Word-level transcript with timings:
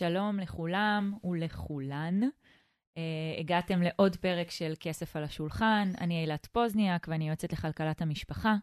שלום 0.00 0.40
לכולם 0.40 1.14
ולכולן. 1.24 2.20
Uh, 2.22 2.98
הגעתם 3.40 3.82
לעוד 3.82 4.16
פרק 4.16 4.50
של 4.50 4.72
כסף 4.80 5.16
על 5.16 5.24
השולחן. 5.24 5.92
אני 6.00 6.22
אילת 6.22 6.46
פוזניאק 6.52 7.06
ואני 7.10 7.28
יועצת 7.28 7.52
לכלכלת 7.52 8.02
המשפחה. 8.02 8.56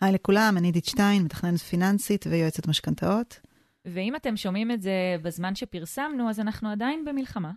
היי 0.00 0.12
לכולם, 0.12 0.54
אני 0.58 0.68
עידית 0.68 0.84
שטיין, 0.84 1.22
מתכננת 1.22 1.58
פיננסית 1.58 2.26
ויועצת 2.26 2.68
משכנתאות. 2.68 3.40
ואם 3.84 4.16
אתם 4.16 4.36
שומעים 4.36 4.70
את 4.70 4.82
זה 4.82 5.16
בזמן 5.22 5.54
שפרסמנו, 5.54 6.30
אז 6.30 6.40
אנחנו 6.40 6.68
עדיין 6.68 7.04
במלחמה. 7.04 7.52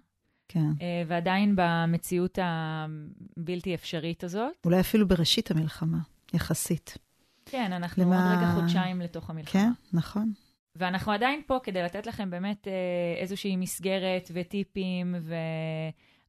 כן. 0.48 0.72
Uh, 0.78 0.82
ועדיין 1.08 1.56
במציאות 1.58 2.40
הבלתי 2.42 3.76
אפשרית 3.76 4.24
הזאת. 4.24 4.54
אולי 4.66 4.80
אפילו 4.80 5.08
בראשית 5.08 5.52
המלחמה, 5.52 6.00
יחסית. 6.34 6.98
כן, 7.46 7.74
אנחנו 7.74 8.04
למה... 8.04 8.32
עוד 8.32 8.38
רגע 8.38 8.52
חודשיים 8.54 9.02
לתוך 9.02 9.30
המלחמה. 9.30 9.62
כן, 9.62 9.72
נכון. 9.94 10.34
ואנחנו 10.76 11.12
עדיין 11.12 11.42
פה 11.48 11.60
כדי 11.64 11.84
לתת 11.84 12.08
לכם 12.08 12.30
באמת 12.30 12.68
אה, 12.68 13.22
איזושהי 13.22 13.56
מסגרת 13.56 14.32
וטיפים, 14.34 15.16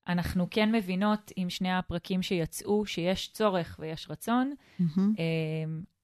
ואנחנו 0.06 0.46
כן 0.50 0.72
מבינות 0.72 1.32
עם 1.36 1.50
שני 1.50 1.72
הפרקים 1.72 2.22
שיצאו 2.22 2.86
שיש 2.86 3.32
צורך 3.32 3.76
ויש 3.80 4.10
רצון, 4.10 4.54
mm-hmm. 4.80 5.20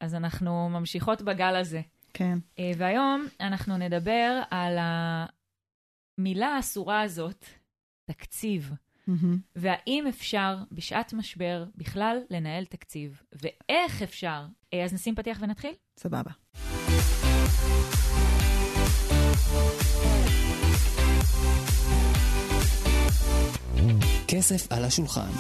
אז 0.01 0.15
אנחנו 0.15 0.69
ממשיכות 0.69 1.23
בגל 1.23 1.57
הזה. 1.57 1.81
כן. 2.15 2.39
אה, 2.59 2.71
והיום 2.77 3.27
אנחנו 3.41 3.77
נדבר 3.77 4.43
על 4.51 4.79
המילה 6.19 6.47
האסורה 6.49 7.03
הזאת, 7.03 7.45
תקציב. 8.05 8.73
Mm-hmm. 9.09 9.37
והאם 9.57 10.05
אפשר 10.09 10.57
בשעת 10.73 11.13
משבר 11.13 11.65
בכלל 11.75 12.19
לנהל 12.31 12.65
תקציב, 12.65 13.23
ואיך 13.33 14.03
אפשר. 14.03 14.47
אז 14.85 14.95
נשים 14.95 15.15
פתיח 15.15 15.39
ונתחיל? 15.43 15.73
סבבה. 15.99 16.31
כסף 24.29 24.73
על 24.73 24.85
השולחן, 24.85 25.31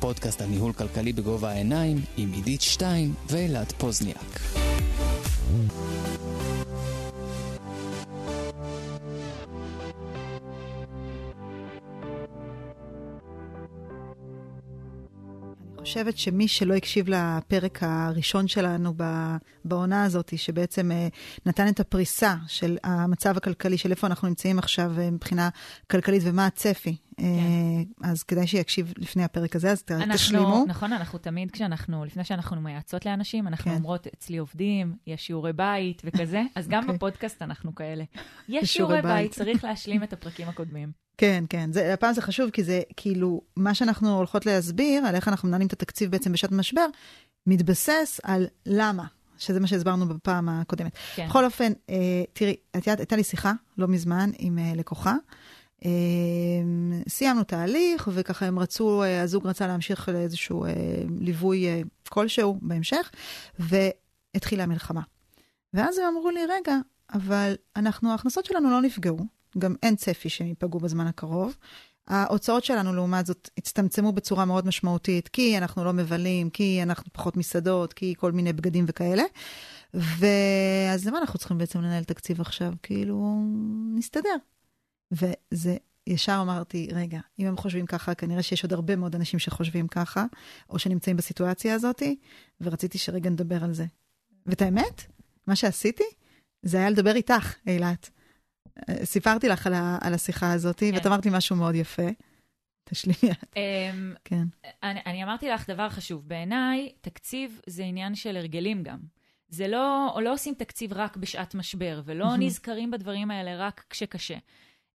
פודקאסט 0.00 0.40
על 0.40 0.48
ניהול 0.48 0.72
כלכלי 0.72 1.12
בגובה 1.12 1.50
העיניים 1.50 1.96
עם 2.16 2.32
עידית 2.32 2.60
שטיין 2.60 3.12
ואילת 3.28 3.72
פוזניאק. 3.72 4.40
חושבת 15.88 16.18
שמי 16.18 16.48
שלא 16.48 16.74
הקשיב 16.74 17.06
לפרק 17.08 17.78
הראשון 17.82 18.48
שלנו 18.48 18.94
בעונה 19.64 20.04
הזאת, 20.04 20.32
שבעצם 20.36 20.92
אה, 20.92 21.08
נתן 21.46 21.68
את 21.68 21.80
הפריסה 21.80 22.34
של 22.46 22.76
המצב 22.84 23.36
הכלכלי, 23.36 23.78
של 23.78 23.90
איפה 23.90 24.06
אנחנו 24.06 24.28
נמצאים 24.28 24.58
עכשיו 24.58 24.92
אה, 24.98 25.10
מבחינה 25.10 25.48
כלכלית 25.90 26.22
ומה 26.24 26.46
הצפי, 26.46 26.96
כן. 27.18 27.24
אה, 27.24 28.10
אז 28.10 28.22
כדאי 28.22 28.46
שיקשיב 28.46 28.92
לפני 28.98 29.24
הפרק 29.24 29.56
הזה, 29.56 29.70
אז 29.70 29.84
אנחנו, 29.90 30.14
תשלימו. 30.14 30.64
נכון, 30.68 30.92
אנחנו 30.92 31.18
תמיד 31.18 31.50
כשאנחנו, 31.50 32.04
לפני 32.04 32.24
שאנחנו 32.24 32.60
מייעצות 32.60 33.06
לאנשים, 33.06 33.48
אנחנו 33.48 33.70
כן. 33.70 33.76
אומרות, 33.76 34.06
אצלי 34.06 34.38
עובדים, 34.38 34.96
יש 35.06 35.26
שיעורי 35.26 35.52
בית 35.52 36.02
וכזה, 36.04 36.42
אז 36.54 36.68
גם 36.68 36.78
okay. 36.78 36.82
אוקיי. 36.82 36.96
בפודקאסט 36.96 37.42
אנחנו 37.42 37.74
כאלה. 37.74 38.04
יש 38.48 38.72
שיעורי 38.72 39.02
בית, 39.02 39.04
בית, 39.04 39.32
צריך 39.32 39.64
להשלים 39.68 40.02
את 40.02 40.12
הפרקים 40.12 40.48
הקודמים. 40.48 40.92
כן, 41.18 41.44
כן. 41.48 41.72
זה, 41.72 41.94
הפעם 41.94 42.12
זה 42.12 42.22
חשוב, 42.22 42.50
כי 42.50 42.64
זה 42.64 42.80
כאילו, 42.96 43.40
מה 43.56 43.74
שאנחנו 43.74 44.16
הולכות 44.16 44.46
להסביר, 44.46 45.06
על 45.06 45.14
איך 45.14 45.28
אנחנו 45.28 45.48
מנהלים 45.48 45.66
את 45.66 45.72
התקציב 45.72 46.10
בעצם 46.10 46.32
בשעת 46.32 46.52
משבר, 46.52 46.86
מתבסס 47.46 48.20
על 48.22 48.46
למה, 48.66 49.04
שזה 49.38 49.60
מה 49.60 49.66
שהסברנו 49.66 50.08
בפעם 50.08 50.48
הקודמת. 50.48 50.92
כן. 51.14 51.26
בכל 51.28 51.44
אופן, 51.44 51.72
אה, 51.90 51.96
תראי, 52.32 52.56
את 52.70 52.86
יודעת, 52.86 52.98
הייתה 52.98 53.16
לי 53.16 53.24
שיחה 53.24 53.52
לא 53.78 53.88
מזמן 53.88 54.30
עם 54.38 54.58
אה, 54.58 54.72
לקוחה. 54.76 55.14
אה, 55.84 55.90
סיימנו 57.08 57.44
תהליך, 57.44 58.08
וככה 58.12 58.46
הם 58.46 58.58
רצו, 58.58 59.02
אה, 59.02 59.22
הזוג 59.22 59.46
רצה 59.46 59.66
להמשיך 59.66 60.08
לאיזשהו 60.08 60.64
אה, 60.64 60.72
ליווי 61.20 61.66
כלשהו 62.08 62.58
בהמשך, 62.62 63.10
והתחילה 63.58 64.62
המלחמה. 64.62 65.00
ואז 65.74 65.98
הם 65.98 66.04
אמרו 66.16 66.30
לי, 66.30 66.40
רגע, 66.46 66.76
אבל 67.14 67.54
אנחנו, 67.76 68.10
ההכנסות 68.10 68.44
שלנו 68.44 68.70
לא 68.70 68.82
נפגעו. 68.82 69.18
גם 69.58 69.74
אין 69.82 69.96
צפי 69.96 70.28
שהם 70.28 70.46
ייפגעו 70.46 70.80
בזמן 70.80 71.06
הקרוב. 71.06 71.56
ההוצאות 72.08 72.64
שלנו, 72.64 72.94
לעומת 72.94 73.26
זאת, 73.26 73.50
הצטמצמו 73.58 74.12
בצורה 74.12 74.44
מאוד 74.44 74.66
משמעותית, 74.66 75.28
כי 75.28 75.58
אנחנו 75.58 75.84
לא 75.84 75.92
מבלים, 75.92 76.50
כי 76.50 76.82
אנחנו 76.82 77.12
פחות 77.12 77.36
מסעדות, 77.36 77.92
כי 77.92 78.14
כל 78.18 78.32
מיני 78.32 78.52
בגדים 78.52 78.84
וכאלה. 78.88 79.22
ואז 79.94 81.06
למה 81.06 81.18
אנחנו 81.18 81.38
צריכים 81.38 81.58
בעצם 81.58 81.80
לנהל 81.80 82.04
תקציב 82.04 82.40
עכשיו? 82.40 82.72
כאילו, 82.82 83.42
נסתדר. 83.94 84.36
וזה, 85.12 85.76
ישר 86.06 86.38
אמרתי, 86.42 86.88
רגע, 86.92 87.20
אם 87.38 87.46
הם 87.46 87.56
חושבים 87.56 87.86
ככה, 87.86 88.14
כנראה 88.14 88.42
שיש 88.42 88.62
עוד 88.62 88.72
הרבה 88.72 88.96
מאוד 88.96 89.14
אנשים 89.14 89.38
שחושבים 89.38 89.88
ככה, 89.88 90.24
או 90.70 90.78
שנמצאים 90.78 91.16
בסיטואציה 91.16 91.74
הזאת, 91.74 92.02
ורציתי 92.60 92.98
שרגע 92.98 93.30
נדבר 93.30 93.64
על 93.64 93.72
זה. 93.72 93.86
ואת 94.46 94.62
האמת, 94.62 95.06
מה 95.46 95.56
שעשיתי, 95.56 96.04
זה 96.62 96.78
היה 96.78 96.90
לדבר 96.90 97.16
איתך, 97.16 97.54
אילת. 97.66 98.10
סיפרתי 99.04 99.48
לך 99.48 99.66
על, 99.66 99.74
ה, 99.74 99.98
על 100.00 100.14
השיחה 100.14 100.52
הזאת, 100.52 100.80
כן. 100.80 100.90
ואת 100.94 101.06
אמרת 101.06 101.24
לי 101.24 101.30
משהו 101.34 101.56
מאוד 101.56 101.74
יפה. 101.74 102.08
תשלימי 102.84 103.32
את. 103.32 103.56
אמ, 103.56 104.14
כן. 104.24 104.44
אני, 104.82 105.00
אני 105.06 105.24
אמרתי 105.24 105.48
לך 105.48 105.70
דבר 105.70 105.88
חשוב. 105.88 106.28
בעיניי, 106.28 106.92
תקציב 107.00 107.60
זה 107.66 107.84
עניין 107.84 108.14
של 108.14 108.36
הרגלים 108.36 108.82
גם. 108.82 108.98
זה 109.48 109.68
לא, 109.68 110.12
או 110.14 110.20
לא 110.20 110.32
עושים 110.32 110.54
תקציב 110.54 110.92
רק 110.92 111.16
בשעת 111.16 111.54
משבר, 111.54 112.02
ולא 112.04 112.36
נזכרים 112.38 112.90
בדברים 112.90 113.30
האלה 113.30 113.66
רק 113.66 113.84
כשקשה. 113.90 114.36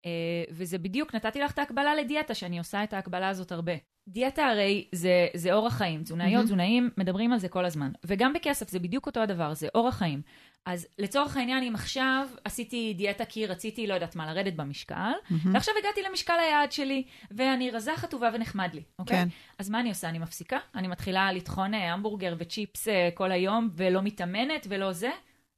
Uh, 0.03 0.05
וזה 0.51 0.79
בדיוק, 0.79 1.15
נתתי 1.15 1.41
לך 1.41 1.51
את 1.51 1.59
ההקבלה 1.59 1.95
לדיאטה, 1.95 2.35
שאני 2.35 2.59
עושה 2.59 2.85
את 2.85 2.93
ההקבלה 2.93 3.29
הזאת 3.29 3.53
הרבה. 3.53 3.73
דיאטה 4.09 4.47
הרי 4.47 4.89
זה, 4.93 5.29
זה 5.35 5.53
אורח 5.53 5.75
חיים, 5.75 6.03
תזונאיות, 6.03 6.43
mm-hmm. 6.43 6.47
תזונאים, 6.47 6.91
מדברים 6.97 7.33
על 7.33 7.39
זה 7.39 7.49
כל 7.49 7.65
הזמן. 7.65 7.93
וגם 8.05 8.33
בכסף 8.33 8.71
זה 8.71 8.79
בדיוק 8.79 9.07
אותו 9.07 9.21
הדבר, 9.21 9.55
זה 9.55 9.69
אורח 9.75 9.95
חיים. 9.95 10.23
אז 10.67 10.87
לצורך 10.99 11.37
העניין, 11.37 11.65
אם 11.65 11.75
עכשיו 11.75 12.29
עשיתי 12.45 12.95
דיאטה 12.97 13.25
כי 13.25 13.47
רציתי, 13.47 13.87
לא 13.87 13.95
יודעת 13.95 14.17
מה, 14.17 14.27
לרדת 14.27 14.55
במשקל, 14.55 14.95
mm-hmm. 14.95 15.49
ועכשיו 15.53 15.75
הגעתי 15.81 16.03
למשקל 16.11 16.35
היעד 16.41 16.73
שלי, 16.73 17.05
ואני 17.31 17.71
רזה 17.71 17.93
חטובה 17.97 18.31
ונחמד 18.35 18.71
לי, 18.75 18.83
אוקיי? 18.99 19.17
כן. 19.17 19.29
אז 19.59 19.71
מה 19.71 19.81
אני 19.81 19.89
עושה? 19.89 20.09
אני 20.09 20.19
מפסיקה? 20.19 20.59
אני 20.75 20.89
מתחילה 20.89 21.33
לטחון 21.33 21.75
אה, 21.75 21.93
המבורגר 21.93 22.35
וצ'יפס 22.39 22.89
אה, 22.89 23.09
כל 23.15 23.33
היום, 23.33 23.71
ולא 23.77 24.03
מתאמנת 24.03 24.67
ולא 24.71 24.93
זה? 24.93 25.11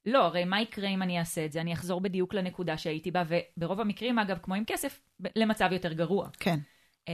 לא, 0.06 0.25
הרי 0.25 0.44
מה 0.44 0.60
יקרה 0.60 0.88
אם 0.88 1.03
אני 1.03 1.19
אעשה 1.19 1.44
את 1.44 1.53
זה? 1.53 1.60
אני 1.60 1.72
אחזור 1.72 2.00
בדיוק 2.00 2.34
לנקודה 2.34 2.78
שהייתי 2.78 3.10
בה, 3.10 3.22
וברוב 3.56 3.81
המקרים, 3.81 4.19
אגב, 4.19 4.38
כמו 4.42 4.54
עם 4.54 4.65
כסף, 4.65 5.00
למצב 5.37 5.69
יותר 5.72 5.92
גרוע. 5.92 6.28
כן. 6.41 6.59
Um, 7.04 7.09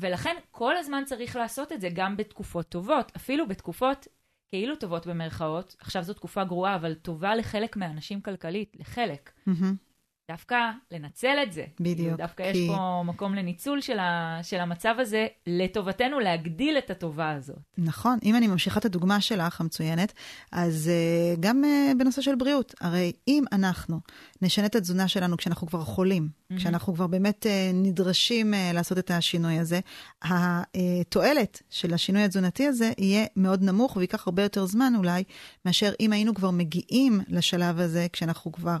ולכן 0.00 0.36
כל 0.50 0.76
הזמן 0.76 1.02
צריך 1.06 1.36
לעשות 1.36 1.72
את 1.72 1.80
זה 1.80 1.88
גם 1.92 2.16
בתקופות 2.16 2.68
טובות, 2.68 3.12
אפילו 3.16 3.48
בתקופות 3.48 4.06
כאילו 4.50 4.76
טובות 4.76 5.06
במרכאות, 5.06 5.76
עכשיו 5.78 6.02
זו 6.02 6.14
תקופה 6.14 6.44
גרועה, 6.44 6.74
אבל 6.74 6.94
טובה 6.94 7.34
לחלק 7.34 7.76
מהאנשים 7.76 8.20
כלכלית, 8.20 8.76
לחלק. 8.80 9.30
Mm-hmm. 9.48 9.89
דווקא 10.30 10.70
לנצל 10.90 11.36
את 11.42 11.52
זה. 11.52 11.64
בדיוק. 11.80 12.16
דווקא 12.16 12.52
כי... 12.52 12.58
יש 12.58 12.68
פה 12.68 13.02
מקום 13.04 13.34
לניצול 13.34 13.80
של, 13.80 13.98
ה, 13.98 14.38
של 14.42 14.60
המצב 14.60 14.94
הזה, 14.98 15.26
לטובתנו 15.46 16.20
להגדיל 16.20 16.78
את 16.78 16.90
הטובה 16.90 17.30
הזאת. 17.30 17.58
נכון, 17.78 18.18
אם 18.24 18.36
אני 18.36 18.46
ממשיכה 18.46 18.80
את 18.80 18.84
הדוגמה 18.84 19.20
שלך, 19.20 19.60
המצוינת, 19.60 20.12
אז 20.52 20.90
uh, 20.90 21.40
גם 21.40 21.64
uh, 21.64 21.98
בנושא 21.98 22.22
של 22.22 22.34
בריאות, 22.34 22.74
הרי 22.80 23.12
אם 23.28 23.44
אנחנו 23.52 24.00
נשנה 24.42 24.66
את 24.66 24.74
התזונה 24.74 25.08
שלנו 25.08 25.36
כשאנחנו 25.36 25.66
כבר 25.66 25.84
חולים, 25.84 26.28
mm-hmm. 26.28 26.56
כשאנחנו 26.56 26.94
כבר 26.94 27.06
באמת 27.06 27.46
uh, 27.46 27.74
נדרשים 27.74 28.54
uh, 28.54 28.74
לעשות 28.74 28.98
את 28.98 29.10
השינוי 29.10 29.58
הזה, 29.58 29.80
התועלת 30.22 31.62
של 31.70 31.94
השינוי 31.94 32.22
התזונתי 32.22 32.66
הזה 32.66 32.92
יהיה 32.98 33.26
מאוד 33.36 33.62
נמוך 33.62 33.96
וייקח 33.96 34.26
הרבה 34.26 34.42
יותר 34.42 34.66
זמן 34.66 34.92
אולי, 34.96 35.24
מאשר 35.64 35.92
אם 36.00 36.12
היינו 36.12 36.34
כבר 36.34 36.50
מגיעים 36.50 37.20
לשלב 37.28 37.80
הזה 37.80 38.06
כשאנחנו 38.12 38.52
כבר... 38.52 38.76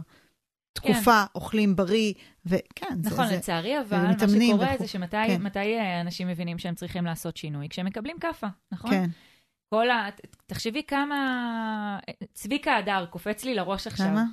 תקופה, 0.72 1.24
כן. 1.26 1.32
אוכלים 1.34 1.76
בריא, 1.76 2.12
וכן, 2.46 3.02
זה... 3.02 3.10
נכון, 3.10 3.28
זה, 3.28 3.36
לצערי, 3.36 3.80
אבל 3.80 3.98
מה 3.98 4.12
שקורה 4.18 4.68
וכו... 4.74 4.78
זה 4.78 4.88
שמתי 4.88 5.16
כן. 5.26 5.42
מתי 5.42 5.78
אה, 5.78 6.00
אנשים 6.00 6.28
מבינים 6.28 6.58
שהם 6.58 6.74
צריכים 6.74 7.04
לעשות 7.04 7.36
שינוי? 7.36 7.68
כשהם 7.68 7.86
מקבלים 7.86 8.18
כאפה, 8.18 8.46
נכון? 8.72 8.90
כן. 8.90 9.10
כל 9.68 9.90
ה... 9.90 10.08
תחשבי 10.46 10.82
כמה... 10.88 11.98
צביקה 12.34 12.76
הדר 12.76 13.06
קופץ 13.10 13.44
לי 13.44 13.54
לראש 13.54 13.86
עכשיו. 13.86 14.06
למה? 14.06 14.24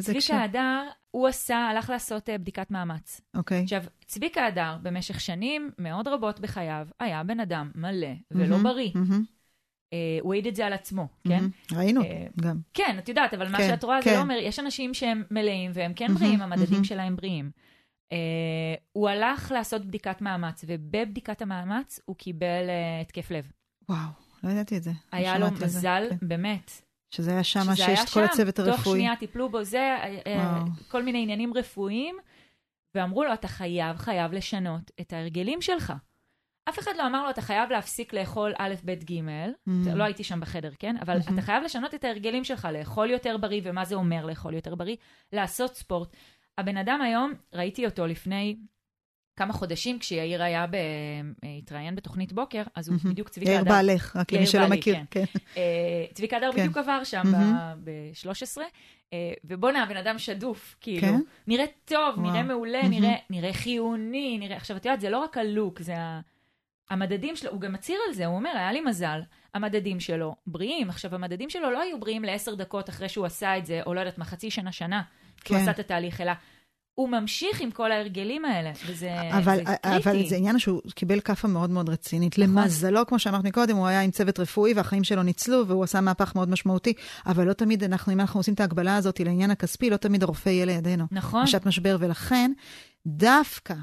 צביקה 0.00 0.42
הדר, 0.42 0.88
הוא 1.10 1.28
עשה, 1.28 1.56
הלך 1.56 1.90
לעשות 1.90 2.28
uh, 2.28 2.32
בדיקת 2.38 2.70
מאמץ. 2.70 3.20
אוקיי. 3.34 3.62
עכשיו, 3.62 3.82
צביקה 4.06 4.46
הדר, 4.46 4.76
במשך 4.82 5.20
שנים 5.20 5.70
מאוד 5.78 6.08
רבות 6.08 6.40
בחייו, 6.40 6.86
היה 7.00 7.22
בן 7.22 7.40
אדם 7.40 7.70
מלא 7.74 8.06
ולא 8.30 8.56
mm-hmm, 8.56 8.62
בריא. 8.62 8.90
Mm-hmm. 8.90 9.31
אה, 9.92 9.98
הוא 10.20 10.34
העיד 10.34 10.46
את 10.46 10.56
זה 10.56 10.66
על 10.66 10.72
עצמו, 10.72 11.08
כן? 11.28 11.44
ראינו, 11.72 12.02
אה, 12.02 12.26
גם. 12.40 12.58
כן, 12.74 12.96
את 12.98 13.08
יודעת, 13.08 13.34
אבל 13.34 13.48
מה 13.48 13.58
כן, 13.58 13.68
שאת 13.68 13.84
רואה 13.84 14.02
זה 14.02 14.10
כן. 14.10 14.16
לא 14.16 14.20
אומר, 14.20 14.36
יש 14.42 14.58
אנשים 14.58 14.94
שהם 14.94 15.22
מלאים 15.30 15.70
והם 15.74 15.92
כן 15.94 16.14
בריאים, 16.14 16.42
המדדים 16.42 16.84
שלהם 16.84 17.16
בריאים. 17.16 17.50
אה, 18.12 18.18
הוא 18.92 19.08
הלך 19.08 19.52
לעשות 19.52 19.84
בדיקת 19.84 20.20
מאמץ, 20.20 20.64
ובבדיקת 20.68 21.42
המאמץ 21.42 22.00
הוא 22.04 22.16
קיבל 22.16 22.64
התקף 23.02 23.30
לב. 23.30 23.52
וואו, 23.88 24.08
לא 24.44 24.50
ידעתי 24.50 24.76
את 24.76 24.82
זה. 24.82 24.90
היה 25.12 25.38
לו 25.38 25.46
מזל, 25.50 26.06
כן. 26.10 26.16
באמת. 26.22 26.70
שזה 27.10 27.30
היה 27.30 27.44
שם, 27.44 27.74
שיש 27.74 28.00
את 28.00 28.08
כל 28.08 28.24
הצוות 28.24 28.58
הרפואי. 28.58 28.76
תוך 28.76 28.94
שנייה 28.94 29.16
טיפלו 29.16 29.48
בו, 29.48 29.64
זה, 29.64 29.96
כל 30.88 31.02
מיני 31.02 31.22
עניינים 31.22 31.54
רפואיים. 31.54 32.16
ואמרו 32.94 33.24
לו, 33.24 33.34
אתה 33.34 33.48
חייב, 33.48 33.96
חייב 33.96 34.32
לשנות 34.32 34.90
את 35.00 35.12
ההרגלים 35.12 35.62
שלך. 35.62 35.92
אף 36.68 36.78
אחד 36.78 36.90
לא 36.98 37.06
אמר 37.06 37.24
לו, 37.24 37.30
אתה 37.30 37.42
חייב 37.42 37.70
להפסיק 37.70 38.12
לאכול 38.12 38.52
א', 38.58 38.74
ב', 38.84 38.92
ג', 38.92 39.10
mm-hmm. 39.10 39.94
לא 39.94 40.04
הייתי 40.04 40.24
שם 40.24 40.40
בחדר, 40.40 40.70
כן? 40.78 40.96
אבל 41.02 41.18
mm-hmm. 41.18 41.32
אתה 41.34 41.42
חייב 41.42 41.62
לשנות 41.64 41.94
את 41.94 42.04
ההרגלים 42.04 42.44
שלך, 42.44 42.68
לאכול 42.72 43.10
יותר 43.10 43.36
בריא, 43.36 43.60
ומה 43.64 43.84
זה 43.84 43.94
אומר 43.94 44.26
לאכול 44.26 44.54
יותר 44.54 44.74
בריא? 44.74 44.96
לעשות 45.32 45.76
ספורט. 45.76 46.16
הבן 46.58 46.76
אדם 46.76 47.02
היום, 47.02 47.32
ראיתי 47.54 47.86
אותו 47.86 48.06
לפני 48.06 48.56
כמה 49.36 49.52
חודשים, 49.52 49.98
כשיאיר 49.98 50.42
היה, 50.42 50.66
ב... 50.66 50.76
התראיין 51.58 51.94
בתוכנית 51.94 52.32
בוקר, 52.32 52.62
אז 52.74 52.88
הוא 52.88 52.98
בדיוק 53.04 53.28
צביקה 53.28 53.50
הדר. 53.50 53.60
יאיר 53.60 53.74
בעלך, 53.74 54.16
רק 54.16 54.32
למי 54.32 54.46
שלא 54.46 54.68
מכיר. 54.68 54.94
כן. 54.94 55.04
כן. 55.10 55.38
אה, 55.56 56.04
צביקה 56.14 56.36
הדר 56.36 56.50
בדיוק 56.52 56.76
עבר 56.76 57.04
שם 57.04 57.22
ב-13, 57.84 58.60
אה, 59.12 59.32
ובואנה, 59.44 59.82
הבן 59.82 59.96
אדם 59.96 60.18
שדוף, 60.18 60.76
כאילו. 60.80 61.00
כן? 61.00 61.20
נראה 61.46 61.64
טוב, 61.84 62.20
נראה 62.20 62.42
מעולה, 62.42 62.80
נראה 63.30 63.52
חיוני, 63.52 64.38
נראה... 64.38 64.56
עכשיו, 64.56 64.76
את 64.76 64.84
יודעת, 64.84 65.00
זה 65.00 65.10
לא 65.10 65.18
רק 65.18 65.38
הלוק, 65.38 65.80
זה 65.80 65.98
ה... 65.98 66.20
המדדים 66.92 67.36
שלו, 67.36 67.50
הוא 67.50 67.60
גם 67.60 67.72
מצהיר 67.72 67.98
על 68.08 68.14
זה, 68.14 68.26
הוא 68.26 68.36
אומר, 68.36 68.50
היה 68.54 68.72
לי 68.72 68.80
מזל, 68.80 69.20
המדדים 69.54 70.00
שלו 70.00 70.34
בריאים. 70.46 70.90
עכשיו, 70.90 71.14
המדדים 71.14 71.50
שלו 71.50 71.70
לא 71.70 71.80
היו 71.80 72.00
בריאים 72.00 72.24
לעשר 72.24 72.54
דקות 72.54 72.88
אחרי 72.88 73.08
שהוא 73.08 73.26
עשה 73.26 73.58
את 73.58 73.66
זה, 73.66 73.80
או 73.86 73.94
לא 73.94 74.00
יודעת 74.00 74.18
מה, 74.18 74.24
חצי 74.24 74.50
שנה, 74.50 74.72
שנה, 74.72 75.02
כן. 75.36 75.48
שהוא 75.48 75.62
עשה 75.62 75.70
את 75.70 75.78
התהליך, 75.78 76.20
אלא 76.20 76.32
הוא 76.94 77.08
ממשיך 77.08 77.60
עם 77.60 77.70
כל 77.70 77.92
ההרגלים 77.92 78.44
האלה, 78.44 78.70
וזה 78.86 79.10
אבל, 79.30 79.56
זה 79.56 79.64
קריטי. 79.64 80.10
אבל 80.10 80.28
זה 80.28 80.36
עניין 80.36 80.58
שהוא 80.58 80.80
קיבל 80.94 81.20
כאפה 81.20 81.48
מאוד 81.48 81.70
מאוד 81.70 81.88
רצינית. 81.88 82.38
נכון. 82.38 82.56
למזלו, 82.56 83.06
כמו 83.06 83.18
שאמרת 83.18 83.44
מקודם, 83.44 83.76
הוא 83.76 83.86
היה 83.86 84.00
עם 84.00 84.10
צוות 84.10 84.40
רפואי 84.40 84.74
והחיים 84.74 85.04
שלו 85.04 85.22
ניצלו, 85.22 85.66
והוא 85.66 85.84
עשה 85.84 86.00
מהפך 86.00 86.34
מאוד 86.34 86.48
משמעותי. 86.48 86.92
אבל 87.26 87.48
לא 87.48 87.52
תמיד 87.52 87.84
אנחנו, 87.84 88.12
אם 88.12 88.20
אנחנו 88.20 88.40
עושים 88.40 88.54
את 88.54 88.60
ההגבלה 88.60 88.96
הזאת 88.96 89.20
לעניין 89.20 89.50
הכספי, 89.50 89.90
לא 89.90 89.96
תמיד 89.96 90.22
הרופא 90.22 90.48
יהיה 90.48 90.64
לידינו. 90.64 91.04
נכון. 91.10 91.44
בשעת 91.44 91.66
משבר, 91.66 91.96
ולכן, 92.00 92.52
דווקא 93.06 93.74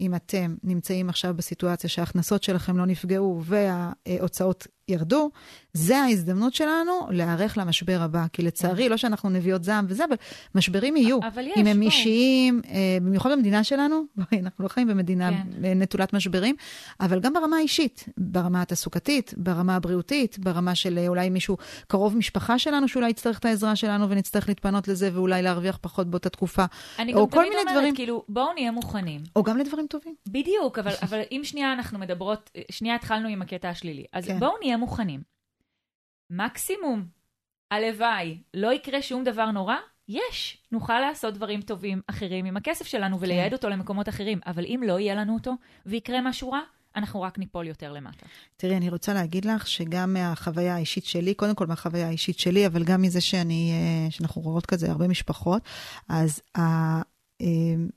אם 0.00 0.14
אתם 0.14 0.56
נמצאים 0.62 1.08
עכשיו 1.08 1.34
בסיטואציה 1.36 1.90
שההכנסות 1.90 2.42
שלכם 2.42 2.76
לא 2.76 2.86
נפגעו 2.86 3.42
וההוצאות 3.44 4.66
ירדו, 4.88 5.30
זה 5.72 5.98
ההזדמנות 5.98 6.54
שלנו 6.54 6.92
להיערך 7.10 7.58
למשבר 7.58 7.98
הבא. 8.02 8.24
כי 8.32 8.42
לצערי, 8.42 8.84
כן. 8.84 8.90
לא 8.90 8.96
שאנחנו 8.96 9.30
נביאות 9.30 9.64
זעם 9.64 9.86
וזה, 9.88 10.04
אבל 10.04 10.16
משברים 10.54 10.96
יהיו. 10.96 11.18
אבל 11.22 11.46
יש, 11.46 11.52
אם 11.56 11.66
הם 11.66 11.76
בוא. 11.76 11.86
אישיים, 11.86 12.60
אה, 12.68 12.98
במיוחד 13.02 13.32
במדינה 13.32 13.64
שלנו, 13.64 14.02
אנחנו 14.42 14.64
לא 14.64 14.68
חיים 14.68 14.88
במדינה 14.88 15.30
כן. 15.30 15.78
נטולת 15.82 16.12
משברים, 16.12 16.56
אבל 17.00 17.20
גם 17.20 17.32
ברמה 17.32 17.56
האישית, 17.56 18.04
ברמה 18.16 18.62
התעסוקתית, 18.62 19.34
ברמה 19.36 19.76
הבריאותית, 19.76 20.38
ברמה 20.38 20.74
של 20.74 20.98
אה, 20.98 21.08
אולי 21.08 21.30
מישהו, 21.30 21.56
קרוב 21.88 22.16
משפחה 22.16 22.58
שלנו, 22.58 22.88
שאולי 22.88 23.10
יצטרך 23.10 23.38
את 23.38 23.44
העזרה 23.44 23.76
שלנו 23.76 24.10
ונצטרך 24.10 24.48
להתפנות 24.48 24.88
לזה 24.88 25.10
ואולי 25.12 25.42
להרוויח 25.42 25.78
פחות 25.80 26.06
באותה 26.06 26.28
תקופה. 26.28 26.64
אני 26.98 27.12
גם 27.12 27.26
תמיד 27.30 27.52
אומרת, 27.52 27.66
דברים... 27.72 27.94
כאילו, 27.94 28.24
בואו 28.28 28.52
נהיה 28.52 28.70
מוכנים. 28.70 29.20
או 29.36 29.42
גם 29.42 29.58
לדברים 29.58 29.86
טובים. 29.86 30.14
בדיוק, 30.26 30.78
אבל, 30.78 30.92
אבל 31.02 31.20
אם 31.32 31.40
שנייה 31.44 31.72
אנחנו 31.72 31.98
מדברות, 31.98 32.50
שנייה 32.70 32.94
התחלנו 32.94 33.28
עם 33.28 33.42
הקטע 33.42 33.68
השלילי, 33.68 34.04
אז 34.12 34.26
כן. 34.26 34.38
בואו 34.38 34.52
נהיה 34.62 34.75
מוכנים. 34.76 35.22
מקסימום, 36.30 37.06
הלוואי, 37.70 38.38
לא 38.54 38.72
יקרה 38.72 39.02
שום 39.02 39.24
דבר 39.24 39.50
נורא, 39.50 39.76
יש, 40.08 40.58
נוכל 40.72 41.00
לעשות 41.00 41.34
דברים 41.34 41.62
טובים 41.62 42.00
אחרים 42.06 42.44
עם 42.44 42.56
הכסף 42.56 42.86
שלנו 42.86 43.20
ולייעד 43.20 43.48
כן. 43.48 43.56
אותו 43.56 43.68
למקומות 43.68 44.08
אחרים, 44.08 44.40
אבל 44.46 44.64
אם 44.64 44.82
לא 44.86 44.98
יהיה 44.98 45.14
לנו 45.14 45.34
אותו 45.34 45.52
ויקרה 45.86 46.20
משהו 46.20 46.50
רע, 46.50 46.60
אנחנו 46.96 47.22
רק 47.22 47.38
ניפול 47.38 47.66
יותר 47.66 47.92
למטה. 47.92 48.26
תראי, 48.56 48.76
אני 48.76 48.90
רוצה 48.90 49.14
להגיד 49.14 49.44
לך 49.44 49.66
שגם 49.66 50.12
מהחוויה 50.12 50.74
האישית 50.74 51.04
שלי, 51.04 51.34
קודם 51.34 51.54
כל 51.54 51.66
מהחוויה 51.66 52.06
האישית 52.06 52.38
שלי, 52.38 52.66
אבל 52.66 52.84
גם 52.84 53.02
מזה 53.02 53.20
שאני, 53.20 53.72
אה, 53.72 54.10
שאנחנו 54.10 54.42
רואות 54.42 54.66
כזה 54.66 54.90
הרבה 54.90 55.08
משפחות, 55.08 55.62
אז 56.08 56.40
אה, 56.56 57.02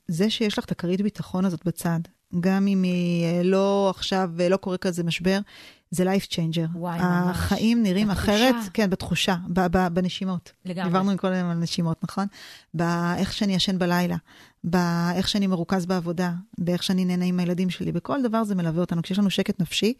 זה 0.08 0.30
שיש 0.30 0.58
לך 0.58 0.66
את 0.66 0.72
הכרית 0.72 1.02
ביטחון 1.02 1.46
הזאת 1.46 1.66
בצד, 1.66 2.00
גם 2.40 2.68
אם 2.68 2.84
היא 2.84 3.26
אה, 3.26 3.44
לא 3.44 3.90
עכשיו, 3.96 4.30
לא 4.50 4.58
קורה 4.58 4.78
כזה 4.78 5.04
משבר, 5.04 5.40
זה 5.92 6.04
life 6.04 6.28
changer. 6.28 6.66
וואי, 6.76 7.00
ממש. 7.00 7.38
החיים 7.38 7.84
נראים 7.84 8.08
בתחושה. 8.08 8.50
אחרת, 8.50 8.56
כן, 8.74 8.90
בתחושה, 8.90 9.36
בנשימות. 9.94 10.52
לגמרי. 10.66 10.90
דיברנו 10.90 11.18
קודם 11.18 11.46
על 11.46 11.58
נשימות, 11.58 12.04
נכון? 12.04 12.26
באיך 12.74 13.34
שאני 13.34 13.56
ישן 13.56 13.80
בלילה, 13.80 14.16
באיך 14.64 15.28
שאני 15.28 15.48
מרוכז 15.48 15.86
בעבודה, 15.86 16.34
באיך 16.58 16.84
שאני 16.84 17.06
נהנה 17.06 17.26
עם 17.26 17.40
הילדים 17.40 17.70
שלי, 17.70 17.92
בכל 17.92 18.22
דבר 18.22 18.44
זה 18.44 18.56
מלווה 18.56 18.82
אותנו. 18.82 19.02
כשיש 19.02 19.20
לנו 19.20 19.30
שקט 19.30 19.62
נפשי, 19.62 19.94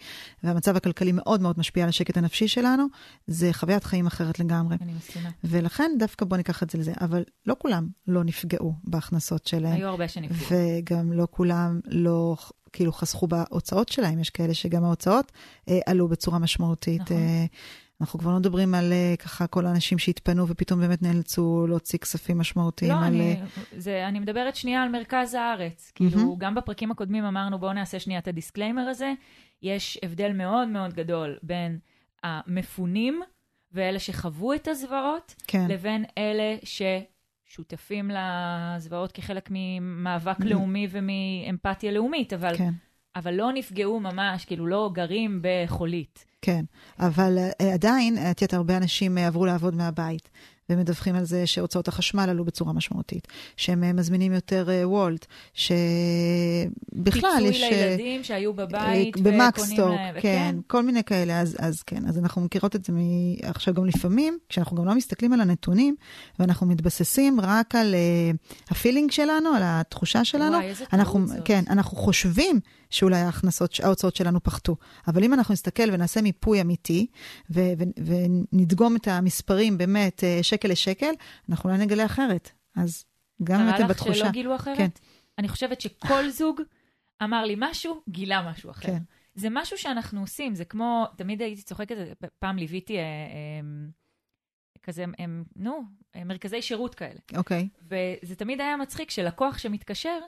והמצב 0.44 0.76
הכלכלי 0.76 1.12
מאוד 1.12 1.42
מאוד 1.42 1.60
משפיע 1.60 1.84
על 1.84 1.90
השקט 1.90 2.18
הנפשי 2.18 2.48
שלנו, 2.48 2.86
זה 3.28 3.50
חוויית 3.54 3.84
חיים 3.84 4.08
אחרת 4.08 4.40
לגמרי. 4.40 4.78
אני 4.82 4.94
מסכימה. 4.94 5.30
ולכן 5.44 5.92
דווקא 6.00 6.26
בוא 6.26 6.38
ניקח 6.38 6.64
את 6.64 6.70
זה 6.70 6.78
לזה. 6.78 6.94
אבל 7.02 7.24
לא 7.46 7.56
כולם 7.60 7.88
לא 8.08 8.24
נפגעו 8.24 8.74
בהכנסות 8.84 9.48
שלהם. 9.48 9.74
היו 9.74 9.88
הרבה 9.88 10.08
שנפגעו. 10.08 10.58
וגם 10.58 11.14
לא 11.14 11.28
כולם 11.32 11.80
לא 11.86 12.36
כאילו 12.74 12.92
חסכו 12.92 13.28
בהוצאות 13.28 13.90
שלהם, 13.90 14.20
יש 14.20 14.30
כאלה 14.30 14.54
שגם 14.54 14.84
ההוצאות 14.84 15.32
אה, 15.70 15.80
עלו 15.86 16.08
בצורה 16.08 16.40
משמעותית. 16.40 17.02
נכון. 17.02 17.18
אה, 17.18 17.46
אנחנו 18.02 18.20
כבר 18.20 18.32
לא 18.32 18.40
מדברים 18.40 18.76
על 18.76 18.94
אה, 18.94 19.16
ככה 19.20 19.48
כל 19.48 19.66
האנשים 19.66 19.98
שהתפנו 19.98 20.48
ופתאום 20.48 20.80
באמת 20.80 21.02
נאלצו 21.02 21.66
להוציא 21.70 22.00
כספים 22.00 22.38
משמעותיים. 22.38 22.92
לא, 22.92 22.98
על... 22.98 23.04
אני, 23.04 23.36
אה, 23.36 23.46
זה, 23.78 24.08
אני 24.08 24.20
מדברת 24.20 24.56
שנייה 24.56 24.84
על 24.84 24.90
מרכז 24.90 25.34
הארץ. 25.34 25.92
כאילו, 25.96 26.20
mm-hmm. 26.20 26.38
גם 26.38 26.56
בפרקים 26.56 26.92
הקודמים 26.92 27.24
אמרנו, 27.24 27.60
בואו 27.60 27.74
נעשה 27.74 28.00
שנייה 28.00 28.20
את 28.20 28.28
ה 28.28 28.33
disclaimer 28.33 28.82
הזה. 28.82 29.14
יש 29.62 30.00
הבדל 30.04 30.32
מאוד 30.34 30.68
מאוד 30.68 30.94
גדול 30.94 31.38
בין 31.44 31.80
המפונים 32.24 33.22
ואלה 33.72 34.00
שחוו 34.00 34.54
את 34.54 34.68
הזוועות, 34.68 35.36
כן. 35.48 35.68
לבין 35.70 36.06
אלה 36.18 36.56
ש... 36.64 36.82
שותפים 37.50 38.12
לזוועות 38.14 39.12
כחלק 39.12 39.50
ממאבק 39.52 40.40
לאומי 40.40 40.88
ומאמפתיה 40.92 41.92
לאומית, 41.92 42.34
אבל, 42.34 42.58
כן. 42.58 42.74
אבל 43.16 43.34
לא 43.34 43.54
נפגעו 43.54 44.00
ממש, 44.00 44.46
כאילו 44.46 44.68
לא 44.68 44.90
גרים 44.94 45.42
בחולית. 45.42 46.26
כן, 46.42 46.66
אבל 47.00 47.38
uh, 47.38 47.64
עדיין, 47.74 48.18
את 48.18 48.42
יודעת, 48.42 48.54
הרבה 48.54 48.78
אנשים 48.78 49.18
uh, 49.18 49.22
עברו 49.22 49.46
לעבוד 49.46 49.76
מהבית. 49.76 50.30
ומדווחים 50.70 51.16
על 51.16 51.24
זה 51.24 51.48
שהוצאות 51.48 51.88
החשמל 51.88 52.30
עלו 52.30 52.46
בצורה 52.46 52.74
משמעותית, 52.74 53.28
שהם 53.58 53.84
אה, 53.84 53.94
מזמינים 53.94 54.34
יותר 54.34 54.68
uh, 54.68 54.88
וולט, 54.88 55.26
שבכלל 55.54 57.46
יש... 57.46 57.62
פיצוי 57.62 57.70
לילדים 57.70 58.24
שהיו 58.24 58.54
בבית 58.54 59.18
uh, 59.18 59.22
במקסטוק, 59.22 59.96
כן, 60.14 60.20
כן, 60.22 60.56
כל 60.68 60.84
מיני 60.84 61.04
כאלה, 61.04 61.42
אז, 61.42 61.58
אז 61.60 61.84
כן, 61.84 62.06
אז 62.08 62.18
אנחנו 62.18 62.42
מכירות 62.42 62.76
את 62.76 62.86
זה 62.86 62.94
מ... 62.94 62.98
עכשיו 63.44 63.74
גם 63.74 63.86
לפעמים, 63.86 64.38
כשאנחנו 64.50 64.78
גם 64.78 64.86
לא 64.86 64.96
מסתכלים 64.96 65.34
על 65.34 65.42
הנתונים, 65.42 65.96
ואנחנו 66.40 66.68
מתבססים 66.68 67.40
רק 67.42 67.76
על 67.76 67.96
uh, 67.96 68.72
הפילינג 68.72 69.12
שלנו, 69.12 69.50
על 69.50 69.62
התחושה 69.66 70.26
שלנו, 70.26 70.56
וואי, 70.56 70.66
איזה 70.66 70.86
אנחנו, 70.94 71.28
זאת. 71.28 71.38
כן, 71.46 71.64
אנחנו 71.70 71.98
חושבים 71.98 72.60
שאולי 72.90 73.18
ההכנסות, 73.18 73.80
ההוצאות 73.84 74.16
שלנו 74.16 74.44
פחתו. 74.44 74.76
אבל 75.08 75.24
אם 75.24 75.34
אנחנו 75.34 75.54
נסתכל 75.54 75.84
ונעשה 75.94 76.22
מיפוי 76.22 76.62
אמיתי, 76.62 77.08
ו- 77.50 77.60
ו- 77.78 78.06
ונדגום 78.06 78.96
את 78.96 79.08
המספרים 79.08 79.78
באמת 79.78 80.24
אה, 80.24 80.40
שקל 80.42 80.68
לשקל, 80.68 81.12
אנחנו 81.50 81.70
אולי 81.70 81.86
נגלה 81.86 82.06
אחרת. 82.06 82.52
אז 82.76 83.06
גם 83.44 83.62
אם 83.62 83.76
אתם 83.76 83.88
בתחושה... 83.88 84.12
קרה 84.12 84.20
לך 84.20 84.26
שלא 84.26 84.32
גילו 84.32 84.56
אחרת? 84.56 84.78
כן. 84.78 84.88
אני 85.38 85.48
חושבת 85.48 85.82
שכל 85.82 86.30
זוג 86.30 86.62
אמר 87.24 87.46
לי 87.46 87.56
משהו, 87.58 88.02
גילה 88.10 88.52
משהו 88.52 88.72
אחר. 88.72 88.88
כן. 88.88 89.02
זה 89.36 89.48
משהו 89.52 89.78
שאנחנו 89.78 90.22
עושים, 90.22 90.56
זה 90.56 90.66
כמו, 90.66 91.06
תמיד 91.18 91.42
הייתי 91.42 91.62
צוחקת, 91.62 91.96
פעם 92.40 92.58
ליוויתי 92.58 92.98
אה, 92.98 93.02
אה, 93.02 93.60
כזה, 94.84 95.06
הם, 95.18 95.44
נו, 95.56 95.82
מרכזי 96.26 96.62
שירות 96.62 96.96
כאלה. 96.96 97.20
אוקיי. 97.36 97.68
וזה 97.84 98.36
תמיד 98.36 98.62
היה 98.62 98.78
מצחיק 98.78 99.12
שלקוח 99.12 99.58
שמתקשר, 99.58 100.20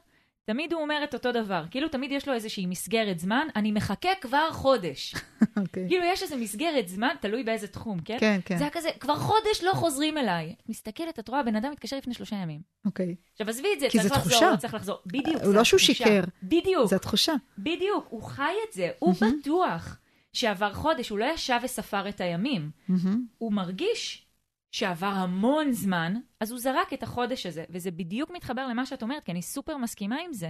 תמיד 0.46 0.74
הוא 0.74 0.82
אומר 0.82 1.02
את 1.04 1.14
אותו 1.14 1.32
דבר. 1.32 1.64
כאילו, 1.72 1.88
תמיד 1.88 2.12
יש 2.12 2.28
לו 2.28 2.34
איזושהי 2.34 2.66
מסגרת 2.66 3.20
זמן, 3.20 3.48
אני 3.56 3.72
מחכה 3.72 4.10
כבר 4.22 4.52
חודש. 4.52 5.16
Okay. 5.16 5.46
אוקיי. 5.62 5.88
כאילו, 5.88 6.06
יש 6.06 6.24
איזו 6.24 6.38
מסגרת 6.38 6.88
זמן, 6.88 7.16
תלוי 7.20 7.44
באיזה 7.44 7.68
תחום, 7.68 8.00
כן? 8.00 8.18
כן, 8.20 8.40
כן. 8.46 8.58
זה 8.58 8.64
היה 8.64 8.72
כזה, 8.72 8.90
כבר 9.00 9.16
חודש 9.16 9.64
לא 9.64 9.72
חוזרים 9.74 10.18
אליי. 10.18 10.56
את 10.64 10.70
מסתכלת, 10.70 11.20
את 11.20 11.28
רואה, 11.28 11.44
בן 11.44 11.56
אדם 11.56 11.72
מתקשר 11.72 11.98
לפני 11.98 12.14
שלושה 12.14 12.36
ימים. 12.36 12.62
אוקיי. 12.86 13.16
Okay. 13.20 13.32
עכשיו, 13.32 13.50
עזבי 13.50 13.68
את 13.74 13.80
זה, 13.80 13.88
צריך 13.90 14.06
לחזור, 14.06 14.20
תחושה. 14.20 14.58
צריך 14.58 14.74
לחזור. 14.74 14.98
בדיוק, 15.06 15.42
הוא 15.44 15.54
לא 15.54 15.64
שהוא 15.64 15.80
שיקר. 15.80 16.22
בדיוק. 16.44 16.90
זה 16.90 16.96
התחושה. 16.96 17.34
בדיוק, 17.58 18.06
הוא 18.10 18.24
חי 18.24 18.54
את 18.70 18.74
זה, 18.74 18.90
הוא 19.00 19.14
בטוח 19.14 19.98
שעבר 20.34 20.74
חודש, 20.74 21.10
הוא 21.10 21.20
לא 21.20 21.26
ישב 21.26 21.60
וספר 21.64 22.10
את 22.10 22.22
הימים. 22.22 22.72
הוא 23.38 23.54
מרגיש 23.54 24.26
שעבר 24.72 25.08
המון 25.08 25.72
זמן, 25.72 26.14
אז 26.40 26.52
הוא 26.52 26.60
זרק 26.60 26.94
את 26.94 27.04
החודש 27.04 27.46
הזה, 27.46 27.64
וזה 27.70 27.92
בדיוק 27.92 28.32
מתחבר 28.32 28.68
למה 28.68 28.86
שאת 28.86 29.02
אומרת, 29.02 29.24
כי 29.24 29.32
אני 29.32 29.42
סופר 29.42 29.78
מסכימה 29.78 30.18
עם 30.26 30.34
זה. 30.34 30.50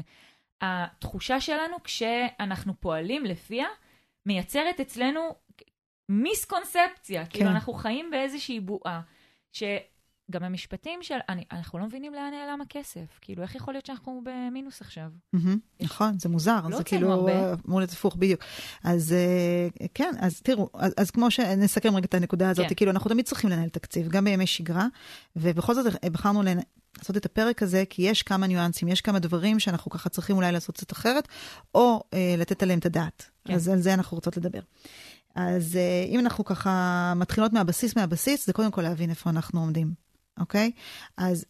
התחושה 0.61 1.41
שלנו 1.41 1.83
כשאנחנו 1.83 2.73
פועלים 2.79 3.25
לפיה, 3.25 3.65
מייצרת 4.25 4.79
אצלנו 4.79 5.35
מיסקונספציה, 6.09 6.91
כאילו, 7.05 7.25
כן. 7.25 7.29
כאילו 7.31 7.49
אנחנו 7.49 7.73
חיים 7.73 8.11
באיזושהי 8.11 8.59
בועה, 8.59 9.01
ש... 9.51 9.63
גם 10.31 10.43
המשפטים 10.43 10.99
של, 11.03 11.17
אני, 11.29 11.43
אנחנו 11.51 11.79
לא 11.79 11.85
מבינים 11.85 12.13
לאן 12.13 12.31
נעלם 12.31 12.61
הכסף. 12.61 13.19
כאילו, 13.21 13.43
איך 13.43 13.55
יכול 13.55 13.73
להיות 13.73 13.85
שאנחנו 13.85 14.21
במינוס 14.23 14.81
עכשיו? 14.81 15.09
נכון, 15.81 16.19
זה 16.19 16.29
מוזר. 16.29 16.59
לא 16.69 16.77
זה 16.77 16.83
כאילו 16.83 17.29
אמור 17.65 17.79
להיות 17.79 17.91
הפוך, 17.91 18.15
בדיוק. 18.15 18.41
אז 18.83 19.13
אה, 19.13 19.87
כן, 19.93 20.13
אז 20.19 20.41
תראו, 20.41 20.69
אז 20.97 21.11
כמו 21.11 21.31
שנסכם 21.31 21.95
רגע 21.95 22.05
את 22.05 22.13
הנקודה 22.13 22.49
הזאת, 22.49 22.67
כן. 22.69 22.75
כאילו, 22.75 22.91
אנחנו 22.91 23.09
תמיד 23.09 23.25
צריכים 23.25 23.49
לנהל 23.49 23.69
תקציב, 23.69 24.07
גם 24.07 24.25
בימי 24.25 24.47
שגרה, 24.47 24.87
ובכל 25.35 25.73
זאת 25.73 25.85
בחרנו 26.11 26.41
לעשות 26.43 27.17
את 27.17 27.25
הפרק 27.25 27.63
הזה, 27.63 27.83
כי 27.89 28.01
יש 28.01 28.23
כמה 28.23 28.47
ניואנסים, 28.47 28.87
יש 28.87 29.01
כמה 29.01 29.19
דברים 29.19 29.59
שאנחנו 29.59 29.91
ככה 29.91 30.09
צריכים 30.09 30.35
אולי 30.35 30.51
לעשות 30.51 30.75
קצת 30.77 30.91
אחרת, 30.91 31.27
או 31.75 32.03
אה, 32.13 32.35
לתת 32.37 32.63
עליהם 32.63 32.79
את 32.79 32.85
הדעת. 32.85 33.29
כן. 33.45 33.53
אז 33.53 33.67
על 33.67 33.81
זה 33.81 33.93
אנחנו 33.93 34.15
רוצות 34.15 34.37
לדבר. 34.37 34.59
אז 35.35 35.75
אה, 35.75 36.05
אם 36.07 36.19
אנחנו 36.19 36.45
ככה 36.45 37.13
מתחילות 37.15 37.53
מהבסיס, 37.53 37.95
מהבסיס, 37.95 38.45
זה 38.45 38.53
קודם 38.53 38.71
כל 38.71 38.81
להבין 38.81 39.09
איפה 39.09 39.29
אנחנו 39.29 39.59
עומדים, 39.59 39.93
אוקיי? 40.39 40.71
אז 41.17 41.45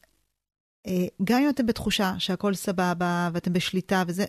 אה, 0.87 1.05
גם 1.23 1.41
אם 1.41 1.49
אתם 1.49 1.65
בתחושה 1.65 2.13
שהכל 2.17 2.53
סבבה 2.53 3.29
ואתם 3.33 3.53
בשליטה 3.53 4.03
וזה, 4.07 4.25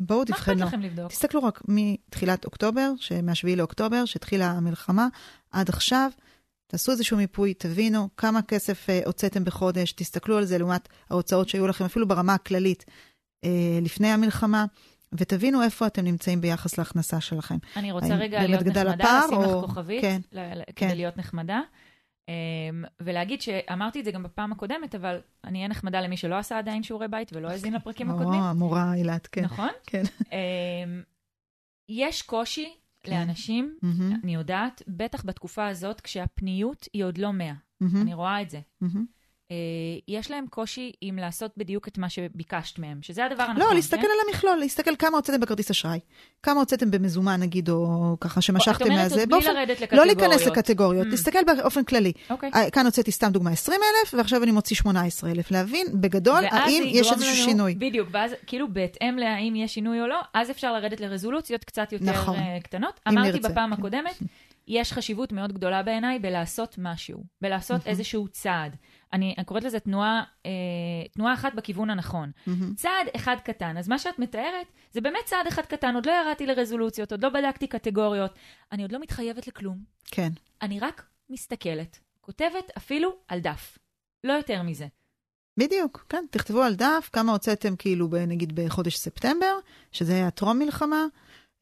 בואו 0.00 0.24
תבחנו. 0.24 0.54
מה 0.54 0.64
אכפת 0.64 0.74
לכם 0.74 0.80
לבדוק? 0.80 1.10
תסתכלו 1.10 1.42
רק 1.42 1.62
מתחילת 1.68 2.44
אוקטובר, 2.44 2.92
מ-7 3.22 3.56
לאוקטובר, 3.56 4.04
שהתחילה 4.04 4.50
המלחמה, 4.50 5.08
עד 5.50 5.68
עכשיו. 5.68 6.10
תעשו 6.66 6.92
איזשהו 6.92 7.16
מיפוי, 7.16 7.54
תבינו 7.54 8.08
כמה 8.16 8.42
כסף 8.42 8.86
uh, 8.86 9.06
הוצאתם 9.06 9.44
בחודש, 9.44 9.92
תסתכלו 9.92 10.38
על 10.38 10.44
זה 10.44 10.58
לעומת 10.58 10.88
ההוצאות 11.10 11.48
שהיו 11.48 11.66
לכם, 11.66 11.84
אפילו 11.84 12.08
ברמה 12.08 12.34
הכללית, 12.34 12.84
uh, 13.44 13.48
לפני 13.82 14.08
המלחמה, 14.08 14.64
ותבינו 15.12 15.62
איפה 15.62 15.86
אתם 15.86 16.04
נמצאים 16.04 16.40
ביחס 16.40 16.78
להכנסה 16.78 17.20
שלכם. 17.20 17.56
אני 17.76 17.92
רוצה 17.92 18.14
רגע 18.14 18.42
להיות 18.42 18.66
נחמדה, 18.66 18.92
הפער, 18.92 19.26
לשים 19.26 19.36
או... 19.38 19.42
לך 19.42 19.66
כוכבית, 19.66 20.00
כן, 20.00 20.20
כדי 20.30 20.62
כן. 20.76 20.96
להיות 20.96 21.16
נחמדה. 21.16 21.60
Um, 22.32 22.88
ולהגיד 23.00 23.42
שאמרתי 23.42 24.00
את 24.00 24.04
זה 24.04 24.10
גם 24.10 24.22
בפעם 24.22 24.52
הקודמת, 24.52 24.94
אבל 24.94 25.20
אני 25.44 25.58
אהיה 25.58 25.68
נחמדה 25.68 26.00
למי 26.00 26.16
שלא 26.16 26.38
עשה 26.38 26.58
עדיין 26.58 26.82
שיעורי 26.82 27.08
בית 27.08 27.32
ולא 27.32 27.48
האזין 27.48 27.74
לפרקים 27.74 28.10
הקודמים. 28.10 28.42
המורה 28.42 28.94
אילת, 28.94 29.26
כן. 29.26 29.44
נכון? 29.44 29.68
כן. 29.86 30.02
Um, 30.20 30.28
יש 31.88 32.22
קושי 32.22 32.74
כן. 33.02 33.12
לאנשים. 33.12 33.76
אני 34.24 34.34
יודעת, 34.34 34.82
בטח 34.88 35.24
בתקופה 35.24 35.66
הזאת, 35.66 36.00
כשהפניות 36.00 36.88
היא 36.92 37.04
עוד 37.04 37.18
לא 37.18 37.32
100. 37.32 37.52
Mm-hmm. 37.52 37.86
אני 38.00 38.14
רואה 38.14 38.42
את 38.42 38.50
זה. 38.50 38.60
Mm-hmm. 39.52 40.08
אה, 40.08 40.18
יש 40.20 40.30
להם 40.30 40.46
קושי 40.50 40.92
עם 41.00 41.16
לעשות 41.16 41.50
בדיוק 41.56 41.88
את 41.88 41.98
מה 41.98 42.08
שביקשת 42.08 42.78
מהם, 42.78 42.98
שזה 43.02 43.24
הדבר 43.24 43.42
הנכון, 43.42 43.62
לא, 43.68 43.74
להסתכל 43.74 44.02
כן? 44.02 44.08
על 44.12 44.28
המכלול, 44.28 44.58
להסתכל 44.58 44.96
כמה 44.96 45.16
הוצאתם 45.16 45.40
בכרטיס 45.40 45.70
אשראי, 45.70 45.98
כמה 46.42 46.60
הוצאתם 46.60 46.90
במזומן 46.90 47.40
נגיד, 47.40 47.68
או 47.68 48.16
ככה 48.20 48.40
שמשכתם 48.40 48.88
מהזה. 48.88 49.22
את 49.22 49.32
אומרת, 49.32 49.44
בלי 49.44 49.54
לרדת 49.54 49.80
לקטגוריות. 49.80 49.92
לא 49.92 50.06
להיכנס 50.06 50.46
לקטגוריות, 50.46 51.06
mm. 51.06 51.10
להסתכל 51.10 51.38
באופן 51.46 51.84
כללי. 51.84 52.12
Okay. 52.16 52.32
אוקיי. 52.32 52.50
אה, 52.54 52.70
כאן 52.70 52.86
הוצאתי 52.86 53.12
סתם 53.12 53.30
דוגמה 53.32 53.50
20,000, 53.50 54.18
ועכשיו 54.18 54.42
אני 54.42 54.50
מוציא 54.50 54.76
18,000. 54.76 55.50
להבין 55.50 55.86
בגדול 56.00 56.44
האם 56.50 56.82
יש 56.86 57.12
איזשהו 57.12 57.34
לנו, 57.34 57.44
שינוי. 57.44 57.74
בדיוק, 57.74 58.08
ואז 58.12 58.34
כאילו 58.46 58.72
בהתאם 58.72 59.16
להאם 59.16 59.56
יש 59.56 59.74
שינוי 59.74 60.00
או 60.00 60.06
לא, 60.06 60.20
אז 60.34 60.50
אפשר 60.50 60.72
לרדת 60.72 61.00
לרזולוציות 61.00 61.64
קצת 61.64 61.92
יותר 61.92 62.04
נכון, 62.04 62.36
uh, 62.36 62.62
קטנות. 62.62 63.00
אמרתי 63.08 63.32
נרצה. 63.32 63.48
בפעם 63.48 63.72
הקודמת, 63.72 64.18
יש 64.68 64.92
חשיבות 64.92 65.32
מאוד 65.32 65.52
גדולה 65.52 65.82
בעיניי 65.82 66.18
בלעשות 66.18 66.74
משהו, 66.78 67.24
בלעשות 67.40 67.86
איזשהו 67.86 68.28
צעד. 68.28 68.76
אני, 69.12 69.34
אני 69.38 69.44
קוראת 69.44 69.64
לזה 69.64 69.80
תנועה, 69.80 70.22
אה, 70.46 70.50
תנועה 71.12 71.34
אחת 71.34 71.54
בכיוון 71.54 71.90
הנכון. 71.90 72.30
Mm-hmm. 72.46 72.50
צעד 72.76 73.06
אחד 73.16 73.36
קטן. 73.44 73.76
אז 73.76 73.88
מה 73.88 73.98
שאת 73.98 74.18
מתארת, 74.18 74.66
זה 74.92 75.00
באמת 75.00 75.24
צעד 75.24 75.46
אחד 75.46 75.62
קטן. 75.62 75.94
עוד 75.94 76.06
לא 76.06 76.12
ירדתי 76.12 76.46
לרזולוציות, 76.46 77.12
עוד 77.12 77.24
לא 77.24 77.28
בדקתי 77.28 77.66
קטגוריות. 77.66 78.34
אני 78.72 78.82
עוד 78.82 78.92
לא 78.92 79.00
מתחייבת 79.00 79.46
לכלום. 79.46 79.78
כן. 80.10 80.28
אני 80.62 80.80
רק 80.80 81.06
מסתכלת. 81.30 81.98
כותבת 82.20 82.70
אפילו 82.76 83.16
על 83.28 83.40
דף. 83.40 83.78
לא 84.24 84.32
יותר 84.32 84.62
מזה. 84.62 84.86
בדיוק, 85.56 86.06
כן. 86.08 86.24
תכתבו 86.30 86.62
על 86.62 86.74
דף 86.74 87.10
כמה 87.12 87.32
הוצאתם 87.32 87.76
כאילו, 87.76 88.08
נגיד 88.26 88.54
בחודש 88.54 88.96
ספטמבר, 88.96 89.58
שזה 89.92 90.14
היה 90.14 90.30
טרום 90.30 90.58
מלחמה. 90.58 91.06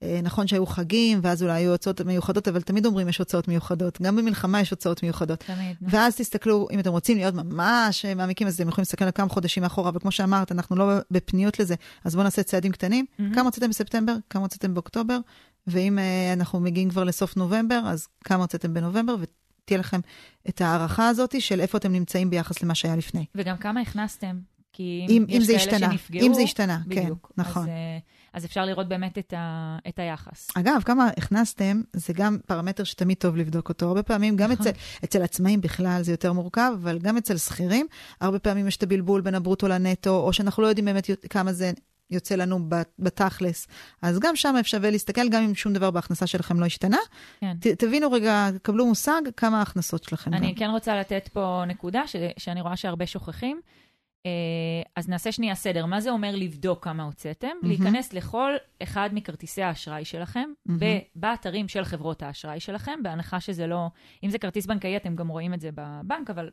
אה, 0.02 0.20
נכון 0.22 0.46
שהיו 0.46 0.66
חגים, 0.66 1.20
ואז 1.22 1.42
אולי 1.42 1.52
היו 1.52 1.70
הוצאות 1.70 2.00
מיוחדות, 2.00 2.48
אבל 2.48 2.62
תמיד 2.62 2.86
אומרים 2.86 3.08
יש 3.08 3.18
הוצאות 3.18 3.48
מיוחדות. 3.48 4.02
גם 4.02 4.16
במלחמה 4.16 4.60
יש 4.60 4.70
הוצאות 4.70 5.02
מיוחדות. 5.02 5.38
תמיד. 5.38 5.76
נכון. 5.80 5.98
ואז 5.98 6.16
תסתכלו, 6.16 6.68
אם 6.72 6.78
אתם 6.80 6.90
רוצים 6.90 7.16
להיות 7.16 7.34
ממש 7.34 8.04
מעמיקים, 8.04 8.46
אז 8.46 8.54
אתם 8.54 8.68
יכולים 8.68 8.82
להסתכל 8.82 9.04
על 9.04 9.10
כמה 9.10 9.28
חודשים 9.28 9.64
אחורה, 9.64 9.88
אבל 9.88 10.00
כמו 10.00 10.10
שאמרת, 10.10 10.52
אנחנו 10.52 10.76
לא 10.76 10.92
בפניות 11.10 11.58
לזה, 11.58 11.74
אז 12.04 12.14
בואו 12.14 12.24
נעשה 12.24 12.42
צעדים 12.42 12.72
קטנים. 12.72 13.04
Mm-hmm. 13.04 13.34
כמה 13.34 13.44
הוצאתם 13.44 13.70
בספטמבר, 13.70 14.16
כמה 14.30 14.42
הוצאתם 14.42 14.74
באוקטובר, 14.74 15.18
ואם 15.66 15.98
uh, 15.98 16.38
אנחנו 16.38 16.60
מגיעים 16.60 16.90
כבר 16.90 17.04
לסוף 17.04 17.36
נובמבר, 17.36 17.80
אז 17.86 18.08
כמה 18.24 18.42
הוצאתם 18.42 18.74
בנובמבר, 18.74 19.16
ותהיה 19.20 19.80
לכם 19.80 20.00
את 20.48 20.60
ההערכה 20.60 21.08
הזאת 21.08 21.40
של 21.40 21.60
איפה 21.60 21.78
אתם 21.78 21.92
נמצאים 21.92 22.30
ביחס 22.30 22.62
למה 22.62 22.74
שהיה 22.74 22.96
לפני. 22.96 23.24
וגם 23.34 23.56
כמה 23.56 23.80
הכנסתם. 23.80 24.38
כי 24.72 25.06
אם, 25.08 25.24
אם 25.28 25.40
זה 25.42 25.56
השתנה, 25.56 25.90
שנפגעו, 25.90 26.26
אם 26.26 26.34
זה 26.34 26.40
השתנה, 26.40 26.78
כן, 26.90 27.02
בדיוק. 27.02 27.32
כן, 27.36 27.42
נכון. 27.42 27.62
אז, 27.62 27.68
אה, 27.68 27.98
אז 28.32 28.44
אפשר 28.44 28.64
לראות 28.64 28.88
באמת 28.88 29.18
את, 29.18 29.34
ה, 29.36 29.78
את 29.88 29.98
היחס. 29.98 30.48
אגב, 30.54 30.82
כמה 30.84 31.08
הכנסתם, 31.16 31.80
זה 31.92 32.12
גם 32.12 32.38
פרמטר 32.46 32.84
שתמיד 32.84 33.16
טוב 33.16 33.36
לבדוק 33.36 33.68
אותו. 33.68 33.86
הרבה 33.86 34.02
פעמים, 34.02 34.36
גם 34.36 34.52
נכון. 34.52 34.66
אצל, 34.66 34.78
אצל 35.04 35.22
עצמאים 35.22 35.60
בכלל 35.60 36.02
זה 36.02 36.12
יותר 36.12 36.32
מורכב, 36.32 36.72
אבל 36.82 36.98
גם 36.98 37.16
אצל 37.16 37.36
שכירים, 37.36 37.86
הרבה 38.20 38.38
פעמים 38.38 38.68
יש 38.68 38.76
את 38.76 38.82
הבלבול 38.82 39.20
בין 39.20 39.34
הברוטו 39.34 39.68
לנטו, 39.68 40.16
או 40.16 40.32
שאנחנו 40.32 40.62
לא 40.62 40.68
יודעים 40.68 40.84
באמת 40.84 41.10
כמה 41.30 41.52
זה 41.52 41.72
יוצא 42.10 42.34
לנו 42.34 42.58
בתכלס. 42.98 43.66
אז 44.02 44.18
גם 44.18 44.36
שם 44.36 44.54
אפשר 44.60 44.78
להסתכל, 44.82 45.28
גם 45.28 45.42
אם 45.42 45.54
שום 45.54 45.72
דבר 45.72 45.90
בהכנסה 45.90 46.26
שלכם 46.26 46.60
לא 46.60 46.66
השתנה. 46.66 46.98
כן. 47.40 47.56
ת, 47.60 47.66
תבינו 47.66 48.12
רגע, 48.12 48.48
קבלו 48.62 48.86
מושג 48.86 49.22
כמה 49.36 49.58
ההכנסות 49.58 50.04
שלכם. 50.04 50.34
אני 50.34 50.48
גם. 50.48 50.54
כן 50.54 50.70
רוצה 50.70 51.00
לתת 51.00 51.28
פה 51.32 51.62
נקודה 51.66 52.06
ש, 52.06 52.16
שאני 52.36 52.60
רואה 52.60 52.76
שהרבה 52.76 53.06
שוכחים. 53.06 53.60
אה, 54.26 54.30
אז 54.96 55.08
נעשה 55.08 55.32
שנייה 55.32 55.54
סדר. 55.54 55.86
מה 55.86 56.00
זה 56.00 56.10
אומר 56.10 56.36
לבדוק 56.36 56.84
כמה 56.84 57.02
הוצאתם? 57.02 57.48
Mm-hmm. 57.48 57.66
להיכנס 57.66 58.12
לכל 58.12 58.52
אחד 58.82 59.10
מכרטיסי 59.12 59.62
האשראי 59.62 60.04
שלכם, 60.04 60.50
mm-hmm. 60.68 60.72
באתרים 61.14 61.68
של 61.68 61.84
חברות 61.84 62.22
האשראי 62.22 62.60
שלכם, 62.60 63.00
בהנחה 63.02 63.40
שזה 63.40 63.66
לא... 63.66 63.86
אם 64.22 64.30
זה 64.30 64.38
כרטיס 64.38 64.66
בנקאי, 64.66 64.96
אתם 64.96 65.16
גם 65.16 65.28
רואים 65.28 65.54
את 65.54 65.60
זה 65.60 65.70
בבנק, 65.74 66.30
אבל 66.30 66.50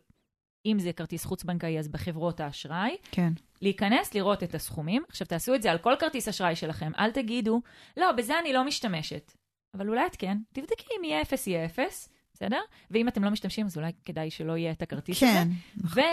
אם 0.65 0.79
זה 0.79 0.93
כרטיס 0.93 1.25
חוץ-בנקאי, 1.25 1.79
אז 1.79 1.87
בחברות 1.87 2.39
האשראי. 2.39 2.97
כן. 3.11 3.33
להיכנס, 3.61 4.13
לראות 4.13 4.43
את 4.43 4.55
הסכומים. 4.55 5.03
עכשיו, 5.09 5.27
תעשו 5.27 5.55
את 5.55 5.61
זה 5.61 5.71
על 5.71 5.77
כל 5.77 5.93
כרטיס 5.99 6.27
אשראי 6.27 6.55
שלכם. 6.55 6.91
אל 6.99 7.11
תגידו, 7.11 7.61
לא, 7.97 8.11
בזה 8.11 8.39
אני 8.39 8.53
לא 8.53 8.65
משתמשת. 8.65 9.33
אבל 9.73 9.89
אולי 9.89 10.05
את 10.05 10.15
כן. 10.15 10.37
תבדקי 10.53 10.85
אם 10.99 11.03
יהיה 11.03 11.21
אפס, 11.21 11.47
יהיה 11.47 11.65
אפס, 11.65 12.09
בסדר? 12.33 12.59
ואם 12.91 13.07
אתם 13.07 13.23
לא 13.23 13.29
משתמשים, 13.29 13.65
אז 13.65 13.77
אולי 13.77 13.91
כדאי 14.05 14.31
שלא 14.31 14.57
יהיה 14.57 14.71
את 14.71 14.81
הכרטיס 14.81 15.19
כן. 15.19 15.27
הזה. 15.27 15.51
נכון. 15.77 16.03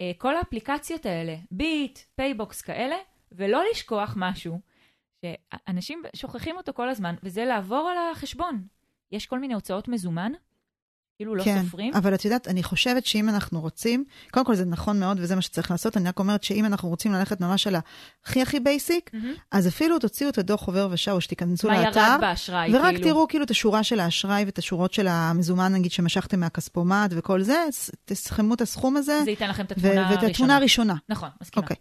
אה, 0.00 0.12
כל 0.18 0.36
האפליקציות 0.36 1.06
האלה, 1.06 1.36
ביט, 1.50 1.98
PayBox 2.16 2.60
כאלה, 2.62 2.96
ולא 3.32 3.62
לשכוח 3.70 4.14
משהו 4.16 4.60
שאנשים 5.22 6.02
שוכחים 6.16 6.56
אותו 6.56 6.72
כל 6.74 6.88
הזמן, 6.88 7.14
וזה 7.22 7.44
לעבור 7.44 7.88
על 7.88 7.98
החשבון. 8.12 8.66
יש 9.12 9.26
כל 9.26 9.38
מיני 9.38 9.54
הוצאות 9.54 9.88
מזומן, 9.88 10.32
כאילו 11.18 11.34
לא 11.34 11.44
כן, 11.44 11.62
סופרים. 11.64 11.94
אבל 11.94 12.14
את 12.14 12.24
יודעת, 12.24 12.48
אני 12.48 12.62
חושבת 12.62 13.06
שאם 13.06 13.28
אנחנו 13.28 13.60
רוצים, 13.60 14.04
קודם 14.30 14.46
כל 14.46 14.54
זה 14.54 14.64
נכון 14.64 15.00
מאוד 15.00 15.16
וזה 15.20 15.36
מה 15.36 15.42
שצריך 15.42 15.70
לעשות, 15.70 15.96
אני 15.96 16.08
רק 16.08 16.18
אומרת 16.18 16.44
שאם 16.44 16.64
אנחנו 16.64 16.88
רוצים 16.88 17.12
ללכת 17.12 17.40
ממש 17.40 17.66
על 17.66 17.76
הכי 18.24 18.42
הכי 18.42 18.60
basic, 18.60 19.10
mm-hmm. 19.14 19.40
אז 19.52 19.68
אפילו 19.68 19.98
תוציאו 19.98 20.30
את 20.30 20.38
הדוח 20.38 20.66
עובר 20.66 20.88
ושעה, 20.90 21.14
או 21.14 21.20
שתיכנסו 21.20 21.68
לאתר. 21.68 22.00
מה 22.00 22.06
ירד 22.08 22.20
באשראי, 22.20 22.76
ורק 22.76 22.94
כאילו. 22.94 23.08
תראו 23.08 23.28
כאילו 23.28 23.44
את 23.44 23.50
השורה 23.50 23.82
של 23.82 24.00
האשראי 24.00 24.44
ואת 24.44 24.58
השורות 24.58 24.92
של 24.92 25.06
המזומן, 25.08 25.72
נגיד, 25.72 25.92
שמשכתם 25.92 26.40
מהכספומט 26.40 27.10
וכל 27.14 27.42
זה, 27.42 27.64
תסכמו 28.04 28.54
את 28.54 28.60
הסכום 28.60 28.96
הזה. 28.96 29.20
זה 29.24 29.30
ייתן 29.30 29.50
לכם 29.50 29.64
את 29.64 29.72
התמונה 29.72 30.00
הראשונה. 30.00 30.22
ואת 30.22 30.30
התמונה 30.30 30.56
הראשונה. 30.56 30.94
נכון, 31.08 31.28
מסכימה. 31.42 31.62
אוקיי. 31.64 31.76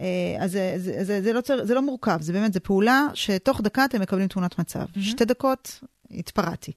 אה, 0.00 0.44
אז 0.44 0.52
זה, 0.52 0.74
זה, 0.76 1.04
זה, 1.04 1.22
זה, 1.22 1.32
לא, 1.32 1.40
זה 1.62 1.74
לא 1.74 1.82
מורכב, 1.82 2.20
זה 2.20 2.32
באמת, 2.32 2.52
זו 2.52 2.60
פעולה 2.62 3.06
שתוך 3.14 3.60
דקה 3.60 3.84
אתם 3.84 4.00
מקבלים 4.00 4.28
תמונת 4.28 4.58
מצב. 4.58 4.84
Mm-hmm. 4.84 5.00
שתי 5.00 5.24
דקות, 5.24 5.80
התפרעתי. 6.10 6.72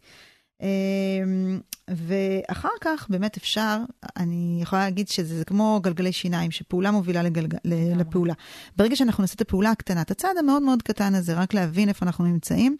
אמ, 0.62 1.60
ואחר 1.88 2.70
כך 2.82 3.08
באמת 3.10 3.38
אפשר, 3.38 3.78
אני 4.18 4.60
יכולה 4.62 4.82
להגיד 4.84 5.08
שזה 5.08 5.46
כמו 5.46 5.80
גלגלי 5.84 6.12
שיניים, 6.12 6.52
שפעולה 6.52 6.92
מובילה 6.92 7.24
לגלג... 7.24 7.56
לפעולה. 7.96 8.34
ברגע 8.76 8.96
שאנחנו 8.96 9.24
נעשה 9.24 9.36
את 9.36 9.42
הפעולה 9.42 9.72
הקטנה, 9.72 10.02
את 10.02 10.12
הצעד 10.12 10.38
המאוד 10.38 10.62
מאוד 10.62 10.82
קטן 10.82 11.16
הזה, 11.16 11.34
רק 11.34 11.54
להבין 11.54 11.90
איפה 11.90 12.06
אנחנו 12.06 12.26
נמצאים, 12.26 12.78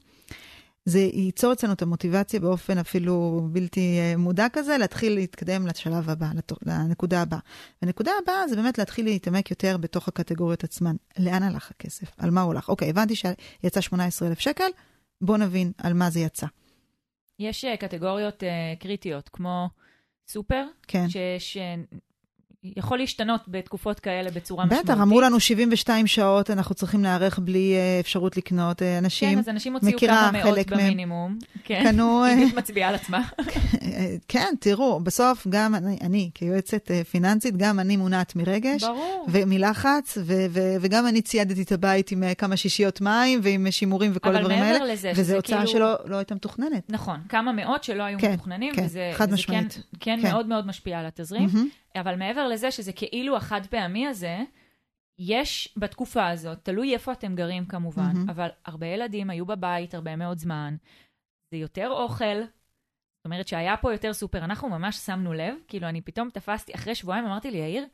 זה 0.86 1.00
ייצור 1.00 1.54
אצלנו 1.54 1.74
את 1.74 1.82
המוטיבציה 1.82 2.40
באופן 2.40 2.78
אפילו 2.78 3.48
בלתי 3.52 3.98
אה, 4.00 4.18
מודע 4.18 4.48
כזה, 4.54 4.78
להתחיל 4.78 5.16
להתקדם 5.16 5.68
לשלב 5.68 6.10
הבא, 6.10 6.28
לנקודה 6.66 7.22
הבאה. 7.22 7.40
והנקודה 7.82 8.12
הבאה 8.24 8.48
זה 8.48 8.56
באמת 8.56 8.78
להתחיל 8.78 9.06
להתעמק 9.06 9.52
יותר 9.52 9.78
בתוך 9.78 10.08
הקטגוריות 10.08 10.64
עצמן. 10.64 10.96
לאן 11.20 11.44
הלך 11.44 11.72
הכסף? 11.72 12.08
על 12.18 12.32
מה 12.32 12.42
הוא 12.42 12.52
הלך? 12.52 12.70
אוקיי, 12.70 12.90
הבנתי 12.90 13.16
שיצא 13.16 13.82
18,000 13.82 14.40
שקל, 14.40 14.70
בואו 15.22 15.38
נבין 15.38 15.72
על 15.78 15.94
מה 15.94 16.10
זה 16.10 16.20
יצא. 16.20 16.48
יש 17.40 17.66
uh, 17.66 17.78
קטגוריות 17.78 18.44
uh, 18.44 18.80
קריטיות, 18.80 19.30
כמו 19.30 19.70
סופר, 20.28 20.66
כן. 20.88 21.10
שיש 21.10 21.58
יכול 22.78 22.98
להשתנות 22.98 23.42
בתקופות 23.48 24.00
כאלה 24.00 24.32
בצורה 24.32 24.66
משמעותית. 24.66 24.90
בטח, 24.90 25.02
אמרו 25.02 25.22
לנו 25.22 25.40
72 25.40 26.08
שעות, 26.08 26.50
אנחנו 26.50 26.76
צריכים 26.76 27.04
להיערך 27.04 27.40
בלי 27.40 27.74
uh, 27.76 28.06
אפשרות 28.06 28.38
לקנות. 28.38 28.82
Uh, 28.82 28.86
אנשים, 28.98 29.34
כן, 29.34 29.40
אז 29.40 29.50
אנשים 29.50 29.74
הוציאו 29.74 30.00
כמה 30.00 30.32
מאות 30.34 30.58
במינימום. 30.68 31.38
כן, 31.64 31.84
קנו... 31.84 32.24
עידית 32.26 32.56
מצביעה 32.56 32.90
על 32.90 32.96
עצמה. 32.96 33.22
כן, 34.28 34.54
תראו, 34.60 35.00
בסוף 35.00 35.48
גם 35.50 35.76
אני, 35.76 35.98
אני 36.02 36.30
כיועצת 36.34 36.92
פיננסית, 37.12 37.58
גם 37.58 37.80
אני 37.80 37.98
מונעת 37.98 38.36
מרגש. 38.36 38.84
ברור. 38.84 39.26
ומלחץ, 39.30 40.18
ו- 40.18 40.46
ו- 40.50 40.76
וגם 40.82 41.08
אני 41.08 41.22
ציידתי 41.22 41.62
את 41.62 41.72
הבית 41.72 42.12
עם 42.12 42.24
כמה 42.38 42.58
שישיות 42.58 43.02
מים 43.02 43.40
ועם 43.44 43.68
שימורים 43.72 44.12
וכל 44.16 44.36
הדברים 44.36 44.58
האלה. 44.62 44.70
אבל 44.70 44.80
מעבר 44.80 44.94
לזה, 44.94 45.08
כאילו... 45.08 45.22
וזו 45.22 45.36
הוצאה 45.36 45.68
שלא 45.68 45.96
לא 46.06 46.16
הייתה 46.16 46.36
מתוכננת. 46.36 46.90
נכון, 46.90 47.20
כמה 47.30 47.52
מאות 47.52 47.84
שלא 47.84 48.04
היו 48.04 48.20
כן, 48.20 48.34
מתוכננים, 48.34 48.74
כן, 48.76 48.86
וזה, 48.86 49.12
חד 49.14 49.26
וזה 49.26 49.28
כן, 49.28 49.34
משמעית. 49.34 49.82
כן, 50.00 50.18
כן 50.22 50.32
מאוד 50.32 50.48
מאוד 50.48 50.68
משפיע 50.68 51.00
על 51.00 51.06
התזרים. 51.06 51.50
Mm-hmm. 51.50 51.85
אבל 51.96 52.16
מעבר 52.16 52.48
לזה 52.48 52.72
שזה 52.72 52.94
כאילו 52.94 53.38
החד 53.38 53.66
פעמי 53.66 54.08
הזה, 54.08 54.38
יש 55.20 55.76
בתקופה 55.78 56.30
הזאת, 56.30 56.58
תלוי 56.64 56.94
איפה 56.94 57.12
אתם 57.12 57.36
גרים 57.36 57.66
כמובן, 57.66 58.14
mm-hmm. 58.16 58.32
אבל 58.32 58.50
הרבה 58.66 58.88
ילדים 58.88 59.30
היו 59.30 59.46
בבית 59.46 59.94
הרבה 59.94 60.16
מאוד 60.16 60.40
זמן, 60.40 60.76
זה 61.52 61.58
יותר 61.58 61.90
אוכל, 61.90 62.42
זאת 63.26 63.26
אומרת 63.26 63.48
שהיה 63.48 63.78
פה 63.78 63.92
יותר 63.92 64.14
סופר. 64.14 64.44
אנחנו 64.44 64.70
ממש 64.70 64.98
שמנו 64.98 65.34
לב, 65.34 65.56
כאילו 65.68 65.90
אני 65.90 66.02
פתאום 66.02 66.30
תפסתי, 66.30 66.76
אחרי 66.76 66.96
שבועיים 66.96 67.26
אמרתי 67.26 67.52
לי, 67.52 67.58
יאיר, 67.58 67.86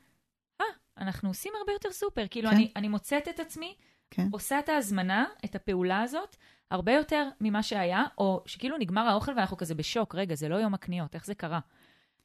אה, 0.62 0.66
אנחנו 0.98 1.30
עושים 1.30 1.54
הרבה 1.60 1.72
יותר 1.72 1.92
סופר. 1.92 2.28
כאילו 2.28 2.50
כן. 2.50 2.56
אני, 2.56 2.72
אני 2.76 2.88
מוצאת 2.88 3.28
את 3.28 3.40
עצמי, 3.40 3.76
כן. 4.12 4.28
עושה 4.32 4.60
את 4.60 4.70
ההזמנה, 4.70 5.26
את 5.46 5.56
הפעולה 5.56 6.02
הזאת, 6.02 6.36
הרבה 6.72 6.94
יותר 6.94 7.30
ממה 7.42 7.64
שהיה, 7.64 8.04
או 8.18 8.44
שכאילו 8.46 8.78
נגמר 8.78 9.02
האוכל 9.02 9.32
ואנחנו 9.32 9.58
כזה 9.58 9.76
בשוק, 9.76 10.16
רגע, 10.16 10.36
זה 10.36 10.50
לא 10.50 10.56
יום 10.56 10.74
הקניות, 10.74 11.16
איך 11.16 11.26
זה 11.26 11.36
קרה? 11.36 11.60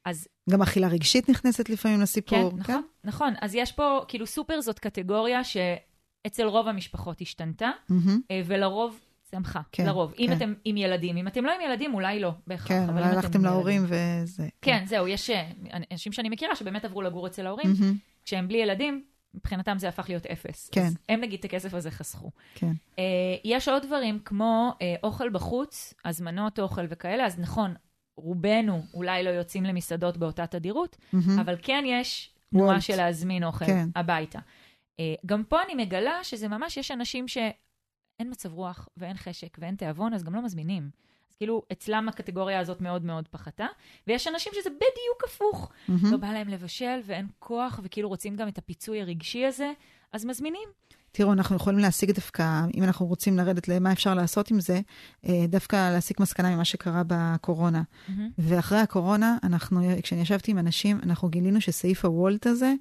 אז... 0.07 0.29
גם 0.51 0.63
אכילה 0.63 0.89
רגשית 0.89 1.31
נכנסת 1.31 1.69
לפעמים 1.69 2.01
לסיפור. 2.01 2.51
כן, 2.51 2.57
נכון, 2.57 2.63
כן? 2.63 2.81
נכון. 3.05 3.35
אז 3.41 3.55
יש 3.55 3.73
פה, 3.73 4.01
כאילו 4.09 4.27
סופר 4.27 4.61
זאת 4.61 4.79
קטגוריה 4.79 5.41
שאצל 5.45 6.47
רוב 6.47 6.69
המשפחות 6.69 7.21
השתנתה, 7.21 7.71
mm-hmm. 7.91 8.33
ולרוב 8.47 9.01
צמחה, 9.23 9.61
כן, 9.73 9.87
לרוב. 9.87 10.13
כן. 10.13 10.23
אם 10.23 10.33
אתם 10.33 10.55
עם 10.65 10.77
ילדים, 10.77 11.17
אם 11.17 11.29
אתם 11.29 11.45
לא 11.45 11.53
עם 11.55 11.61
ילדים, 11.61 11.95
אולי 11.95 12.21
לא 12.21 12.31
בהכרח. 12.47 12.69
כן, 12.69 12.91
אולי 12.91 13.03
הלכתם 13.03 13.45
להורים 13.45 13.85
וזה. 13.85 14.49
כן, 14.63 14.79
כן, 14.79 14.87
זהו, 14.87 15.09
יש 15.09 15.31
אה, 15.31 15.51
אנשים 15.93 16.13
שאני 16.13 16.29
מכירה 16.29 16.57
שבאמת 16.57 16.85
עברו 16.85 17.03
לגור 17.03 17.27
אצל 17.27 17.47
ההורים, 17.47 17.67
mm-hmm. 17.67 18.25
כשהם 18.25 18.49
בלי 18.49 18.59
ילדים, 18.59 19.05
מבחינתם 19.35 19.79
זה 19.79 19.89
הפך 19.89 20.09
להיות 20.09 20.27
אפס. 20.27 20.71
כן. 20.73 20.87
אז 20.87 20.97
הם 21.09 21.21
נגיד 21.21 21.39
את 21.39 21.45
הכסף 21.45 21.75
הזה 21.75 21.91
חסכו. 21.91 22.31
כן. 22.55 22.73
Uh, 22.97 22.99
יש 23.45 23.69
עוד 23.69 23.83
דברים 23.87 24.19
כמו 24.25 24.73
uh, 24.75 24.83
אוכל 25.03 25.29
בחוץ, 25.29 25.95
הזמנות 26.05 26.59
אוכל 26.59 26.85
וכאלה, 26.91 27.27
אז 27.27 27.39
נכון, 27.39 27.75
רובנו 28.17 28.83
אולי 28.95 29.25
לא 29.25 29.31
יוצאים 29.31 29.65
למסעדות 29.65 30.17
באותה 30.17 30.47
תדירות, 30.47 30.97
mm-hmm. 30.97 31.41
אבל 31.41 31.57
כן 31.63 31.85
יש 31.87 32.35
תנועה 32.51 32.81
של 32.81 32.97
להזמין 32.97 33.45
אוכל 33.45 33.65
כן. 33.65 33.89
הביתה. 33.97 34.39
Uh, 34.39 34.99
גם 35.27 35.45
פה 35.45 35.63
אני 35.63 35.75
מגלה 35.75 36.25
שזה 36.25 36.49
ממש, 36.49 36.77
יש 36.77 36.91
אנשים 36.91 37.29
שאין 37.29 38.31
מצב 38.31 38.53
רוח 38.53 38.89
ואין 38.97 39.17
חשק 39.17 39.57
ואין 39.61 39.75
תיאבון, 39.75 40.15
אז 40.15 40.23
גם 40.23 40.35
לא 40.35 40.43
מזמינים. 40.43 40.91
אז 41.31 41.37
כאילו, 41.37 41.63
אצלם 41.73 42.09
הקטגוריה 42.09 42.61
הזאת 42.61 42.81
מאוד 42.81 43.05
מאוד 43.05 43.29
פחתה, 43.29 43.67
ויש 44.07 44.27
אנשים 44.27 44.53
שזה 44.55 44.71
בדיוק 44.71 45.25
הפוך. 45.25 45.71
Mm-hmm. 45.89 45.93
לא 46.11 46.17
בא 46.17 46.33
להם 46.33 46.49
לבשל 46.49 47.01
ואין 47.05 47.27
כוח, 47.39 47.81
וכאילו 47.83 48.09
רוצים 48.09 48.37
גם 48.37 48.49
את 48.49 48.59
הפיצוי 48.59 49.01
הרגשי 49.01 49.47
הזה, 49.47 49.73
אז 50.13 50.25
מזמינים. 50.25 50.69
תראו, 51.17 51.33
אנחנו 51.33 51.57
יכולים 51.57 51.79
להשיג 51.79 52.11
דווקא, 52.11 52.61
אם 52.75 52.83
אנחנו 52.83 53.07
רוצים 53.07 53.37
לרדת 53.37 53.69
למה 53.69 53.93
אפשר 53.93 54.15
לעשות 54.15 54.51
עם 54.51 54.61
זה, 54.61 54.81
אה, 55.29 55.45
דווקא 55.49 55.93
להסיק 55.93 56.21
מסקנה 56.21 56.55
ממה 56.55 56.65
שקרה 56.65 57.03
בקורונה. 57.07 57.83
Mm-hmm. 57.83 58.13
ואחרי 58.39 58.79
הקורונה, 58.79 59.37
אנחנו, 59.43 59.81
כשאני 60.03 60.21
ישבתי 60.21 60.51
עם 60.51 60.59
אנשים, 60.59 61.01
אנחנו 61.03 61.29
גילינו 61.29 61.61
שסעיף 61.61 62.05
הוולט 62.05 62.47
הזה, 62.47 62.75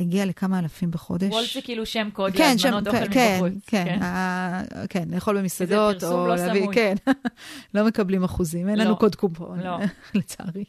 הגיע 0.00 0.26
לכמה 0.26 0.58
אלפים 0.58 0.90
בחודש. 0.90 1.32
וולט 1.32 1.48
זה 1.54 1.60
כאילו 1.62 1.86
שם 1.86 2.08
קוד 2.12 2.32
כן, 2.32 2.50
להזמנות 2.52 2.84
שם, 2.84 2.90
אוכל 2.90 3.12
כן, 3.12 3.40
מבחוץ. 3.42 3.62
כן, 3.66 3.84
כן, 3.84 4.02
ה... 4.02 4.62
כן, 4.88 5.08
לאכול 5.10 5.38
במסעדות, 5.38 6.04
או 6.04 6.26
לא 6.26 6.36
להביא, 6.36 6.62
סמוי. 6.62 6.74
כן. 6.74 6.94
לא 7.74 7.86
מקבלים 7.86 8.24
אחוזים, 8.24 8.68
אין 8.68 8.78
לא, 8.78 8.84
לנו 8.84 8.96
קוד 8.96 9.14
קופון, 9.14 9.60
לא. 9.60 9.78
לצערי. 10.14 10.64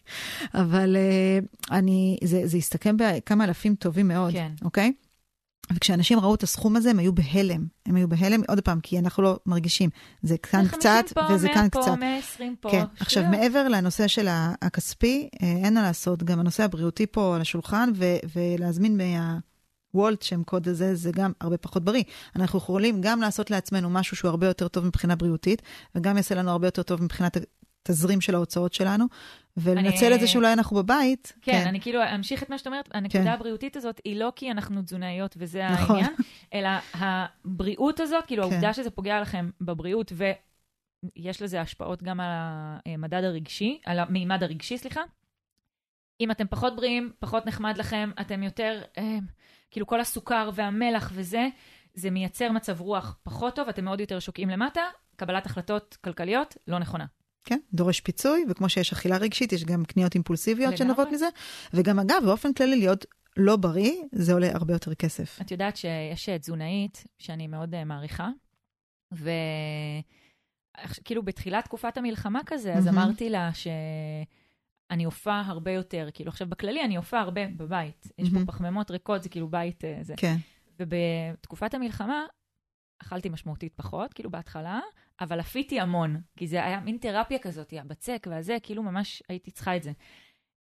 אבל 0.53 0.95
uh, 0.95 1.65
אני, 1.71 2.17
זה, 2.23 2.41
זה 2.47 2.57
הסתכם 2.57 2.95
בכמה 2.97 3.43
אלפים 3.43 3.75
טובים 3.75 4.07
מאוד, 4.07 4.33
כן. 4.33 4.51
אוקיי? 4.61 4.93
וכשאנשים 5.73 6.19
ראו 6.19 6.35
את 6.35 6.43
הסכום 6.43 6.75
הזה, 6.75 6.89
הם 6.89 6.99
היו 6.99 7.13
בהלם. 7.13 7.65
הם 7.85 7.95
היו 7.95 8.07
בהלם, 8.07 8.41
עוד 8.47 8.61
פעם, 8.61 8.79
כי 8.79 8.99
אנחנו 8.99 9.23
לא 9.23 9.39
מרגישים. 9.45 9.89
זה 10.23 10.37
כאן 10.37 10.67
קצת, 10.67 11.05
פה, 11.13 11.21
וזה 11.33 11.47
כאן 11.53 11.67
פה, 11.71 11.81
קצת. 11.81 11.91
120 11.99 12.55
פה, 12.59 12.71
כן. 12.71 12.83
עכשיו, 12.99 13.23
מעבר 13.31 13.67
לנושא 13.67 14.07
של 14.07 14.27
הכספי, 14.61 15.29
אה, 15.43 15.47
אין 15.47 15.73
מה 15.73 15.81
לעשות, 15.81 16.23
גם 16.23 16.39
הנושא 16.39 16.63
הבריאותי 16.63 17.05
פה 17.05 17.35
על 17.35 17.41
השולחן, 17.41 17.89
ו- 17.95 18.17
ולהזמין 18.35 18.97
מה... 18.97 19.37
וולט, 19.93 20.21
שם 20.21 20.43
קוד 20.43 20.67
הזה, 20.67 20.95
זה 20.95 21.11
גם 21.11 21.31
הרבה 21.41 21.57
פחות 21.57 21.83
בריא. 21.83 22.03
אנחנו 22.35 22.59
יכולים 22.59 23.01
גם 23.01 23.21
לעשות 23.21 23.51
לעצמנו 23.51 23.89
משהו 23.89 24.17
שהוא 24.17 24.29
הרבה 24.29 24.47
יותר 24.47 24.67
טוב 24.67 24.85
מבחינה 24.85 25.15
בריאותית, 25.15 25.61
וגם 25.95 26.17
יעשה 26.17 26.35
לנו 26.35 26.51
הרבה 26.51 26.67
יותר 26.67 26.83
טוב 26.83 27.03
מבחינת 27.03 27.37
התזרים 27.85 28.21
של 28.21 28.35
ההוצאות 28.35 28.73
שלנו, 28.73 29.05
ולנצל 29.57 30.05
אני... 30.05 30.15
את 30.15 30.19
זה 30.19 30.27
שאולי 30.27 30.53
אנחנו 30.53 30.77
בבית. 30.77 31.33
כן, 31.41 31.51
כן, 31.51 31.67
אני 31.67 31.81
כאילו 31.81 31.99
אמשיך 32.15 32.43
את 32.43 32.49
מה 32.49 32.57
שאת 32.57 32.67
אומרת. 32.67 32.89
הנקודה 32.93 33.23
כן. 33.23 33.27
הבריאותית 33.27 33.75
הזאת 33.75 34.01
היא 34.05 34.15
לא 34.15 34.31
כי 34.35 34.51
אנחנו 34.51 34.81
תזונאיות 34.81 35.35
וזה 35.37 35.67
נכון. 35.67 35.95
העניין, 35.95 36.13
אלא 36.53 36.69
הבריאות 36.93 37.99
הזאת, 37.99 38.25
כאילו 38.25 38.43
כן. 38.43 38.51
העובדה 38.51 38.73
שזה 38.73 38.89
פוגע 38.89 39.21
לכם 39.21 39.49
בבריאות, 39.61 40.11
ויש 40.15 41.41
לזה 41.41 41.61
השפעות 41.61 42.03
גם 42.03 42.19
על 42.19 42.31
המדד 42.85 43.23
הרגשי, 43.23 43.81
על 43.85 43.99
המימד 43.99 44.43
הרגשי, 44.43 44.77
סליחה. 44.77 45.01
אם 46.21 46.31
אתם 46.31 46.47
פחות 46.47 46.75
בריאים, 46.75 47.11
פחות 47.19 47.45
נחמד 47.45 47.77
לכם, 47.77 48.11
אתם 48.21 48.43
יותר, 48.43 48.81
אה, 48.97 49.17
כאילו 49.71 49.87
כל 49.87 49.99
הסוכר 49.99 50.49
והמלח 50.53 51.11
וזה, 51.13 51.47
זה 51.93 52.09
מייצר 52.09 52.51
מצב 52.51 52.81
רוח 52.81 53.17
פחות 53.23 53.55
טוב, 53.55 53.69
אתם 53.69 53.85
מאוד 53.85 53.99
יותר 53.99 54.19
שוקעים 54.19 54.49
למטה, 54.49 54.81
קבלת 55.15 55.45
החלטות 55.45 55.97
כלכליות 56.03 56.57
לא 56.67 56.79
נכונה. 56.79 57.05
כן, 57.47 57.59
דורש 57.73 57.99
פיצוי, 57.99 58.45
וכמו 58.49 58.69
שיש 58.69 58.91
אכילה 58.93 59.17
רגשית, 59.17 59.53
יש 59.53 59.63
גם 59.63 59.85
קניות 59.85 60.15
אימפולסיביות 60.15 60.77
שנובעות 60.77 61.07
מזה. 61.11 61.27
וגם 61.73 61.99
אגב, 61.99 62.21
באופן 62.25 62.53
כללי 62.53 62.75
להיות 62.75 63.05
לא 63.37 63.55
בריא, 63.55 63.93
זה 64.11 64.33
עולה 64.33 64.49
הרבה 64.53 64.73
יותר 64.73 64.95
כסף. 64.95 65.41
את 65.41 65.51
יודעת 65.51 65.77
שיש 65.77 66.29
תזונאית 66.29 67.03
שאני 67.19 67.47
מאוד 67.47 67.73
uh, 67.73 67.77
מעריכה, 67.85 68.29
וכאילו 70.81 71.23
בתחילת 71.23 71.63
תקופת 71.63 71.97
המלחמה 71.97 72.39
כזה, 72.45 72.73
אז 72.73 72.87
אמרתי 72.87 73.29
לה 73.29 73.53
ש... 73.53 73.67
אני 74.91 75.03
הופעה 75.03 75.43
הרבה 75.45 75.71
יותר, 75.71 76.09
כאילו 76.13 76.29
עכשיו 76.29 76.47
בכללי 76.47 76.83
אני 76.83 76.97
הופעה 76.97 77.21
הרבה 77.21 77.47
בבית. 77.57 78.07
יש 78.17 78.29
פה 78.29 78.39
פחמימות 78.47 78.91
ריקות, 78.91 79.23
זה 79.23 79.29
כאילו 79.29 79.47
בית 79.47 79.83
uh, 79.83 79.87
זה. 80.01 80.13
כן. 80.17 80.35
ובתקופת 80.79 81.73
המלחמה 81.73 82.25
אכלתי 83.01 83.29
משמעותית 83.29 83.73
פחות, 83.75 84.13
כאילו 84.13 84.31
בהתחלה, 84.31 84.79
אבל 85.21 85.39
עפיתי 85.39 85.79
המון, 85.79 86.21
כי 86.37 86.47
זה 86.47 86.65
היה 86.65 86.79
מין 86.79 86.97
תרפיה 86.97 87.39
כזאת, 87.39 87.73
הבצק 87.81 88.27
והזה, 88.31 88.57
כאילו 88.63 88.83
ממש 88.83 89.23
הייתי 89.29 89.51
צריכה 89.51 89.75
את 89.75 89.83
זה. 89.83 89.91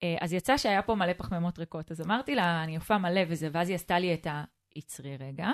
אה, 0.02 0.16
אז 0.20 0.32
יצא 0.32 0.56
שהיה 0.56 0.82
פה 0.82 0.94
מלא 0.94 1.12
פחמימות 1.12 1.58
ריקות, 1.58 1.90
אז 1.90 2.00
אמרתי 2.00 2.34
לה, 2.34 2.64
אני 2.64 2.76
הופעה 2.76 2.98
מלא 2.98 3.20
וזה, 3.28 3.48
ואז 3.52 3.68
היא 3.68 3.74
עשתה 3.74 3.98
לי 3.98 4.14
את 4.14 4.26
ה... 4.26 4.44
עצרי 4.76 5.16
רגע. 5.16 5.48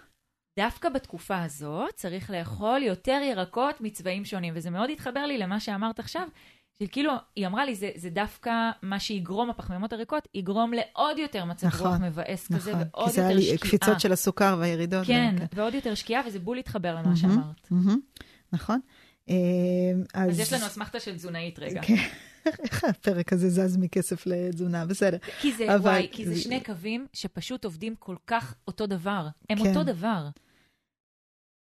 דווקא 0.60 0.88
בתקופה 0.88 1.42
הזאת 1.42 1.94
צריך 1.94 2.30
לאכול 2.30 2.82
יותר 2.82 3.20
ירקות 3.30 3.80
מצבעים 3.80 4.24
שונים, 4.24 4.52
וזה 4.56 4.70
מאוד 4.70 4.90
התחבר 4.90 5.26
לי 5.26 5.38
למה 5.38 5.60
שאמרת 5.60 5.98
עכשיו, 5.98 6.28
שכאילו, 6.82 7.12
היא 7.36 7.46
אמרה 7.46 7.64
לי, 7.64 7.74
זה, 7.74 7.90
זה 7.94 8.10
דווקא 8.10 8.70
מה 8.82 9.00
שיגרום, 9.00 9.50
הפחמימות 9.50 9.92
הריקות, 9.92 10.28
יגרום 10.34 10.72
לעוד 10.72 11.18
יותר 11.18 11.44
מצב 11.44 11.66
נכון, 11.66 11.86
רוח 11.86 12.00
מבאס 12.00 12.50
נכון, 12.50 12.56
כזה, 12.56 12.72
ועוד 12.72 13.08
יותר 13.08 13.10
שקיעה. 13.10 13.12
כי 13.12 13.12
זה 13.12 13.26
היה 13.26 13.52
לי 13.52 13.58
קפיצות 13.58 14.00
של 14.00 14.12
הסוכר 14.12 14.56
והירידות. 14.60 15.06
כן, 15.06 15.34
כן, 15.38 15.46
ועוד 15.52 15.74
יותר 15.74 15.94
שקיעה, 15.94 16.22
וזה 16.26 16.38
בול 16.38 16.58
התחבר 16.58 16.94
למה 16.94 17.12
mm-hmm, 17.12 17.16
שאמרת. 17.16 17.68
Mm-hmm, 17.72 18.24
נכון. 18.52 18.80
אה, 19.28 19.34
אז... 20.14 20.30
אז 20.30 20.40
יש 20.40 20.52
לנו 20.52 20.66
אסמכתה 20.66 21.00
של 21.00 21.14
תזונאית 21.14 21.58
רגע. 21.58 21.82
כן. 21.82 21.94
איך 22.64 22.84
הפרק 22.84 23.32
הזה 23.32 23.50
זז 23.50 23.76
מכסף 23.76 24.26
לתזונה? 24.26 24.86
בסדר. 24.86 25.18
כי 25.40 25.52
זה, 25.52 25.74
אבל... 25.74 25.90
וואי, 25.90 26.08
כי 26.12 26.26
זה 26.26 26.40
שני 26.40 26.60
קווים 26.60 27.06
שפשוט 27.12 27.64
עובדים 27.64 27.94
כל 27.98 28.16
כך 28.26 28.54
אותו 28.68 28.86
דבר. 28.86 29.26
הם 29.50 29.58
כן. 29.58 29.68
אותו 29.68 29.84
דבר. 29.84 30.28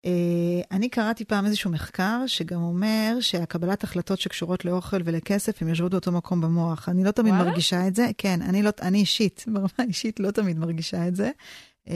Uh, 0.07 0.67
אני 0.71 0.89
קראתי 0.89 1.25
פעם 1.25 1.47
איזשהו 1.47 1.71
מחקר 1.71 2.23
שגם 2.27 2.63
אומר 2.63 3.17
שהקבלת 3.21 3.85
החלטות 3.85 4.21
שקשורות 4.21 4.65
לאוכל 4.65 4.97
ולכסף, 5.05 5.63
הן 5.63 5.69
יושבות 5.69 5.91
באותו 5.91 6.13
מקום 6.13 6.41
במוח. 6.41 6.89
אני 6.89 7.05
לא 7.05 7.11
תמיד 7.11 7.33
וואלה? 7.33 7.49
מרגישה 7.49 7.89
את 7.89 7.95
זה, 7.95 8.11
כן, 8.19 8.43
אני, 8.43 8.63
לא, 8.63 8.71
אני 8.83 8.99
אישית, 8.99 9.45
ברמה 9.47 9.69
אישית 9.89 10.21
לא 10.21 10.31
תמיד 10.31 10.59
מרגישה 10.59 11.09
את 11.09 11.17
זה. 11.17 11.31
Uh, 11.91 11.93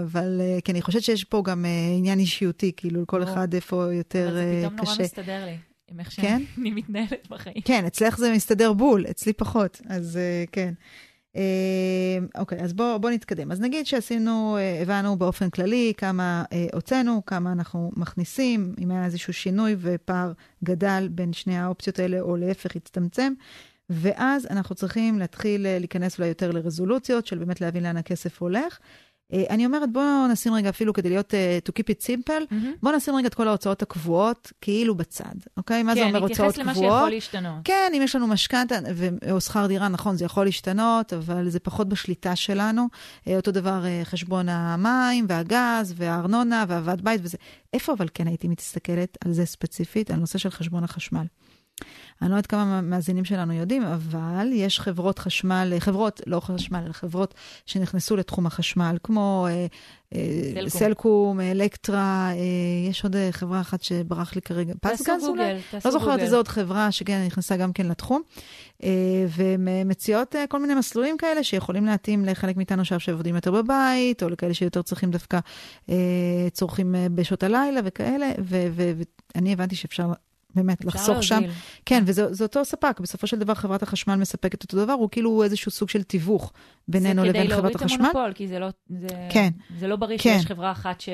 אבל 0.00 0.40
uh, 0.40 0.60
כי 0.60 0.72
אני 0.72 0.82
חושבת 0.82 1.02
שיש 1.02 1.24
פה 1.24 1.42
גם 1.44 1.64
uh, 1.64 1.98
עניין 1.98 2.18
אישיותי, 2.18 2.72
כאילו 2.76 3.02
לכל 3.02 3.22
אחד 3.22 3.54
איפה 3.54 3.94
יותר 3.94 4.28
קשה. 4.28 4.32
זה 4.34 4.60
פתאום 4.60 4.86
נורא 4.86 5.02
מסתדר 5.02 5.44
לי. 5.44 5.56
עם 5.90 6.00
איך 6.00 6.08
כן? 6.16 6.42
שאני 6.54 6.70
מתנהלת 6.80 7.28
בחיים. 7.30 7.60
כן, 7.64 7.84
אצלך 7.86 8.18
זה 8.18 8.32
מסתדר 8.32 8.72
בול, 8.72 9.06
אצלי 9.10 9.32
פחות, 9.32 9.80
אז 9.88 10.18
כן. 10.52 10.72
אה, 11.36 12.18
אוקיי, 12.40 12.60
אז 12.60 12.72
בואו 12.72 12.98
בוא 12.98 13.10
נתקדם. 13.10 13.52
אז 13.52 13.60
נגיד 13.60 13.86
שעשינו, 13.86 14.56
אה, 14.56 14.82
הבנו 14.82 15.16
באופן 15.16 15.50
כללי 15.50 15.92
כמה 15.96 16.44
אה, 16.52 16.66
הוצאנו, 16.72 17.22
כמה 17.26 17.52
אנחנו 17.52 17.90
מכניסים, 17.96 18.74
אם 18.80 18.90
היה 18.90 19.04
איזשהו 19.04 19.32
שינוי 19.32 19.76
ופער 19.78 20.32
גדל 20.64 21.08
בין 21.10 21.32
שני 21.32 21.58
האופציות 21.58 21.98
האלה, 21.98 22.20
או 22.20 22.36
להפך, 22.36 22.76
הצטמצם. 22.76 23.32
ואז 23.90 24.46
אנחנו 24.50 24.74
צריכים 24.74 25.18
להתחיל 25.18 25.78
להיכנס 25.78 26.18
אולי 26.18 26.28
יותר 26.28 26.50
לרזולוציות 26.50 27.26
של 27.26 27.38
באמת 27.38 27.60
להבין 27.60 27.82
לאן 27.82 27.96
הכסף 27.96 28.42
הולך. 28.42 28.78
אה, 29.32 29.44
אני 29.50 29.66
אומרת, 29.66 29.92
בואו 29.92 30.26
נשים 30.32 30.54
רגע, 30.54 30.68
אפילו 30.68 30.92
כדי 30.92 31.08
להיות, 31.08 31.34
uh, 31.34 31.68
to 31.68 31.72
keep 31.72 31.84
it 31.84 32.04
simple, 32.04 32.52
mm-hmm. 32.52 32.78
בואו 32.82 32.96
נשים 32.96 33.16
רגע 33.16 33.28
את 33.28 33.34
כל 33.34 33.48
ההוצאות 33.48 33.82
הקבועות 33.82 34.52
כאילו 34.60 34.94
בצד, 34.94 35.34
אוקיי? 35.56 35.82
מה 35.82 35.94
כן, 35.94 36.00
זה 36.00 36.06
אומר 36.06 36.18
הוצאות 36.18 36.54
קבועות? 36.54 36.54
כן, 36.54 36.62
נתייחס 36.62 36.82
למה 36.82 36.94
שיכול 36.94 37.10
להשתנות. 37.10 37.60
כן, 37.64 37.92
אם 37.96 38.02
יש 38.02 38.16
לנו 38.16 38.26
משכנתה 38.26 38.78
או 39.30 39.40
שכר 39.40 39.66
דירה, 39.66 39.88
נכון, 39.88 40.16
זה 40.16 40.24
יכול 40.24 40.44
להשתנות, 40.44 41.12
אבל 41.12 41.48
זה 41.48 41.60
פחות 41.60 41.88
בשליטה 41.88 42.36
שלנו. 42.36 42.88
אותו 43.28 43.50
דבר 43.50 43.84
חשבון 44.04 44.48
המים 44.48 45.26
והגז 45.28 45.94
והארנונה 45.96 46.64
והוועד 46.68 47.00
בית 47.04 47.20
וזה. 47.24 47.36
איפה 47.72 47.92
אבל 47.92 48.06
כן 48.14 48.26
הייתי 48.26 48.48
מסתכלת 48.48 49.18
על 49.24 49.32
זה 49.32 49.46
ספציפית, 49.46 50.10
על 50.10 50.16
נושא 50.16 50.38
של 50.38 50.50
חשבון 50.50 50.84
החשמל? 50.84 51.24
אני 52.22 52.30
לא 52.30 52.34
יודעת 52.34 52.46
כמה 52.46 52.80
מאזינים 52.80 53.24
שלנו 53.24 53.52
יודעים, 53.52 53.82
אבל 53.82 54.50
יש 54.52 54.80
חברות 54.80 55.18
חשמל, 55.18 55.72
חברות, 55.78 56.20
לא 56.26 56.40
חשמל, 56.40 56.82
אלא 56.84 56.92
חברות 56.92 57.34
שנכנסו 57.66 58.16
לתחום 58.16 58.46
החשמל, 58.46 58.96
כמו 59.02 59.46
אה, 59.50 59.66
אה, 60.14 60.68
סלקום, 60.68 61.40
אלקטרה, 61.40 62.30
אה, 62.30 62.90
יש 62.90 63.04
עוד 63.04 63.16
חברה 63.30 63.60
אחת 63.60 63.82
שברח 63.82 64.34
לי 64.34 64.42
כרגע, 64.42 64.74
פסגז 64.80 65.24
אולי? 65.24 65.54
לא 65.84 65.90
זוכרת 65.90 66.20
איזו 66.20 66.36
עוד 66.36 66.48
חברה 66.48 66.92
שכן 66.92 67.26
נכנסה 67.26 67.56
גם 67.56 67.72
כן 67.72 67.86
לתחום. 67.86 68.22
והן 69.28 69.68
מציעות 69.84 70.34
כל 70.48 70.60
מיני 70.60 70.74
מסלולים 70.74 71.16
כאלה 71.16 71.44
שיכולים 71.44 71.86
להתאים 71.86 72.24
לחלק 72.24 72.56
מאיתנו 72.56 72.82
עכשיו 72.82 73.00
שעובדים 73.00 73.34
יותר 73.34 73.50
בבית, 73.50 74.22
או 74.22 74.28
לכאלה 74.28 74.54
שיותר 74.54 74.82
צריכים 74.82 75.10
דווקא 75.10 75.38
צורכים 76.52 76.94
בשעות 77.14 77.42
הלילה 77.42 77.80
וכאלה, 77.84 78.30
ואני 78.38 79.52
הבנתי 79.52 79.76
שאפשר 79.76 80.12
באמת, 80.54 80.84
לחסוך 80.84 81.22
שם. 81.22 81.42
כן, 81.86 82.02
וזה 82.06 82.44
אותו 82.44 82.64
ספק. 82.64 83.00
בסופו 83.00 83.26
של 83.26 83.38
דבר, 83.38 83.54
חברת 83.54 83.82
החשמל 83.82 84.16
מספקת 84.16 84.62
אותו 84.62 84.76
דבר, 84.76 84.92
הוא 84.92 85.08
כאילו 85.10 85.42
איזשהו 85.42 85.70
סוג 85.70 85.88
של 85.88 86.02
תיווך 86.02 86.52
בינינו 86.88 87.24
לבין 87.24 87.50
חברת 87.50 87.74
החשמל. 87.74 87.88
זה 87.88 87.94
כדי 87.94 87.98
להוריד 87.98 88.12
את 88.12 88.14
המונופול, 88.14 88.32
כי 88.32 88.48
זה 88.48 88.58
לא, 88.58 88.68
זה, 88.88 89.28
כן. 89.30 89.48
זה 89.78 89.88
לא 89.88 89.96
בריא 89.96 90.18
כן. 90.18 90.38
שיש 90.38 90.46
חברה 90.46 90.72
אחת 90.72 91.00
ש, 91.00 91.08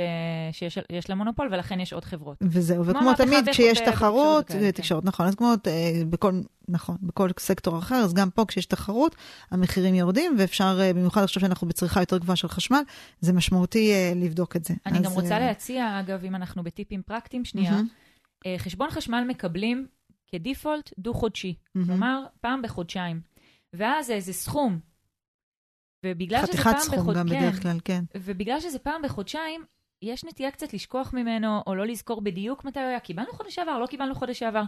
שיש 0.52 1.08
לה 1.10 1.14
מונופול, 1.14 1.48
ולכן 1.52 1.80
יש 1.80 1.92
עוד 1.92 2.04
חברות. 2.04 2.36
וזהו, 2.42 2.86
וכמו 2.86 3.14
תמיד, 3.14 3.48
כשיש 3.48 3.80
תחרות, 3.80 4.48
זה 4.48 4.72
תקשורת, 4.72 5.02
כן. 5.02 5.08
נכון, 5.08 5.26
אז 5.26 5.34
כמו 5.34 5.52
אה, 5.66 6.02
בכל, 6.08 6.40
נכון, 6.68 6.96
בכל 7.02 7.30
סקטור 7.38 7.78
אחר, 7.78 7.94
אז 7.94 8.14
גם 8.14 8.30
פה 8.30 8.44
כשיש 8.48 8.66
תחרות, 8.66 9.16
המחירים 9.50 9.94
יורדים, 9.94 10.36
ואפשר, 10.38 10.78
אה, 10.80 10.92
במיוחד 10.92 11.22
עכשיו 11.22 11.40
שאנחנו 11.40 11.68
בצריכה 11.68 12.00
יותר 12.00 12.18
גבוהה 12.18 12.36
של 12.36 12.48
חשמל, 12.48 12.82
זה 13.20 13.32
משמעותי 13.32 13.92
אה, 13.92 14.12
לבדוק 14.16 14.56
את 14.56 14.64
זה. 14.64 14.74
אני 14.86 14.98
אז, 14.98 15.04
גם 15.04 15.12
רוצה 15.12 15.38
להציע, 15.38 16.00
אגב, 16.00 16.24
אם 16.24 16.34
אנחנו 16.34 16.62
בטיפים 16.62 17.02
פרקטיים 17.02 17.44
שנייה, 17.44 17.78
mm-hmm. 17.78 18.03
אה, 18.46 18.54
חשבון 18.58 18.90
חשמל 18.90 19.24
מקבלים 19.28 19.86
כדיפולט 20.26 20.92
דו-חודשי, 20.98 21.54
mm-hmm. 21.58 21.86
כלומר, 21.86 22.24
פעם 22.40 22.62
בחודשיים. 22.62 23.20
ואז 23.72 24.06
זה 24.06 24.14
איזה 24.14 24.32
סכום. 24.32 24.78
ובגלל 26.06 26.46
שזה 26.46 26.62
פעם 26.62 26.72
בחודשיים... 26.72 26.80
חתיכת 26.80 27.02
סכום 27.02 27.14
גם 27.14 27.28
כן, 27.28 27.38
בדרך 27.40 27.62
כלל, 27.62 27.76
כן. 27.84 28.04
ובגלל 28.14 28.60
שזה 28.60 28.78
פעם 28.78 29.02
בחודשיים, 29.02 29.64
יש 30.02 30.24
נטייה 30.24 30.50
קצת 30.50 30.72
לשכוח 30.72 31.14
ממנו, 31.14 31.62
או 31.66 31.74
לא 31.74 31.86
לזכור 31.86 32.20
בדיוק 32.20 32.64
מתי 32.64 32.80
הוא 32.80 32.88
היה. 32.88 33.00
קיבלנו 33.00 33.32
חודש 33.32 33.54
שעבר, 33.54 33.78
לא 33.78 33.86
קיבלנו 33.86 34.14
חודש 34.14 34.38
שעבר. 34.38 34.62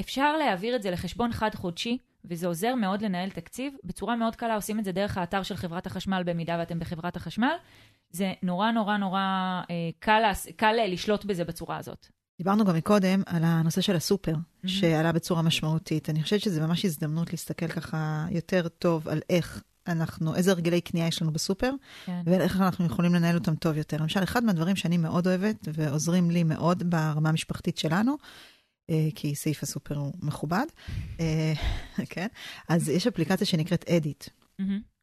אפשר 0.00 0.36
להעביר 0.36 0.76
את 0.76 0.82
זה 0.82 0.90
לחשבון 0.90 1.32
חד-חודשי, 1.32 1.98
וזה 2.24 2.46
עוזר 2.46 2.74
מאוד 2.74 3.02
לנהל 3.02 3.30
תקציב. 3.30 3.74
בצורה 3.84 4.16
מאוד 4.16 4.36
קלה 4.36 4.54
עושים 4.54 4.78
את 4.78 4.84
זה 4.84 4.92
דרך 4.92 5.18
האתר 5.18 5.42
של 5.42 5.56
חברת 5.56 5.86
החשמל, 5.86 6.22
במידה 6.26 6.56
ואתם 6.58 6.78
בחברת 6.78 7.16
החשמל. 7.16 7.54
זה 8.10 8.32
נורא 8.42 8.70
נורא 8.70 8.96
נורא 8.96 9.20
אה, 9.70 9.90
קל, 9.98 10.22
קל 10.56 10.76
לשלוט 10.86 11.24
בזה 11.24 11.44
בצורה 11.44 11.76
הזאת. 11.76 12.06
דיברנו 12.38 12.64
גם 12.64 12.76
מקודם 12.76 13.22
על 13.26 13.44
הנושא 13.44 13.80
של 13.80 13.96
הסופר, 13.96 14.32
mm-hmm. 14.32 14.68
שעלה 14.68 15.12
בצורה 15.12 15.42
משמעותית. 15.42 16.10
אני 16.10 16.22
חושבת 16.22 16.40
שזו 16.40 16.60
ממש 16.60 16.84
הזדמנות 16.84 17.32
להסתכל 17.32 17.68
ככה 17.68 18.26
יותר 18.30 18.68
טוב 18.68 19.08
על 19.08 19.20
איך 19.30 19.62
אנחנו, 19.86 20.36
איזה 20.36 20.50
הרגלי 20.50 20.80
קנייה 20.80 21.06
יש 21.06 21.22
לנו 21.22 21.32
בסופר, 21.32 21.70
כן. 22.06 22.22
ואיך 22.26 22.60
אנחנו 22.60 22.86
יכולים 22.86 23.14
לנהל 23.14 23.34
אותם 23.34 23.54
טוב 23.54 23.76
יותר. 23.76 23.96
למשל, 23.96 24.22
אחד 24.22 24.44
מהדברים 24.44 24.76
שאני 24.76 24.96
מאוד 24.96 25.26
אוהבת 25.26 25.68
ועוזרים 25.74 26.30
לי 26.30 26.42
מאוד 26.42 26.90
ברמה 26.90 27.28
המשפחתית 27.28 27.78
שלנו, 27.78 28.16
אה, 28.90 29.08
כי 29.14 29.34
סעיף 29.34 29.62
הסופר 29.62 29.96
הוא 29.96 30.12
מכובד, 30.22 30.66
אה, 31.20 31.52
כן? 32.10 32.26
אז 32.68 32.88
יש 32.88 33.06
אפליקציה 33.06 33.46
שנקראת 33.46 33.84
אדיט. 33.88 34.24
Mm-hmm. 34.24 34.93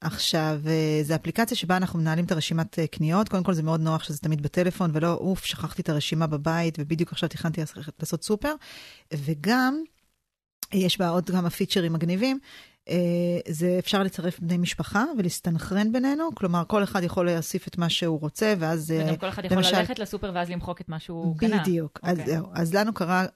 עכשיו, 0.00 0.60
אה, 0.66 1.00
זו 1.02 1.14
אפליקציה 1.14 1.56
שבה 1.56 1.76
אנחנו 1.76 1.98
מנהלים 1.98 2.24
את 2.24 2.32
הרשימת 2.32 2.78
אה, 2.78 2.86
קניות. 2.86 3.28
קודם 3.28 3.42
כל, 3.42 3.54
זה 3.54 3.62
מאוד 3.62 3.80
נוח 3.80 4.02
שזה 4.02 4.18
תמיד 4.18 4.42
בטלפון, 4.42 4.90
ולא, 4.94 5.14
אוף, 5.14 5.44
שכחתי 5.44 5.82
את 5.82 5.88
הרשימה 5.88 6.26
בבית, 6.26 6.76
ובדיוק 6.78 7.12
עכשיו 7.12 7.28
תכננתי 7.28 7.60
לעשות 8.00 8.24
סופר. 8.24 8.54
וגם, 9.14 9.82
יש 10.72 10.98
בה 10.98 11.08
עוד 11.08 11.30
כמה 11.30 11.50
פיצ'רים 11.50 11.92
מגניבים. 11.92 12.38
אה, 12.88 12.96
זה 13.48 13.76
אפשר 13.78 14.02
לצרף 14.02 14.40
בני 14.40 14.58
משפחה 14.58 15.04
ולהסתנכרן 15.18 15.92
בינינו, 15.92 16.34
כלומר, 16.34 16.62
כל 16.66 16.82
אחד 16.82 17.02
יכול 17.02 17.26
להוסיף 17.26 17.68
את 17.68 17.78
מה 17.78 17.88
שהוא 17.88 18.20
רוצה, 18.20 18.54
ואז... 18.58 18.94
וגם 18.98 19.16
כל 19.16 19.28
אחד 19.28 19.44
יכול 19.44 19.56
למשל... 19.56 19.78
ללכת 19.78 19.98
לסופר 19.98 20.30
ואז 20.34 20.50
למחוק 20.50 20.80
את 20.80 20.88
מה 20.88 20.98
שהוא 20.98 21.38
קנה. 21.38 21.62
בדיוק. 21.62 22.00
Okay. 22.02 22.10
אז 22.10 22.18
אוקיי. 22.18 22.38
אז 22.54 22.74
לנו 22.74 22.94
קרה 22.94 23.26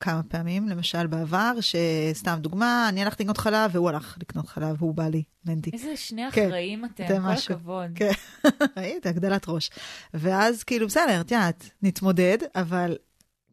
כמה 0.00 0.22
פעמים, 0.22 0.68
למשל 0.68 1.06
בעבר, 1.06 1.52
שסתם 1.60 2.38
דוגמה, 2.40 2.88
אני 2.88 3.02
הלכתי 3.02 3.22
לקנות 3.22 3.38
חלב 3.38 3.70
והוא 3.74 3.88
הלך 3.88 4.16
לקנות 4.20 4.48
חלב, 4.48 4.76
והוא 4.78 4.94
בא 4.94 5.08
לי, 5.08 5.22
מנדי. 5.46 5.70
איזה 5.72 5.96
שני 5.96 6.30
כן, 6.32 6.46
אחראים 6.46 6.84
אתם, 6.84 7.06
כל 7.06 7.18
משהו. 7.18 7.54
הכבוד. 7.54 7.90
כן, 7.94 8.10
ראית, 8.76 9.06
הגדלת 9.06 9.44
ראש. 9.48 9.70
ואז 10.14 10.62
כאילו, 10.62 10.86
בסדר, 10.86 11.20
את 11.20 11.30
יודעת, 11.30 11.70
נתמודד, 11.82 12.38
אבל 12.54 12.96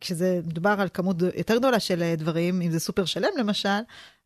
כשזה 0.01 0.41
מדובר 0.45 0.75
על 0.79 0.87
כמות 0.93 1.17
יותר 1.37 1.57
גדולה 1.57 1.79
של 1.79 2.13
דברים, 2.17 2.61
אם 2.61 2.71
זה 2.71 2.79
סופר 2.79 3.05
שלם 3.05 3.29
למשל, 3.37 3.79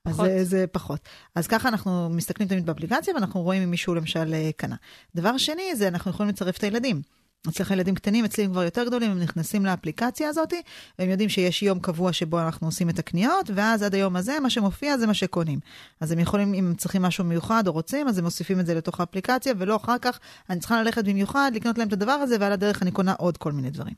אז 0.06 0.16
זה, 0.16 0.44
זה 0.44 0.66
פחות. 0.72 1.00
אז 1.36 1.48
ככה 1.48 1.70
אנחנו 1.70 2.10
מסתכלים 2.10 2.50
תמיד 2.50 2.66
באפליקציה, 2.66 3.14
ואנחנו 3.14 3.42
רואים 3.42 3.64
אם 3.64 3.72
מישהו 3.72 3.96
למשל 3.96 4.34
אה, 4.34 4.50
קנה. 4.56 4.76
דבר 5.16 5.38
שני, 5.38 5.76
זה 5.76 5.88
אנחנו 5.88 6.12
יכולים 6.12 6.30
לצרף 6.30 6.58
את 6.58 6.64
הילדים. 6.64 7.02
אצלך 7.50 7.72
ילדים 7.72 7.96
קטנים, 7.96 8.26
אצלי 8.26 8.44
הם 8.44 8.52
כבר 8.52 8.64
יותר 8.64 8.84
גדולים, 8.84 9.12
הם 9.12 9.20
נכנסים 9.20 9.66
לאפליקציה 9.66 10.30
הזאת, 10.30 10.54
והם 11.00 11.10
יודעים 11.10 11.30
שיש 11.30 11.64
יום 11.64 11.80
קבוע 11.80 12.14
שבו 12.14 12.40
אנחנו 12.40 12.68
עושים 12.68 12.90
את 12.90 13.00
הקניות, 13.00 13.50
ואז 13.56 13.84
עד 13.84 13.96
היום 13.96 14.16
הזה, 14.16 14.40
מה 14.40 14.50
שמופיע 14.50 14.98
זה 14.98 15.08
מה 15.08 15.14
שקונים. 15.14 15.60
אז 16.00 16.12
הם 16.12 16.20
יכולים, 16.20 16.54
אם 16.54 16.68
הם 16.68 16.76
צריכים 16.76 17.02
משהו 17.02 17.24
מיוחד 17.24 17.68
או 17.68 17.72
רוצים, 17.72 18.08
אז 18.08 18.18
הם 18.18 18.24
מוסיפים 18.24 18.60
את 18.60 18.66
זה 18.66 18.74
לתוך 18.74 19.00
האפליקציה, 19.00 19.54
ולא 19.58 19.76
אחר 19.76 19.98
כך, 20.02 20.20
אני 20.50 20.60
צריכה 20.60 20.84
ללכת 20.84 21.04
במיוחד, 21.04 21.52
לקנות 21.56 21.78
להם 21.78 21.88
את 21.88 21.94
הדבר 21.94 22.12
הזה, 22.12 22.36
ועל 22.40 22.52
הדרך 22.52 22.82
אני 22.82 22.92
קונה 22.92 23.14
עוד 23.14 23.38
כל 23.38 23.52
מיני 23.52 23.70
דברים. 23.70 23.94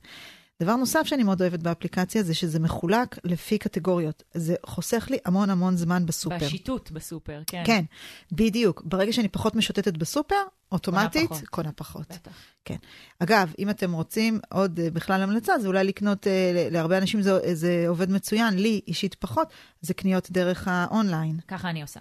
דבר 0.62 0.76
נוסף 0.76 1.04
שאני 1.06 1.24
מאוד 1.24 1.42
אוהבת 1.42 1.60
באפליקציה 1.60 2.24
זה 2.24 2.34
שזה 2.34 2.60
מחולק 2.60 3.20
לפי 3.24 3.58
קטגוריות. 3.58 4.24
זה 4.34 4.56
חוסך 4.66 5.08
לי 5.10 5.18
המון 5.26 5.50
המון 5.50 5.78
זמן 5.78 6.06
בסופר. 6.06 6.38
בשיטוט 6.38 6.92
בסופר, 6.92 7.42
כן. 7.48 7.64
כן, 7.66 7.84
בדיוק. 8.32 8.82
ברגע 8.86 9.14
שאני 9.14 9.28
פחות 9.28 9.56
משוטטת 9.56 9.98
בסופר, 9.98 10.36
אוטומטית, 10.74 11.30
קונה 11.30 11.40
פחות. 11.40 11.50
קונה 11.50 11.72
פחות. 11.72 12.08
בטח. 12.12 12.32
כן. 12.66 12.76
אגב, 13.20 13.54
אם 13.60 13.70
אתם 13.70 13.92
רוצים 13.92 14.40
עוד 14.50 14.80
uh, 14.80 14.94
בכלל 14.94 15.22
המלצה, 15.22 15.60
זה 15.60 15.68
אולי 15.68 15.84
לקנות, 15.84 16.28
uh, 16.28 16.30
להרבה 16.72 16.98
אנשים 16.98 17.22
זה, 17.22 17.56
זה 17.56 17.86
עובד 17.88 18.12
מצוין, 18.12 18.54
לי 18.54 18.82
אישית 18.88 19.16
פחות, 19.16 19.54
זה 19.82 19.94
קניות 19.94 20.32
דרך 20.32 20.68
האונליין. 20.68 21.40
ככה 21.48 21.70
אני 21.70 21.82
עושה. 21.82 22.00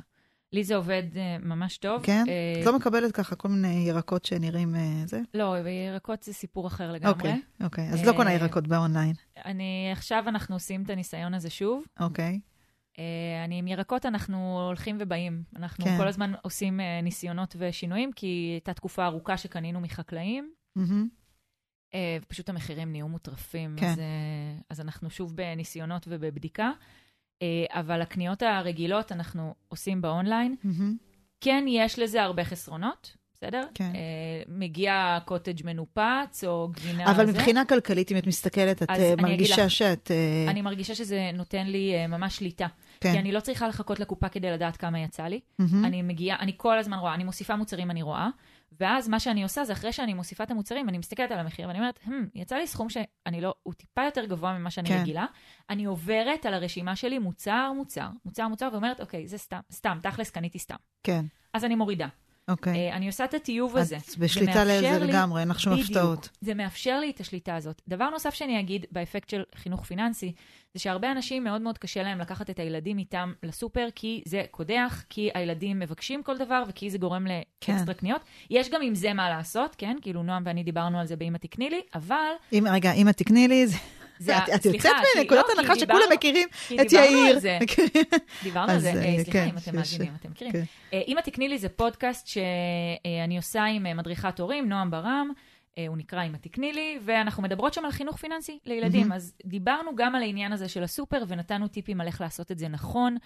לי 0.52 0.64
זה 0.64 0.76
עובד 0.76 1.02
uh, 1.12 1.44
ממש 1.44 1.78
טוב. 1.78 2.02
כן? 2.02 2.24
Uh, 2.26 2.60
את 2.60 2.66
לא 2.66 2.76
מקבלת 2.76 3.12
ככה 3.12 3.36
כל 3.36 3.48
מיני 3.48 3.84
ירקות 3.88 4.24
שנראים 4.24 4.74
uh, 4.74 5.08
זה? 5.08 5.20
לא, 5.34 5.56
ירקות 5.88 6.22
זה 6.22 6.32
סיפור 6.32 6.66
אחר 6.66 6.92
לגמרי. 6.92 7.12
אוקיי, 7.12 7.40
אוקיי. 7.62 7.88
אז 7.88 8.02
uh, 8.02 8.06
לא 8.06 8.12
קונה 8.12 8.32
ירקות 8.32 8.68
באונליין. 8.68 9.14
אני, 9.44 9.88
עכשיו 9.92 10.24
אנחנו 10.28 10.56
עושים 10.56 10.82
את 10.82 10.90
הניסיון 10.90 11.34
הזה 11.34 11.50
שוב. 11.50 11.84
אוקיי. 12.00 12.40
Uh, 12.92 12.98
אני 13.44 13.58
עם 13.58 13.68
ירקות, 13.68 14.06
אנחנו 14.06 14.66
הולכים 14.66 14.96
ובאים. 15.00 15.42
אנחנו 15.56 15.84
כן. 15.84 15.98
כל 15.98 16.08
הזמן 16.08 16.32
עושים 16.42 16.80
uh, 16.80 16.82
ניסיונות 17.02 17.56
ושינויים, 17.58 18.12
כי 18.12 18.26
הייתה 18.26 18.74
תקופה 18.74 19.06
ארוכה 19.06 19.36
שקנינו 19.36 19.80
מחקלאים. 19.80 20.52
Mm-hmm. 20.78 21.96
פשוט 22.28 22.48
המחירים 22.48 22.92
נהיו 22.92 23.08
מוטרפים, 23.08 23.76
כן. 23.78 23.86
אז, 23.86 24.00
אז 24.70 24.80
אנחנו 24.80 25.10
שוב 25.10 25.36
בניסיונות 25.36 26.06
ובבדיקה. 26.08 26.72
אה, 27.42 27.80
אבל 27.80 28.02
הקניות 28.02 28.42
הרגילות 28.42 29.12
אנחנו 29.12 29.54
עושים 29.68 30.02
באונליין. 30.02 30.56
Mm-hmm. 30.64 31.12
כן, 31.40 31.64
יש 31.68 31.98
לזה 31.98 32.22
הרבה 32.22 32.44
חסרונות, 32.44 33.16
בסדר? 33.42 33.66
כן. 33.74 33.92
Uh, 33.92 33.96
מגיע 34.48 35.18
קוטג' 35.24 35.66
מנופץ 35.66 36.44
או 36.46 36.68
גבינה... 36.72 37.10
אבל 37.10 37.26
זה. 37.26 37.32
מבחינה 37.32 37.64
כלכלית, 37.64 38.12
אם 38.12 38.16
את 38.16 38.26
מסתכלת, 38.26 38.82
את 38.82 38.90
uh, 38.90 39.22
מרגישה 39.22 39.64
לך, 39.64 39.70
שאת... 39.70 40.10
Uh... 40.10 40.50
אני 40.50 40.62
מרגישה 40.62 40.94
שזה 40.94 41.30
נותן 41.34 41.66
לי 41.66 41.92
uh, 41.94 42.08
ממש 42.08 42.36
שליטה. 42.36 42.66
כן. 43.00 43.12
כי 43.12 43.18
אני 43.18 43.32
לא 43.32 43.40
צריכה 43.40 43.68
לחכות 43.68 44.00
לקופה 44.00 44.28
כדי 44.28 44.50
לדעת 44.50 44.76
כמה 44.76 45.00
יצא 45.00 45.22
לי. 45.22 45.40
Mm-hmm. 45.40 45.64
אני 45.84 46.02
מגיעה, 46.02 46.38
אני 46.38 46.52
כל 46.56 46.78
הזמן 46.78 46.98
רואה, 46.98 47.14
אני 47.14 47.24
מוסיפה 47.24 47.56
מוצרים, 47.56 47.90
אני 47.90 48.02
רואה. 48.02 48.28
ואז 48.80 49.08
מה 49.08 49.20
שאני 49.20 49.42
עושה 49.42 49.64
זה 49.64 49.72
אחרי 49.72 49.92
שאני 49.92 50.14
מוסיפה 50.14 50.44
את 50.44 50.50
המוצרים, 50.50 50.88
אני 50.88 50.98
מסתכלת 50.98 51.30
על 51.30 51.38
המחיר 51.38 51.68
ואני 51.68 51.78
אומרת, 51.78 51.98
hmm, 52.06 52.10
יצא 52.34 52.56
לי 52.56 52.66
סכום 52.66 52.88
שאני 52.90 53.40
לא, 53.40 53.54
הוא 53.62 53.74
טיפה 53.74 54.04
יותר 54.04 54.24
גבוה 54.24 54.58
ממה 54.58 54.70
שאני 54.70 54.88
כן. 54.88 55.00
רגילה. 55.00 55.26
אני 55.70 55.84
עוברת 55.84 56.46
על 56.46 56.54
הרשימה 56.54 56.96
שלי 56.96 57.18
מוצר, 57.18 57.72
מוצר, 57.76 58.08
מוצר, 58.24 58.48
מוצר, 58.48 58.68
ואומרת, 58.72 59.00
אוקיי, 59.00 59.26
זה 59.26 59.38
סתם, 59.38 59.60
סתם, 59.72 59.98
תכלס 60.02 60.30
קניתי 60.30 60.58
סתם. 60.58 60.76
כן. 61.02 61.24
אז 61.52 61.64
אני 61.64 61.74
מורידה. 61.74 62.08
אוקיי. 62.48 62.90
Okay. 62.90 62.92
Uh, 62.92 62.96
אני 62.96 63.06
עושה 63.06 63.24
את 63.24 63.34
הטיוב 63.34 63.76
הזה. 63.76 63.96
את 63.96 64.18
בשליטה 64.18 64.64
לזה 64.64 64.98
לגמרי, 64.98 65.40
אין 65.40 65.48
לך 65.48 65.60
שום 65.60 65.72
הפתעות. 65.72 66.28
זה 66.40 66.54
מאפשר 66.54 67.00
לי 67.00 67.10
את 67.10 67.20
השליטה 67.20 67.56
הזאת. 67.56 67.82
דבר 67.88 68.10
נוסף 68.10 68.34
שאני 68.34 68.60
אגיד 68.60 68.86
באפקט 68.92 69.28
של 69.28 69.42
חינוך 69.54 69.84
פיננסי, 69.84 70.32
זה 70.74 70.80
שהרבה 70.80 71.12
אנשים 71.12 71.44
מאוד 71.44 71.62
מאוד 71.62 71.78
קשה 71.78 72.02
להם 72.02 72.18
לקחת 72.18 72.50
את 72.50 72.58
הילדים 72.58 72.98
איתם 72.98 73.32
לסופר, 73.42 73.88
כי 73.94 74.22
זה 74.26 74.44
קודח, 74.50 75.04
כי 75.10 75.30
הילדים 75.34 75.78
מבקשים 75.78 76.22
כל 76.22 76.38
דבר 76.38 76.62
וכי 76.68 76.90
זה 76.90 76.98
גורם 76.98 77.26
לאקסטרה 77.26 77.94
כן. 77.94 78.00
קניות. 78.00 78.20
יש 78.50 78.70
גם 78.70 78.82
עם 78.82 78.94
זה 78.94 79.12
מה 79.12 79.30
לעשות, 79.30 79.74
כן? 79.78 79.96
כאילו, 80.02 80.22
נועם 80.22 80.42
ואני 80.46 80.62
דיברנו 80.62 81.00
על 81.00 81.06
זה 81.06 81.16
באמא 81.16 81.38
תקני 81.38 81.70
לי, 81.70 81.80
אבל... 81.94 82.32
אם, 82.52 82.66
רגע, 82.70 82.92
אמא 82.92 83.10
תקני 83.10 83.48
לי, 83.48 83.66
זה... 83.66 83.76
זה, 84.22 84.38
את 84.38 84.64
יוצאת 84.64 84.92
מנקודת 85.18 85.44
לא, 85.48 85.60
הנחה 85.60 85.76
שכולם 85.76 86.00
מכירים 86.14 86.48
את 86.80 86.92
יאיר. 86.92 87.38
דיברנו 88.42 88.72
על 88.72 88.78
זה, 88.78 88.92
אה, 88.92 89.14
סליחה 89.14 89.32
כן, 89.32 89.48
אם 89.48 89.58
אתם 89.58 89.76
מאזינים, 89.76 90.12
אתם 90.20 90.30
מכירים. 90.30 90.52
כן. 90.52 90.64
אמא 91.08 91.20
תקני 91.20 91.48
לי 91.48 91.58
זה 91.58 91.68
פודקאסט 91.68 92.26
שאני 92.26 93.36
עושה 93.36 93.64
עם 93.64 93.96
מדריכת 93.96 94.40
הורים, 94.40 94.68
נועם 94.68 94.90
ברם. 94.90 95.30
אה, 95.78 95.86
הוא 95.88 95.96
נקרא 95.96 96.24
"אמא 96.24 96.36
תקני 96.36 96.72
לי", 96.72 96.98
ואנחנו 97.04 97.42
מדברות 97.42 97.74
שם 97.74 97.84
על 97.84 97.90
חינוך 97.90 98.16
פיננסי 98.16 98.58
לילדים. 98.66 99.12
אז 99.12 99.34
דיברנו 99.44 99.96
גם 99.96 100.14
על 100.14 100.22
העניין 100.22 100.52
הזה 100.52 100.68
של 100.68 100.82
הסופר, 100.82 101.22
ונתנו 101.28 101.68
טיפים 101.68 102.00
על 102.00 102.06
איך 102.06 102.20
לעשות 102.20 102.52
את 102.52 102.58
זה 102.58 102.68
נכון, 102.68 103.16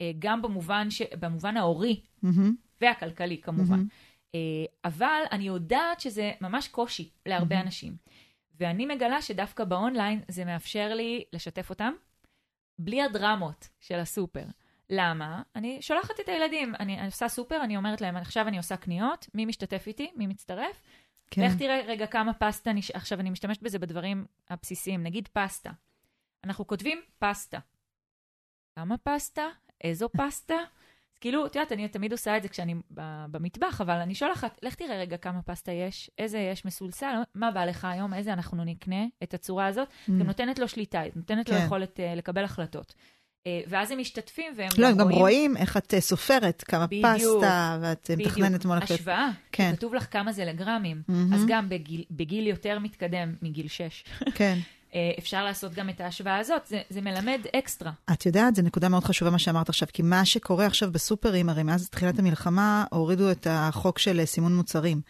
אה, 0.00 0.10
גם 0.18 0.42
במובן, 0.42 0.90
ש... 0.90 1.02
במובן 1.20 1.56
ההורי. 1.56 2.00
והכלכלי 2.80 3.40
כמובן. 3.42 3.84
אבל 4.84 5.22
אני 5.32 5.44
יודעת 5.44 6.00
שזה 6.00 6.32
ממש 6.40 6.68
קושי 6.68 7.08
להרבה. 7.26 7.60
אנשים. 7.60 7.92
ואני 8.60 8.86
מגלה 8.86 9.22
שדווקא 9.22 9.64
באונליין 9.64 10.22
זה 10.28 10.44
מאפשר 10.44 10.94
לי 10.94 11.24
לשתף 11.32 11.70
אותם, 11.70 11.92
בלי 12.78 13.02
הדרמות 13.02 13.68
של 13.80 13.98
הסופר. 13.98 14.44
למה? 14.90 15.42
אני 15.56 15.82
שולחת 15.82 16.20
את 16.20 16.28
הילדים, 16.28 16.74
אני, 16.74 16.98
אני 16.98 17.06
עושה 17.06 17.28
סופר, 17.28 17.64
אני 17.64 17.76
אומרת 17.76 18.00
להם, 18.00 18.16
עכשיו 18.16 18.48
אני 18.48 18.56
עושה 18.56 18.76
קניות, 18.76 19.26
מי 19.34 19.46
משתתף 19.46 19.86
איתי? 19.86 20.12
מי 20.16 20.26
מצטרף? 20.26 20.82
כן. 21.30 21.42
לך 21.42 21.58
תראה 21.58 21.80
רגע 21.86 22.06
כמה 22.06 22.34
פסטה, 22.34 22.72
נש... 22.72 22.90
עכשיו 22.90 23.20
אני 23.20 23.30
משתמשת 23.30 23.62
בזה 23.62 23.78
בדברים 23.78 24.26
הבסיסיים, 24.50 25.02
נגיד 25.02 25.28
פסטה. 25.32 25.70
אנחנו 26.44 26.66
כותבים 26.66 27.00
פסטה. 27.18 27.58
כמה 28.76 28.98
פסטה? 28.98 29.46
איזו 29.84 30.08
פסטה? 30.16 30.56
אז 31.18 31.20
כאילו, 31.20 31.46
את 31.46 31.56
יודעת, 31.56 31.72
אני 31.72 31.88
תמיד 31.88 32.12
עושה 32.12 32.36
את 32.36 32.42
זה 32.42 32.48
כשאני 32.48 32.74
במטבח, 33.30 33.80
אבל 33.80 33.94
אני 33.94 34.14
שולחת, 34.14 34.58
לך 34.62 34.74
תראה 34.74 34.98
רגע 34.98 35.16
כמה 35.16 35.42
פסטה 35.42 35.72
יש, 35.72 36.10
איזה 36.18 36.38
יש 36.38 36.64
מסולסל, 36.64 37.14
מה 37.34 37.50
בא 37.50 37.64
לך 37.64 37.84
היום, 37.84 38.14
איזה 38.14 38.32
אנחנו 38.32 38.64
נקנה 38.64 39.04
את 39.22 39.34
הצורה 39.34 39.66
הזאת, 39.66 39.88
mm. 39.88 40.10
גם 40.10 40.26
נותנת 40.26 40.58
לו 40.58 40.68
שליטה, 40.68 41.02
נותנת 41.14 41.46
כן. 41.46 41.54
לו 41.54 41.60
יכולת 41.60 41.96
uh, 41.96 42.18
לקבל 42.18 42.44
החלטות. 42.44 42.94
Uh, 42.94 43.46
ואז 43.68 43.90
הם 43.90 43.98
משתתפים 43.98 44.52
והם 44.56 44.68
לא, 44.78 44.90
גם 44.90 44.94
רואים... 44.94 44.98
לא, 44.98 45.04
הם 45.04 45.12
גם 45.12 45.18
רואים 45.18 45.56
איך 45.56 45.76
את 45.76 45.94
uh, 45.94 46.00
סופרת, 46.00 46.64
כמה 46.66 46.86
בדיוק, 46.86 47.04
פסטה, 47.14 47.78
ואת 47.82 48.10
מתכננת 48.18 48.64
מה 48.64 48.74
הולכת... 48.74 48.90
השוואה, 48.90 49.30
כן. 49.52 49.72
כתוב 49.76 49.94
לך 49.94 50.06
כמה 50.10 50.32
זה 50.32 50.44
לגרמים. 50.44 51.02
Mm-hmm. 51.10 51.34
אז 51.34 51.44
גם 51.48 51.68
בגיל, 51.68 52.04
בגיל 52.10 52.46
יותר 52.46 52.78
מתקדם, 52.78 53.34
מגיל 53.42 53.68
6. 53.68 54.04
כן. 54.34 54.58
אה, 54.94 55.10
אפשר 55.18 55.44
לעשות 55.44 55.74
גם 55.74 55.88
את 55.88 56.00
ההשוואה 56.00 56.36
הזאת, 56.36 56.66
זה, 56.66 56.80
זה 56.90 57.00
מלמד 57.00 57.40
אקסטרה. 57.56 57.92
את 58.12 58.26
יודעת, 58.26 58.54
זו 58.54 58.62
נקודה 58.62 58.88
מאוד 58.88 59.04
חשובה 59.04 59.30
מה 59.30 59.38
שאמרת 59.38 59.68
עכשיו, 59.68 59.88
כי 59.92 60.02
מה 60.02 60.24
שקורה 60.24 60.66
עכשיו 60.66 60.92
בסופרים, 60.92 61.48
הרי 61.48 61.62
מאז 61.62 61.88
תחילת 61.88 62.18
המלחמה 62.18 62.84
הורידו 62.90 63.30
את 63.30 63.46
החוק 63.50 63.98
של 63.98 64.24
סימון 64.24 64.56
מוצרים. 64.56 65.00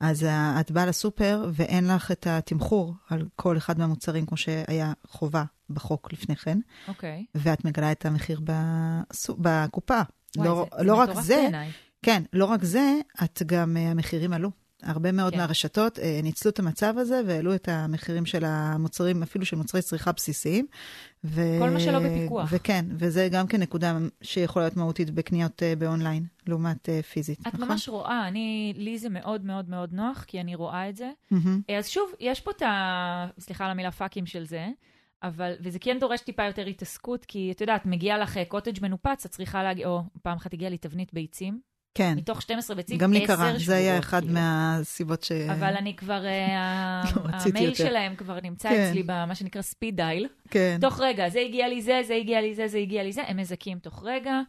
אז 0.00 0.26
את 0.60 0.70
באה 0.70 0.86
לסופר 0.86 1.44
ואין 1.52 1.88
לך 1.88 2.10
את 2.10 2.26
התמחור 2.26 2.94
על 3.10 3.26
כל 3.36 3.56
אחד 3.56 3.78
מהמוצרים, 3.78 4.26
כמו 4.26 4.36
שהיה 4.36 4.92
חובה 5.08 5.44
בחוק 5.70 6.12
לפני 6.12 6.36
כן. 6.36 6.58
אוקיי. 6.88 7.24
Okay. 7.28 7.38
ואת 7.40 7.64
מגלה 7.64 7.92
את 7.92 8.06
המחיר 8.06 8.40
בסופ... 8.44 9.36
בקופה. 9.40 10.00
וואי, 10.36 10.48
לא, 10.48 10.66
זה, 10.78 10.84
לא 10.84 10.94
זה 10.94 11.02
רק 11.02 11.20
זה, 11.20 11.36
בעיניי. 11.36 11.70
כן, 12.02 12.22
לא 12.32 12.44
רק 12.44 12.64
זה, 12.64 12.94
את 13.24 13.42
גם, 13.46 13.76
אה, 13.76 13.90
המחירים 13.90 14.32
עלו. 14.32 14.50
הרבה 14.82 15.12
מאוד 15.12 15.32
כן. 15.32 15.38
מהרשתות 15.38 15.98
אה, 15.98 16.20
ניצלו 16.22 16.50
את 16.50 16.58
המצב 16.58 16.94
הזה 16.98 17.20
והעלו 17.26 17.54
את 17.54 17.68
המחירים 17.68 18.26
של 18.26 18.44
המוצרים, 18.44 19.22
אפילו 19.22 19.44
של 19.44 19.56
מוצרי 19.56 19.82
צריכה 19.82 20.12
בסיסיים. 20.12 20.66
ו... 21.24 21.42
כל 21.58 21.70
מה 21.70 21.80
שלא 21.80 21.98
בפיקוח. 21.98 22.48
וכן, 22.52 22.84
וזה 22.90 23.28
גם 23.32 23.46
כן 23.46 23.60
נקודה 23.60 23.98
שיכולה 24.22 24.64
להיות 24.64 24.76
מהותית 24.76 25.10
בקניות 25.10 25.62
אה, 25.62 25.76
באונליין, 25.78 26.24
לעומת 26.46 26.88
אה, 26.88 27.02
פיזית, 27.02 27.40
את 27.40 27.54
נכון? 27.54 27.68
ממש 27.68 27.88
רואה, 27.88 28.28
אני, 28.28 28.72
לי 28.76 28.98
זה 28.98 29.08
מאוד 29.08 29.44
מאוד 29.44 29.68
מאוד 29.68 29.92
נוח, 29.92 30.24
כי 30.26 30.40
אני 30.40 30.54
רואה 30.54 30.88
את 30.88 30.96
זה. 30.96 31.10
Mm-hmm. 31.32 31.72
אז 31.78 31.88
שוב, 31.88 32.12
יש 32.20 32.40
פה 32.40 32.50
את 32.50 32.62
ה... 32.62 33.26
סליחה 33.38 33.64
על 33.64 33.70
המילה 33.70 33.90
פאקים 33.90 34.26
של 34.26 34.44
זה. 34.44 34.68
אבל, 35.22 35.54
וזה 35.60 35.78
כן 35.78 35.98
דורש 36.00 36.20
טיפה 36.20 36.44
יותר 36.44 36.66
התעסקות, 36.66 37.24
כי 37.24 37.52
את 37.52 37.60
יודעת, 37.60 37.86
מגיע 37.86 38.18
לך 38.18 38.38
קוטג' 38.48 38.82
מנופץ, 38.82 39.24
את 39.24 39.30
צריכה 39.30 39.62
להגיד, 39.62 39.86
או 39.86 40.02
פעם 40.22 40.36
אחת 40.36 40.54
הגיעה 40.54 40.70
לי 40.70 40.78
תבנית 40.78 41.14
ביצים, 41.14 41.60
כן. 41.98 42.14
מתוך 42.16 42.42
12 42.42 42.76
ביצים, 42.76 42.96
10 42.96 43.06
שבועות. 43.06 43.14
גם 43.14 43.20
לי 43.20 43.26
קרה, 43.26 43.58
זה 43.58 43.76
היה 43.76 43.98
אחד 43.98 44.20
כאילו. 44.20 44.34
מהסיבות 44.34 45.22
ש... 45.22 45.32
אבל 45.32 45.74
אני 45.76 45.96
כבר, 45.96 46.26
אה, 46.26 47.02
לא, 47.16 47.22
המייל 47.30 47.68
יותר. 47.68 47.88
שלהם 47.88 48.16
כבר 48.16 48.38
נמצא 48.42 48.68
כן. 48.68 48.88
אצלי 48.88 49.02
במה 49.02 49.34
שנקרא 49.34 49.62
ספיד 49.62 49.96
דייל. 49.96 50.26
כן. 50.50 50.78
תוך 50.80 51.00
רגע, 51.00 51.28
זה 51.28 51.40
הגיע 51.40 51.68
לי 51.68 51.82
זה, 51.82 52.00
זה 52.06 52.14
הגיע 52.14 52.40
לי 52.40 52.54
זה, 52.54 52.68
זה 52.68 52.78
הגיע 52.78 53.02
לי 53.02 53.12
זה, 53.12 53.22
הם 53.26 53.36
מזכים 53.36 53.78
תוך 53.78 54.02
רגע. 54.04 54.40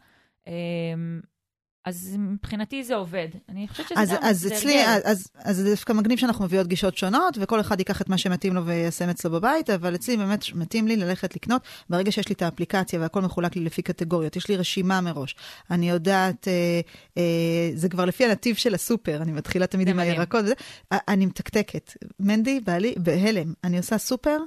אז 1.84 2.16
מבחינתי 2.18 2.84
זה 2.84 2.94
עובד. 2.94 3.28
אני 3.48 3.68
חושבת 3.68 3.88
שזה 3.88 4.00
אז, 4.00 4.10
גם, 4.10 4.16
אז 4.22 4.46
אצלי, 4.46 4.84
אז, 4.86 5.02
אז, 5.04 5.30
אז 5.44 5.56
זה 5.56 5.70
דווקא 5.70 5.92
מגניב 5.92 6.18
שאנחנו 6.18 6.44
מביאות 6.44 6.66
גישות 6.66 6.96
שונות, 6.96 7.38
וכל 7.40 7.60
אחד 7.60 7.78
ייקח 7.78 8.00
את 8.00 8.08
מה 8.08 8.18
שמתאים 8.18 8.54
לו 8.54 8.66
ויישם 8.66 9.08
אצלו 9.08 9.30
בבית, 9.30 9.70
אבל 9.70 9.94
אצלי 9.94 10.16
באמת 10.16 10.44
מתאים 10.54 10.88
לי 10.88 10.96
ללכת 10.96 11.36
לקנות. 11.36 11.62
ברגע 11.90 12.12
שיש 12.12 12.28
לי 12.28 12.32
את 12.32 12.42
האפליקציה 12.42 13.00
והכל 13.00 13.22
מחולק 13.22 13.56
לי 13.56 13.64
לפי 13.64 13.82
קטגוריות, 13.82 14.36
יש 14.36 14.48
לי 14.48 14.56
רשימה 14.56 15.00
מראש. 15.00 15.36
אני 15.70 15.90
יודעת, 15.90 16.48
אה, 16.48 16.80
אה, 17.18 17.70
זה 17.74 17.88
כבר 17.88 18.04
לפי 18.04 18.24
הנתיב 18.24 18.56
של 18.56 18.74
הסופר, 18.74 19.22
אני 19.22 19.32
מתחילה 19.32 19.66
תמיד 19.66 19.88
עם 19.88 19.98
הירקות 19.98 20.44
וזה. 20.44 20.54
אני 20.92 21.26
מתקתקת. 21.26 21.92
מנדי, 22.20 22.60
בעלי, 22.60 22.94
בהלם. 22.98 23.52
אני 23.64 23.76
עושה 23.76 23.98
סופר, 23.98 24.38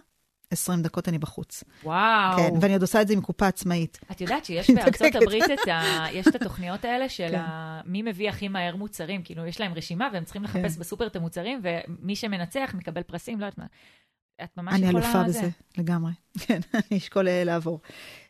20 0.54 0.82
דקות 0.82 1.10
אני 1.10 1.18
בחוץ. 1.18 1.64
וואו. 1.84 2.38
כן, 2.38 2.54
ואני 2.62 2.74
עוד 2.74 2.82
עושה 2.82 3.02
את 3.02 3.08
זה 3.08 3.14
עם 3.14 3.22
קופה 3.22 3.48
עצמאית. 3.48 4.00
את 4.12 4.22
יודעת 4.22 4.46
שיש 4.46 4.70
בארצות 4.70 5.16
הברית 5.16 5.44
את, 5.44 5.68
ה... 5.68 5.82
יש 6.18 6.28
את 6.28 6.36
התוכניות 6.36 6.86
האלה 6.86 7.10
של 7.10 7.30
כן. 7.30 7.40
ה... 7.40 7.82
מי 7.86 8.02
מביא 8.02 8.30
הכי 8.30 8.48
מהר 8.48 8.76
מוצרים, 8.76 9.22
כאילו 9.24 9.46
יש 9.46 9.60
להם 9.60 9.74
רשימה 9.74 10.10
והם 10.14 10.24
צריכים 10.24 10.44
לחפש 10.44 10.74
כן. 10.74 10.80
בסופר 10.80 11.08
את 11.08 11.16
המוצרים, 11.16 11.62
ומי 11.64 12.16
שמנצח 12.16 12.72
מקבל 12.78 13.04
פרסים, 13.04 13.40
לא 13.40 13.46
יודעת 13.46 13.58
מה. 13.58 13.66
את 14.44 14.58
ממש 14.58 14.74
יכולה... 14.74 14.90
אני 14.90 15.00
אלופה 15.00 15.24
בזה, 15.24 15.50
לגמרי. 15.78 16.12
כן, 16.46 16.60
אני 16.74 16.98
אשקול 16.98 17.28
אה, 17.28 17.44
לעבור. 17.44 17.80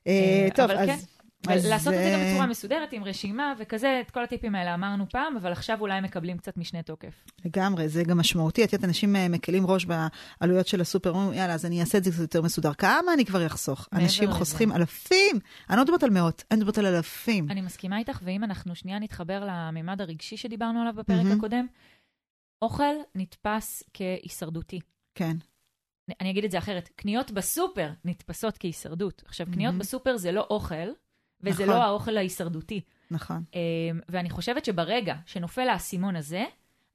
אה, 0.08 0.48
טוב, 0.56 0.72
אז... 0.72 1.08
לעשות 1.48 1.94
את 1.94 2.00
זה 2.00 2.12
גם 2.14 2.20
בצורה 2.30 2.46
מסודרת, 2.48 2.94
עם 2.94 3.04
רשימה 3.04 3.54
וכזה, 3.60 4.02
את 4.06 4.12
כל 4.12 4.24
הטיפים 4.24 4.56
האלה 4.56 4.74
אמרנו 4.74 5.06
פעם, 5.10 5.38
אבל 5.38 5.52
עכשיו 5.52 5.78
אולי 5.82 6.02
מקבלים 6.02 6.38
קצת 6.38 6.58
משנה 6.58 6.82
תוקף. 6.82 7.26
לגמרי, 7.46 7.90
זה 7.90 8.04
גם 8.04 8.18
משמעותי. 8.18 8.64
את 8.64 8.74
יודעת, 8.74 8.90
אנשים 8.90 9.16
אה, 9.16 9.30
מקלים 9.30 9.68
ראש 9.68 9.86
בעלויות 9.86 10.68
של 10.68 10.82
הסופר, 10.82 11.10
אומרים, 11.10 11.40
יאללה, 11.40 11.54
אז 11.54 11.66
אני 11.66 11.82
אעשה 11.82 11.98
את 11.98 12.04
זה 12.04 12.12
קצת 12.12 12.22
יותר 12.22 12.42
מסודר. 12.42 12.74
כמה 12.74 13.14
אני 13.14 13.26
כבר 13.26 13.46
אחסוך? 13.46 13.88
אנשים 13.94 14.32
חוסכים. 14.32 14.72
אלפים. 14.72 15.40
אני 15.70 15.78
לא 15.78 15.84
מדברת 15.84 16.04
על 16.04 16.10
מאות, 16.10 16.44
אני 16.52 16.60
מדברת 16.60 16.78
על 16.78 16.86
אלפים. 16.86 17.52
אני 17.52 17.62
מסכימה 17.62 17.98
איתך, 17.98 18.20
ואם 18.24 18.44
אנחנו 18.44 18.76
שנייה 18.76 19.00
נתחבר 19.00 19.48
לממד 19.48 20.02
הרגשי 20.02 20.38
שדיברנו 20.38 20.82
עליו 20.82 20.94
בפרק. 20.94 21.26
הקודם, 21.38 21.68
אוכל 22.62 22.96
נתפס 23.16 23.84
כהישרדותי. 23.94 24.80
כן. 25.16 25.38
אני 26.22 26.32
אגיד 26.32 26.44
את 26.44 26.52
זה 26.52 26.58
אחרת, 26.58 26.90
קניות 26.96 27.32
בסופר 27.32 27.90
נתפסות 28.06 28.58
כהישרדות. 28.58 29.24
עכשיו, 29.26 29.48
קניות 29.54 29.76
mm-hmm. 29.76 29.80
בסופר 29.80 30.18
זה 30.18 30.32
לא 30.32 30.48
אוכל, 30.50 30.90
וזה 31.44 31.64
נכון. 31.64 31.76
לא 31.76 31.84
האוכל 31.84 32.18
ההישרדותי. 32.18 32.82
נכון. 33.12 33.44
אמ, 33.54 33.60
ואני 34.10 34.30
חושבת 34.30 34.66
שברגע 34.66 35.16
שנופל 35.26 35.70
האסימון 35.70 36.16
הזה, 36.16 36.46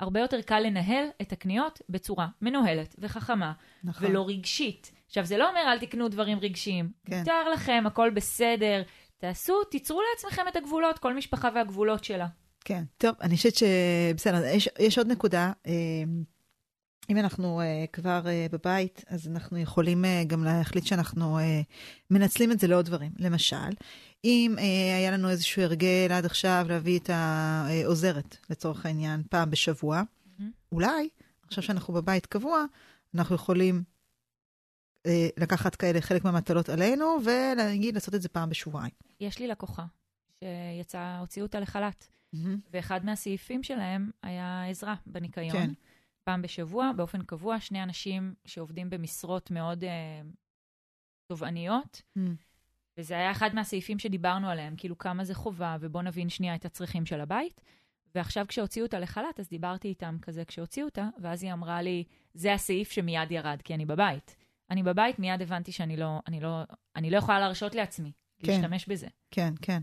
הרבה 0.01 0.21
יותר 0.21 0.41
קל 0.41 0.61
לנהל 0.61 1.05
את 1.23 1.33
הקניות 1.33 1.83
בצורה 1.89 2.29
מנוהלת 2.43 2.97
וחכמה, 2.99 3.53
נכון. 3.85 4.07
ולא 4.07 4.29
רגשית. 4.29 4.93
עכשיו, 5.07 5.25
זה 5.25 5.37
לא 5.37 5.49
אומר 5.49 5.61
אל 5.73 5.79
תקנו 5.79 6.09
דברים 6.09 6.39
רגשיים. 6.39 6.91
כן. 7.05 7.19
מותר 7.19 7.51
לכם, 7.53 7.85
הכל 7.87 8.11
בסדר. 8.11 8.83
תעשו, 9.19 9.65
תיצרו 9.65 10.01
לעצמכם 10.11 10.43
את 10.49 10.57
הגבולות, 10.57 10.99
כל 10.99 11.15
משפחה 11.15 11.49
והגבולות 11.55 12.05
שלה. 12.05 12.27
כן. 12.65 12.85
טוב, 12.99 13.15
אני 13.21 13.37
חושבת 13.37 13.55
שבסדר, 13.55 14.45
יש, 14.45 14.69
יש 14.79 14.99
עוד 14.99 15.07
נקודה. 15.07 15.53
אמ, 15.67 16.23
אם 17.11 17.19
אנחנו 17.19 17.61
uh, 17.61 17.91
כבר 17.93 18.23
uh, 18.25 18.53
בבית, 18.53 19.05
אז 19.07 19.29
אנחנו 19.29 19.59
יכולים 19.59 20.05
uh, 20.05 20.25
גם 20.27 20.45
להחליט 20.45 20.87
שאנחנו 20.87 21.39
uh, 21.39 21.43
מנצלים 22.11 22.53
את 22.53 22.61
זה 22.61 22.67
לעוד 22.67 22.85
דברים. 22.85 23.13
למשל, 23.19 23.57
אם 24.25 24.55
uh, 24.57 24.61
היה 24.97 25.11
לנו 25.11 25.29
איזשהו 25.29 25.63
הרגל 25.63 26.09
עד 26.11 26.25
עכשיו 26.25 26.67
להביא 26.69 26.99
את 26.99 27.11
העוזרת, 27.13 28.37
לצורך 28.51 28.87
העניין, 28.87 29.23
פעם 29.31 29.51
בשבוע, 29.51 30.03
mm-hmm. 30.03 30.43
אולי, 30.73 31.09
עכשיו 31.47 31.63
שאנחנו 31.63 31.95
בבית 31.95 32.27
קבוע, 32.27 32.65
אנחנו 33.15 33.35
יכולים 33.35 33.83
uh, 35.07 35.11
לקחת 35.37 35.75
כאלה 35.75 36.01
חלק 36.01 36.25
מהמטלות 36.25 36.69
עלינו, 36.69 37.19
ולהגיד, 37.25 37.95
לעשות 37.95 38.15
את 38.15 38.23
זה 38.23 38.29
פעם 38.29 38.51
בשבועיים. 38.51 38.93
יש 39.21 39.39
לי 39.39 39.49
לקוחה 39.49 39.85
שיצאה, 40.41 41.19
הוציאו 41.19 41.47
אותה 41.47 41.61
לחל"ת, 41.61 42.09
mm-hmm. 42.35 42.39
ואחד 42.73 43.05
מהסעיפים 43.05 43.63
שלהם 43.63 44.11
היה 44.23 44.65
עזרה 44.71 44.95
בניקיון. 45.07 45.53
כן. 45.53 45.71
פעם 46.29 46.43
בשבוע, 46.43 46.91
באופן 46.97 47.23
קבוע, 47.23 47.61
שני 47.61 47.83
אנשים 47.83 48.35
שעובדים 48.45 48.91
במשרות 48.91 49.51
מאוד 49.51 49.85
uh, 49.85 49.87
תובעניות. 51.27 52.03
Mm. 52.19 52.21
וזה 52.99 53.15
היה 53.15 53.31
אחד 53.31 53.51
מהסעיפים 53.55 53.99
שדיברנו 53.99 54.49
עליהם, 54.49 54.75
כאילו 54.77 54.99
כמה 54.99 55.25
זה 55.25 55.35
חובה, 55.35 55.77
ובואו 55.81 56.03
נבין 56.03 56.29
שנייה 56.29 56.55
את 56.55 56.65
הצרכים 56.65 57.07
של 57.07 57.21
הבית. 57.21 57.61
ועכשיו 58.15 58.47
כשהוציאו 58.49 58.87
אותה 58.87 58.99
לחל"ת, 58.99 59.41
אז 59.41 59.49
דיברתי 59.49 59.89
איתם 59.89 60.17
כזה 60.23 60.45
כשהוציאו 60.45 60.87
אותה, 60.87 61.09
ואז 61.21 61.43
היא 61.43 61.53
אמרה 61.53 61.83
לי, 61.83 62.05
זה 62.35 62.53
הסעיף 62.53 62.91
שמיד 62.91 63.31
ירד, 63.31 63.61
כי 63.65 63.75
אני 63.75 63.87
בבית. 63.87 64.37
אני 64.71 64.83
בבית, 64.83 65.19
מיד 65.19 65.43
הבנתי 65.43 65.73
שאני 65.73 65.97
לא, 65.97 66.19
אני 66.27 66.41
לא, 66.41 66.63
אני 66.97 67.11
לא 67.11 67.17
יכולה 67.17 67.41
להרשות 67.41 67.75
לעצמי 67.75 68.13
כן, 68.43 68.53
להשתמש 68.53 68.87
בזה. 68.89 69.07
כן, 69.31 69.55
כן. 69.63 69.81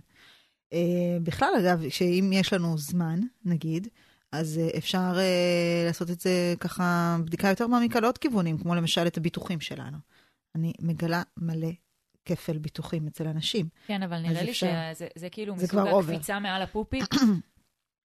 Uh, 0.73 0.75
בכלל, 1.23 1.49
אגב, 1.59 1.89
שאם 1.89 2.31
יש 2.33 2.53
לנו 2.53 2.77
זמן, 2.77 3.19
נגיד, 3.45 3.87
אז 4.31 4.59
uh, 4.63 4.77
אפשר 4.77 5.13
uh, 5.13 5.87
לעשות 5.87 6.09
את 6.09 6.19
זה 6.19 6.53
ככה, 6.59 7.17
בדיקה 7.25 7.47
יותר 7.47 7.67
מעמיקה 7.67 7.99
לעוד 7.99 8.17
כיוונים, 8.17 8.57
כמו 8.57 8.75
למשל 8.75 9.07
את 9.07 9.17
הביטוחים 9.17 9.61
שלנו. 9.61 9.97
אני 10.55 10.73
מגלה 10.81 11.23
מלא 11.37 11.71
כפל 12.25 12.57
ביטוחים 12.57 13.07
אצל 13.07 13.27
אנשים. 13.27 13.67
כן, 13.87 14.03
אבל 14.03 14.19
נראה 14.19 14.43
לי 14.43 14.51
אפשר... 14.51 14.67
שזה 14.93 15.07
זה 15.15 15.29
כאילו 15.29 15.55
זה 15.57 15.63
מסוג 15.63 15.79
הקפיצה 15.79 16.39
מעל 16.39 16.61
הפופית. 16.61 17.03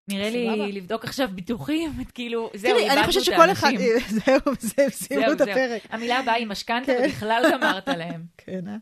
נראה 0.09 0.30
לי 0.30 0.72
לבדוק 0.72 1.04
עכשיו 1.04 1.28
ביטוחים, 1.35 2.04
כאילו, 2.14 2.50
זהו, 2.54 2.76
איבדנו 2.76 2.92
את 2.92 2.96
האנשים. 2.96 2.98
אני 2.98 3.06
חושבת 3.06 3.24
שכל 3.24 3.52
אחד, 3.52 3.72
זהו, 4.24 4.54
זהו, 4.61 4.90
סיימו 4.90 5.33
את 5.33 5.40
הפרק. 5.40 5.83
המילה 5.90 6.18
הבאה 6.18 6.35
היא 6.35 6.46
משכנתה, 6.46 6.92
כן. 6.92 7.02
ובכלל 7.04 7.42
גמרת 7.52 7.88
להם. 7.88 8.24
כן, 8.46 8.68
אה? 8.68 8.76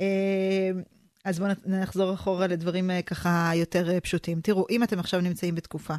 אמ, 0.00 0.82
אז 1.24 1.38
בואו 1.38 1.50
נחזור 1.66 2.14
אחורה 2.14 2.46
לדברים 2.46 2.90
אה, 2.90 3.02
ככה 3.02 3.50
יותר 3.54 3.90
אה, 3.90 4.00
פשוטים. 4.00 4.40
תראו, 4.40 4.66
אם 4.70 4.82
אתם 4.82 4.98
עכשיו 4.98 5.20
נמצאים 5.20 5.54
בתקופה 5.54 5.94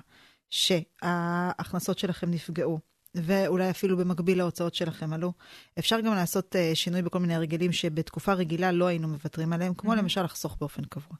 שההכנסות 0.49 1.99
שלכם 1.99 2.31
נפגעו, 2.31 2.79
ואולי 3.15 3.69
אפילו 3.69 3.97
במקביל 3.97 4.37
להוצאות 4.37 4.75
שלכם 4.75 5.13
עלו. 5.13 5.33
אפשר 5.79 5.99
גם 5.99 6.13
לעשות 6.13 6.55
uh, 6.55 6.75
שינוי 6.75 7.01
בכל 7.01 7.19
מיני 7.19 7.35
הרגלים 7.35 7.71
שבתקופה 7.71 8.33
רגילה 8.33 8.71
לא 8.71 8.85
היינו 8.85 9.07
מוותרים 9.07 9.53
עליהם, 9.53 9.73
כמו 9.73 9.93
mm-hmm. 9.93 9.95
למשל 9.95 10.23
לחסוך 10.23 10.57
באופן 10.59 10.83
קבוע. 10.83 11.17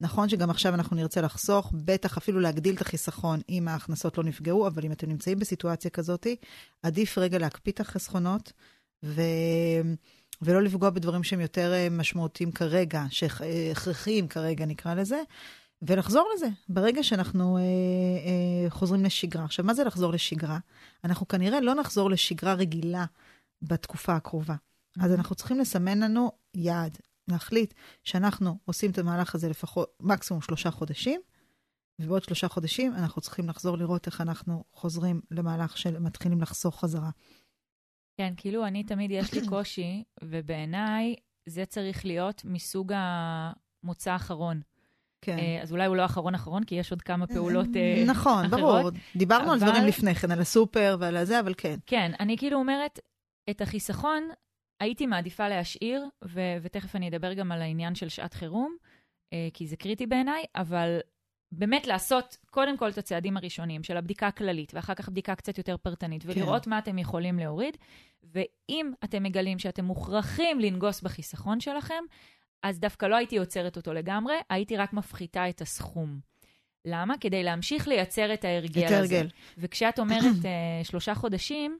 נכון 0.00 0.28
שגם 0.28 0.50
עכשיו 0.50 0.74
אנחנו 0.74 0.96
נרצה 0.96 1.20
לחסוך, 1.20 1.72
בטח 1.74 2.16
אפילו 2.16 2.40
להגדיל 2.40 2.74
את 2.74 2.80
החיסכון 2.80 3.40
אם 3.48 3.68
ההכנסות 3.68 4.18
לא 4.18 4.24
נפגעו, 4.24 4.66
אבל 4.66 4.84
אם 4.84 4.92
אתם 4.92 5.08
נמצאים 5.08 5.38
בסיטואציה 5.38 5.90
כזאת, 5.90 6.26
עדיף 6.82 7.18
רגע 7.18 7.38
להקפיא 7.38 7.72
את 7.72 7.80
החסכונות 7.80 8.52
ו... 9.04 9.22
ולא 10.42 10.62
לפגוע 10.62 10.90
בדברים 10.90 11.22
שהם 11.22 11.40
יותר 11.40 11.72
אה, 11.72 11.88
משמעותיים 11.90 12.52
כרגע, 12.52 13.04
שהכרחיים 13.10 14.28
כרגע 14.28 14.66
נקרא 14.66 14.94
לזה, 14.94 15.22
ולחזור 15.82 16.28
לזה 16.34 16.46
ברגע 16.68 17.02
שאנחנו 17.02 17.56
אה, 17.56 17.62
אה, 17.62 18.70
חוזרים 18.70 19.04
לשגרה. 19.04 19.44
עכשיו, 19.44 19.64
מה 19.64 19.74
זה 19.74 19.84
לחזור 19.84 20.12
לשגרה? 20.12 20.58
אנחנו 21.04 21.28
כנראה 21.28 21.60
לא 21.60 21.74
נחזור 21.74 22.10
לשגרה 22.10 22.54
רגילה 22.54 23.04
בתקופה 23.62 24.16
הקרובה. 24.16 24.54
אז 25.00 25.12
אנחנו 25.12 25.34
צריכים 25.34 25.58
לסמן 25.58 25.98
לנו 25.98 26.32
יעד, 26.54 26.98
להחליט 27.28 27.74
שאנחנו 28.04 28.58
עושים 28.64 28.90
את 28.90 28.98
המהלך 28.98 29.34
הזה 29.34 29.48
לפחות 29.48 29.96
מקסימום 30.00 30.42
שלושה 30.42 30.70
חודשים, 30.70 31.20
ובעוד 31.98 32.22
שלושה 32.22 32.48
חודשים 32.48 32.94
אנחנו 32.94 33.22
צריכים 33.22 33.48
לחזור 33.48 33.78
לראות 33.78 34.06
איך 34.06 34.20
אנחנו 34.20 34.64
חוזרים 34.72 35.20
למהלך 35.30 35.78
של 35.78 35.98
מתחילים 35.98 36.40
לחסוך 36.40 36.80
חזרה. 36.80 37.10
כן, 38.16 38.34
כאילו 38.36 38.66
אני 38.66 38.84
תמיד 38.84 39.10
יש 39.10 39.34
לי 39.34 39.46
קושי, 39.50 40.04
ובעיניי 40.24 41.14
זה 41.48 41.66
צריך 41.66 42.04
להיות 42.04 42.42
מסוג 42.44 42.92
המוצא 42.96 44.12
האחרון. 44.12 44.60
כן. 45.24 45.38
אה, 45.38 45.62
אז 45.62 45.72
אולי 45.72 45.86
הוא 45.86 45.96
לא 45.96 46.04
אחרון 46.04 46.34
אחרון, 46.34 46.64
כי 46.64 46.74
יש 46.74 46.90
עוד 46.90 47.02
כמה 47.02 47.26
פעולות 47.26 47.66
אה, 47.76 48.04
נכון, 48.12 48.44
אחרות. 48.44 48.60
נכון, 48.60 48.60
ברור. 48.60 48.90
דיברנו 49.16 49.44
אבל... 49.44 49.52
על 49.52 49.58
דברים 49.58 49.84
לפני 49.84 50.14
כן, 50.14 50.30
על 50.30 50.40
הסופר 50.40 50.96
ועל 51.00 51.24
זה, 51.24 51.40
אבל 51.40 51.54
כן. 51.56 51.76
כן, 51.86 52.12
אני 52.20 52.36
כאילו 52.36 52.58
אומרת, 52.58 52.98
את 53.50 53.60
החיסכון 53.60 54.28
הייתי 54.80 55.06
מעדיפה 55.06 55.48
להשאיר, 55.48 56.08
ו- 56.24 56.56
ותכף 56.62 56.96
אני 56.96 57.08
אדבר 57.08 57.32
גם 57.32 57.52
על 57.52 57.62
העניין 57.62 57.94
של 57.94 58.08
שעת 58.08 58.34
חירום, 58.34 58.76
אה, 59.32 59.48
כי 59.54 59.66
זה 59.66 59.76
קריטי 59.76 60.06
בעיניי, 60.06 60.44
אבל 60.56 60.98
באמת 61.52 61.86
לעשות 61.86 62.36
קודם 62.50 62.76
כל 62.76 62.88
את 62.88 62.98
הצעדים 62.98 63.36
הראשונים 63.36 63.82
של 63.82 63.96
הבדיקה 63.96 64.26
הכללית, 64.26 64.74
ואחר 64.74 64.94
כך 64.94 65.08
בדיקה 65.08 65.34
קצת 65.34 65.58
יותר 65.58 65.76
פרטנית, 65.76 66.22
כן. 66.22 66.28
ולראות 66.30 66.64
כן. 66.64 66.70
מה 66.70 66.78
אתם 66.78 66.98
יכולים 66.98 67.38
להוריד. 67.38 67.76
ואם 68.22 68.92
אתם 69.04 69.22
מגלים 69.22 69.58
שאתם 69.58 69.84
מוכרחים 69.84 70.60
לנגוס 70.60 71.00
בחיסכון 71.00 71.60
שלכם, 71.60 72.04
אז 72.64 72.80
דווקא 72.80 73.06
לא 73.06 73.16
הייתי 73.16 73.38
עוצרת 73.38 73.76
אותו 73.76 73.92
לגמרי, 73.92 74.34
הייתי 74.50 74.76
רק 74.76 74.92
מפחיתה 74.92 75.48
את 75.48 75.60
הסכום. 75.60 76.20
למה? 76.84 77.14
כדי 77.18 77.42
להמשיך 77.42 77.88
לייצר 77.88 78.34
את 78.34 78.44
ההרגל 78.44 78.86
את 78.86 78.90
הזה. 78.90 78.96
הרגל. 78.98 79.28
וכשאת 79.58 79.98
אומרת 79.98 80.20
uh, 80.22 80.84
שלושה 80.84 81.14
חודשים, 81.14 81.78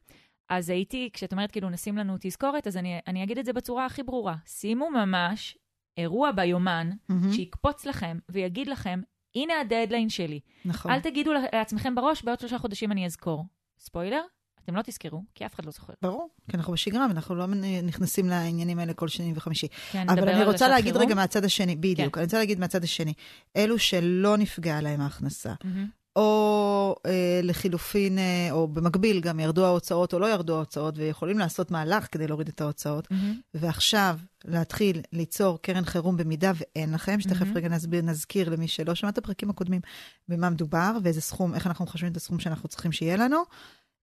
אז 0.48 0.70
הייתי, 0.70 1.10
כשאת 1.12 1.32
אומרת 1.32 1.50
כאילו 1.50 1.70
נשים 1.70 1.96
לנו 1.96 2.16
תזכורת, 2.20 2.66
אז 2.66 2.76
אני, 2.76 2.98
אני 3.06 3.22
אגיד 3.22 3.38
את 3.38 3.44
זה 3.44 3.52
בצורה 3.52 3.86
הכי 3.86 4.02
ברורה. 4.02 4.36
שימו 4.46 4.90
ממש 4.90 5.58
אירוע 5.96 6.32
ביומן 6.32 6.90
mm-hmm. 6.92 7.14
שיקפוץ 7.32 7.86
לכם 7.86 8.18
ויגיד 8.28 8.66
לכם, 8.66 9.00
הנה 9.34 9.60
הדדליין 9.60 10.08
שלי. 10.08 10.40
נכון. 10.64 10.90
אל 10.90 11.00
תגידו 11.00 11.32
לעצמכם 11.52 11.94
בראש, 11.94 12.22
בעוד 12.22 12.40
שלושה 12.40 12.58
חודשים 12.58 12.92
אני 12.92 13.06
אזכור. 13.06 13.44
ספוילר, 13.78 14.22
אתם 14.64 14.76
לא 14.76 14.82
תזכרו, 14.82 15.22
כי 15.34 15.46
אף 15.46 15.54
אחד 15.54 15.64
לא 15.64 15.70
זוכר. 15.70 15.92
ברור, 16.02 16.28
כי 16.50 16.56
אנחנו 16.56 16.72
בשגרה 16.72 17.06
ואנחנו 17.08 17.34
לא 17.34 17.46
נכנסים 17.82 18.28
לעניינים 18.28 18.78
האלה 18.78 18.94
כל 18.94 19.08
שני 19.08 19.32
וחמישי. 19.36 19.66
כן, 19.92 20.08
אבל 20.08 20.28
אני 20.28 20.44
רוצה 20.44 20.68
להגיד 20.68 20.92
חירום. 20.92 21.06
רגע 21.06 21.14
מהצד 21.14 21.44
השני, 21.44 21.76
בדיוק, 21.76 22.14
כן. 22.14 22.20
אני 22.20 22.24
רוצה 22.24 22.38
להגיד 22.38 22.60
מהצד 22.60 22.84
השני, 22.84 23.12
אלו 23.56 23.78
שלא 23.78 24.36
נפגעה 24.36 24.80
להם 24.80 25.00
ההכנסה, 25.00 25.52
mm-hmm. 25.52 26.16
או 26.16 26.96
אה, 27.06 27.40
לחילופין, 27.42 28.18
אה, 28.18 28.48
או 28.50 28.68
במקביל 28.68 29.20
גם 29.20 29.40
ירדו 29.40 29.64
ההוצאות 29.64 30.14
או 30.14 30.18
לא 30.18 30.32
ירדו 30.32 30.56
ההוצאות, 30.56 30.98
ויכולים 30.98 31.38
לעשות 31.38 31.70
מהלך 31.70 32.06
כדי 32.12 32.26
להוריד 32.26 32.48
את 32.48 32.60
ההוצאות, 32.60 33.06
mm-hmm. 33.06 33.14
ועכשיו 33.54 34.18
להתחיל 34.44 35.00
ליצור 35.12 35.58
קרן 35.62 35.84
חירום 35.84 36.16
במידה 36.16 36.52
ואין 36.54 36.94
לכם, 36.94 37.20
שתכף 37.20 37.46
mm-hmm. 37.46 37.56
רגע 37.56 37.68
נסביר, 37.68 38.02
נזכיר 38.02 38.48
למי 38.48 38.68
שלא 38.68 38.94
שמע 38.94 39.08
את 39.08 39.18
הפרקים 39.18 39.50
הקודמים, 39.50 39.80
במה 40.28 40.50
מדובר 40.50 40.96
ואיזה 41.02 41.20
סכום, 41.20 41.54
איך 41.54 41.66
אנחנו 41.66 41.84
מחשבים 41.84 42.12
את 42.12 42.16
הסכום 42.16 42.38
שאנחנו 42.38 42.68
צריכים 42.68 42.92
שיהיה 42.92 43.16
לנו. 43.16 43.42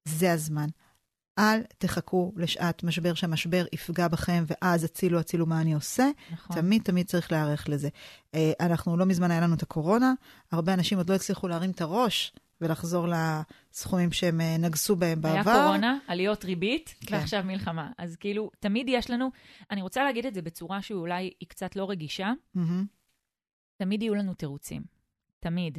זה 0.05 0.33
הזמן. 0.33 0.67
אל 1.39 1.61
תחכו 1.77 2.33
לשעת 2.35 2.83
משבר, 2.83 3.13
שהמשבר 3.13 3.65
יפגע 3.73 4.07
בכם, 4.07 4.43
ואז 4.47 4.83
הצילו, 4.83 5.19
הצילו 5.19 5.45
מה 5.45 5.61
אני 5.61 5.73
עושה. 5.73 6.09
נכון. 6.31 6.55
תמיד 6.55 6.81
תמיד 6.81 7.07
צריך 7.07 7.31
להיערך 7.31 7.69
לזה. 7.69 7.89
אה, 8.35 8.51
אנחנו, 8.59 8.97
לא 8.97 9.05
מזמן 9.05 9.31
היה 9.31 9.41
לנו 9.41 9.55
את 9.55 9.63
הקורונה, 9.63 10.13
הרבה 10.51 10.73
אנשים 10.73 10.97
עוד 10.97 11.09
לא 11.09 11.15
הצליחו 11.15 11.47
להרים 11.47 11.71
את 11.71 11.81
הראש 11.81 12.33
ולחזור 12.61 13.07
לסכומים 13.07 14.11
שהם 14.11 14.41
אה, 14.41 14.57
נגסו 14.59 14.95
בהם 14.95 15.21
בעבר. 15.21 15.51
היה 15.51 15.63
קורונה, 15.63 15.97
עליות 16.07 16.45
ריבית, 16.45 16.95
כן. 17.05 17.15
ועכשיו 17.15 17.43
מלחמה. 17.43 17.91
אז 17.97 18.15
כאילו, 18.15 18.51
תמיד 18.59 18.85
יש 18.89 19.09
לנו, 19.09 19.31
אני 19.71 19.81
רוצה 19.81 20.03
להגיד 20.03 20.25
את 20.25 20.33
זה 20.33 20.41
בצורה 20.41 20.81
שאולי 20.81 21.33
היא 21.39 21.49
קצת 21.49 21.75
לא 21.75 21.89
רגישה, 21.89 22.31
mm-hmm. 22.57 22.59
תמיד 23.77 24.01
יהיו 24.01 24.15
לנו 24.15 24.33
תירוצים. 24.33 24.81
תמיד. 25.39 25.77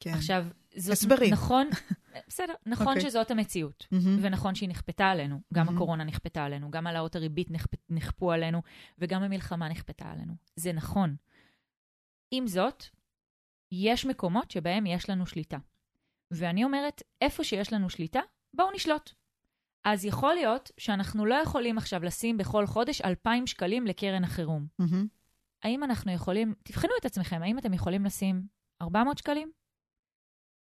כן. 0.00 0.12
עכשיו, 0.12 0.46
זאת... 0.76 0.92
הסברים. 0.92 1.32
נכון, 1.32 1.68
בסדר, 2.28 2.54
נכון 2.66 2.86
okay. 2.86 2.90
אוקיי. 2.90 3.10
שזאת 3.10 3.30
המציאות, 3.30 3.86
mm-hmm. 3.94 4.08
ונכון 4.20 4.54
שהיא 4.54 4.68
נכפתה 4.68 5.06
עלינו. 5.06 5.40
גם 5.54 5.68
mm-hmm. 5.68 5.72
הקורונה 5.72 6.04
נכפתה 6.04 6.44
עלינו, 6.44 6.70
גם 6.70 6.86
העלאות 6.86 7.16
הריבית 7.16 7.50
נכפ... 7.50 7.70
נכפו 7.90 8.32
עלינו, 8.32 8.62
וגם 8.98 9.22
המלחמה 9.22 9.68
נכפתה 9.68 10.10
עלינו. 10.10 10.34
זה 10.56 10.72
נכון. 10.72 11.16
עם 12.30 12.46
זאת, 12.46 12.84
יש 13.72 14.06
מקומות 14.06 14.50
שבהם 14.50 14.86
יש 14.86 15.10
לנו 15.10 15.26
שליטה. 15.26 15.58
ואני 16.30 16.64
אומרת, 16.64 17.02
איפה 17.20 17.44
שיש 17.44 17.72
לנו 17.72 17.90
שליטה, 17.90 18.20
בואו 18.54 18.70
נשלוט. 18.74 19.12
אז 19.84 20.04
יכול 20.04 20.34
להיות 20.34 20.70
שאנחנו 20.78 21.26
לא 21.26 21.34
יכולים 21.34 21.78
עכשיו 21.78 22.04
לשים 22.04 22.36
בכל 22.36 22.66
חודש 22.66 23.00
2,000 23.00 23.46
שקלים 23.46 23.86
לקרן 23.86 24.24
החירום. 24.24 24.66
Mm-hmm. 24.82 25.06
האם 25.62 25.84
אנחנו 25.84 26.12
יכולים, 26.12 26.54
תבחנו 26.62 26.90
את 27.00 27.04
עצמכם, 27.04 27.42
האם 27.42 27.58
אתם 27.58 27.74
יכולים 27.74 28.04
לשים 28.04 28.42
400 28.82 29.18
שקלים? 29.18 29.52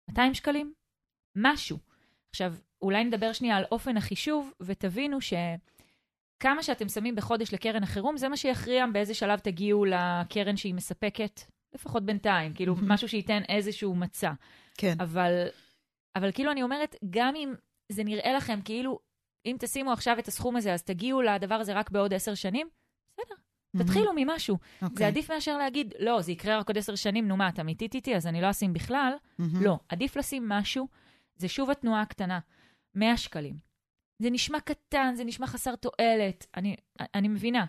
200 0.10 0.34
שקלים? 0.34 0.74
משהו. 1.36 1.78
עכשיו, 2.30 2.54
אולי 2.82 3.04
נדבר 3.04 3.34
שנייה 3.34 3.58
על 3.58 3.64
אופן 3.72 3.98
החישוב, 3.98 4.54
ותבינו 4.60 5.18
שכמה 5.22 6.64
שאתם 6.64 6.90
שמים 6.90 7.16
בחודש 7.16 7.54
לקרן 7.54 7.84
החירום, 7.84 8.18
זה 8.18 8.30
מה 8.30 8.38
שיכריע 8.38 8.86
באיזה 8.94 9.14
שלב 9.14 9.40
תגיעו 9.40 9.86
לקרן 9.86 10.58
שהיא 10.58 10.74
מספקת, 10.74 11.42
לפחות 11.76 12.06
בינתיים, 12.06 12.54
כאילו. 12.54 12.76
משהו 12.82 13.10
שייתן 13.10 13.42
איזשהו 13.50 13.96
מצע. 13.96 14.32
כן. 14.78 14.94
אבל, 15.00 15.48
אבל 16.16 16.32
כאילו 16.32 16.52
אני 16.52 16.64
אומרת, 16.64 16.96
גם 17.10 17.36
אם 17.36 17.54
זה 17.92 18.04
נראה 18.04 18.34
לכם 18.34 18.60
כאילו, 18.66 19.00
אם 19.46 19.56
תשימו 19.60 19.92
עכשיו 19.92 20.20
את 20.20 20.28
הסכום 20.28 20.56
הזה, 20.56 20.74
אז 20.74 20.84
תגיעו 20.84 21.22
לדבר 21.22 21.56
הזה 21.56 21.74
רק 21.74 21.90
בעוד 21.90 22.14
עשר 22.14 22.36
שנים, 22.36 22.70
בסדר. 23.12 23.36
תתחילו 23.78 24.12
ממשהו. 24.16 24.56
Okay. 24.56 24.80
זה 24.80 24.86
אוקיי. 24.86 25.06
עדיף 25.06 25.32
מאשר 25.32 25.58
להגיד, 25.58 25.94
לא, 26.00 26.22
זה 26.22 26.32
יקרה 26.32 26.60
רק 26.60 26.68
עוד 26.68 26.78
עשר 26.78 26.96
שנים, 26.96 27.28
נו 27.28 27.38
מה, 27.38 27.50
אתה 27.50 27.62
אמיתית 27.62 27.96
איתי, 27.96 28.16
אז 28.16 28.28
אני 28.28 28.42
לא 28.42 28.50
אשים 28.50 28.74
בכלל. 28.74 29.14
Mm-hmm. 29.14 29.44
לא, 29.62 29.80
עדיף 29.90 30.16
לשים 30.16 30.50
משהו. 30.50 30.88
זה 31.36 31.48
שוב 31.48 31.70
התנועה 31.70 32.02
הקטנה, 32.02 32.40
100 32.96 33.18
שקלים. 33.18 33.56
זה 34.20 34.30
נשמע 34.30 34.60
קטן, 34.60 35.14
זה 35.16 35.24
נשמע 35.24 35.48
חסר 35.48 35.76
תועלת, 35.76 36.46
אני, 36.58 36.76
אני 37.00 37.28
מבינה. 37.28 37.66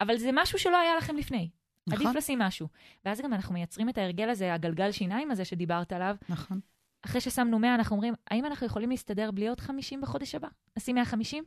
אבל 0.00 0.16
זה 0.16 0.30
משהו 0.32 0.58
שלא 0.58 0.76
היה 0.76 0.96
לכם 0.96 1.16
לפני. 1.16 1.50
נכון. 1.86 2.06
עדיף 2.06 2.16
לשים 2.16 2.38
משהו. 2.38 2.68
ואז 3.04 3.20
גם 3.20 3.32
אנחנו 3.32 3.54
מייצרים 3.54 3.88
את 3.88 3.98
ההרגל 3.98 4.28
הזה, 4.28 4.54
הגלגל 4.54 4.92
שיניים 4.92 5.30
הזה 5.30 5.44
שדיברת 5.44 5.92
עליו. 5.92 6.16
נכון. 6.28 6.60
אחרי 7.02 7.20
ששמנו 7.20 7.58
100, 7.58 7.74
אנחנו 7.74 7.96
אומרים, 7.96 8.14
האם 8.30 8.46
אנחנו 8.46 8.66
יכולים 8.66 8.90
להסתדר 8.90 9.30
בלי 9.30 9.48
עוד 9.48 9.60
50 9.60 10.00
בחודש 10.00 10.34
הבא? 10.34 10.48
נשים 10.76 10.94
150? 10.94 11.44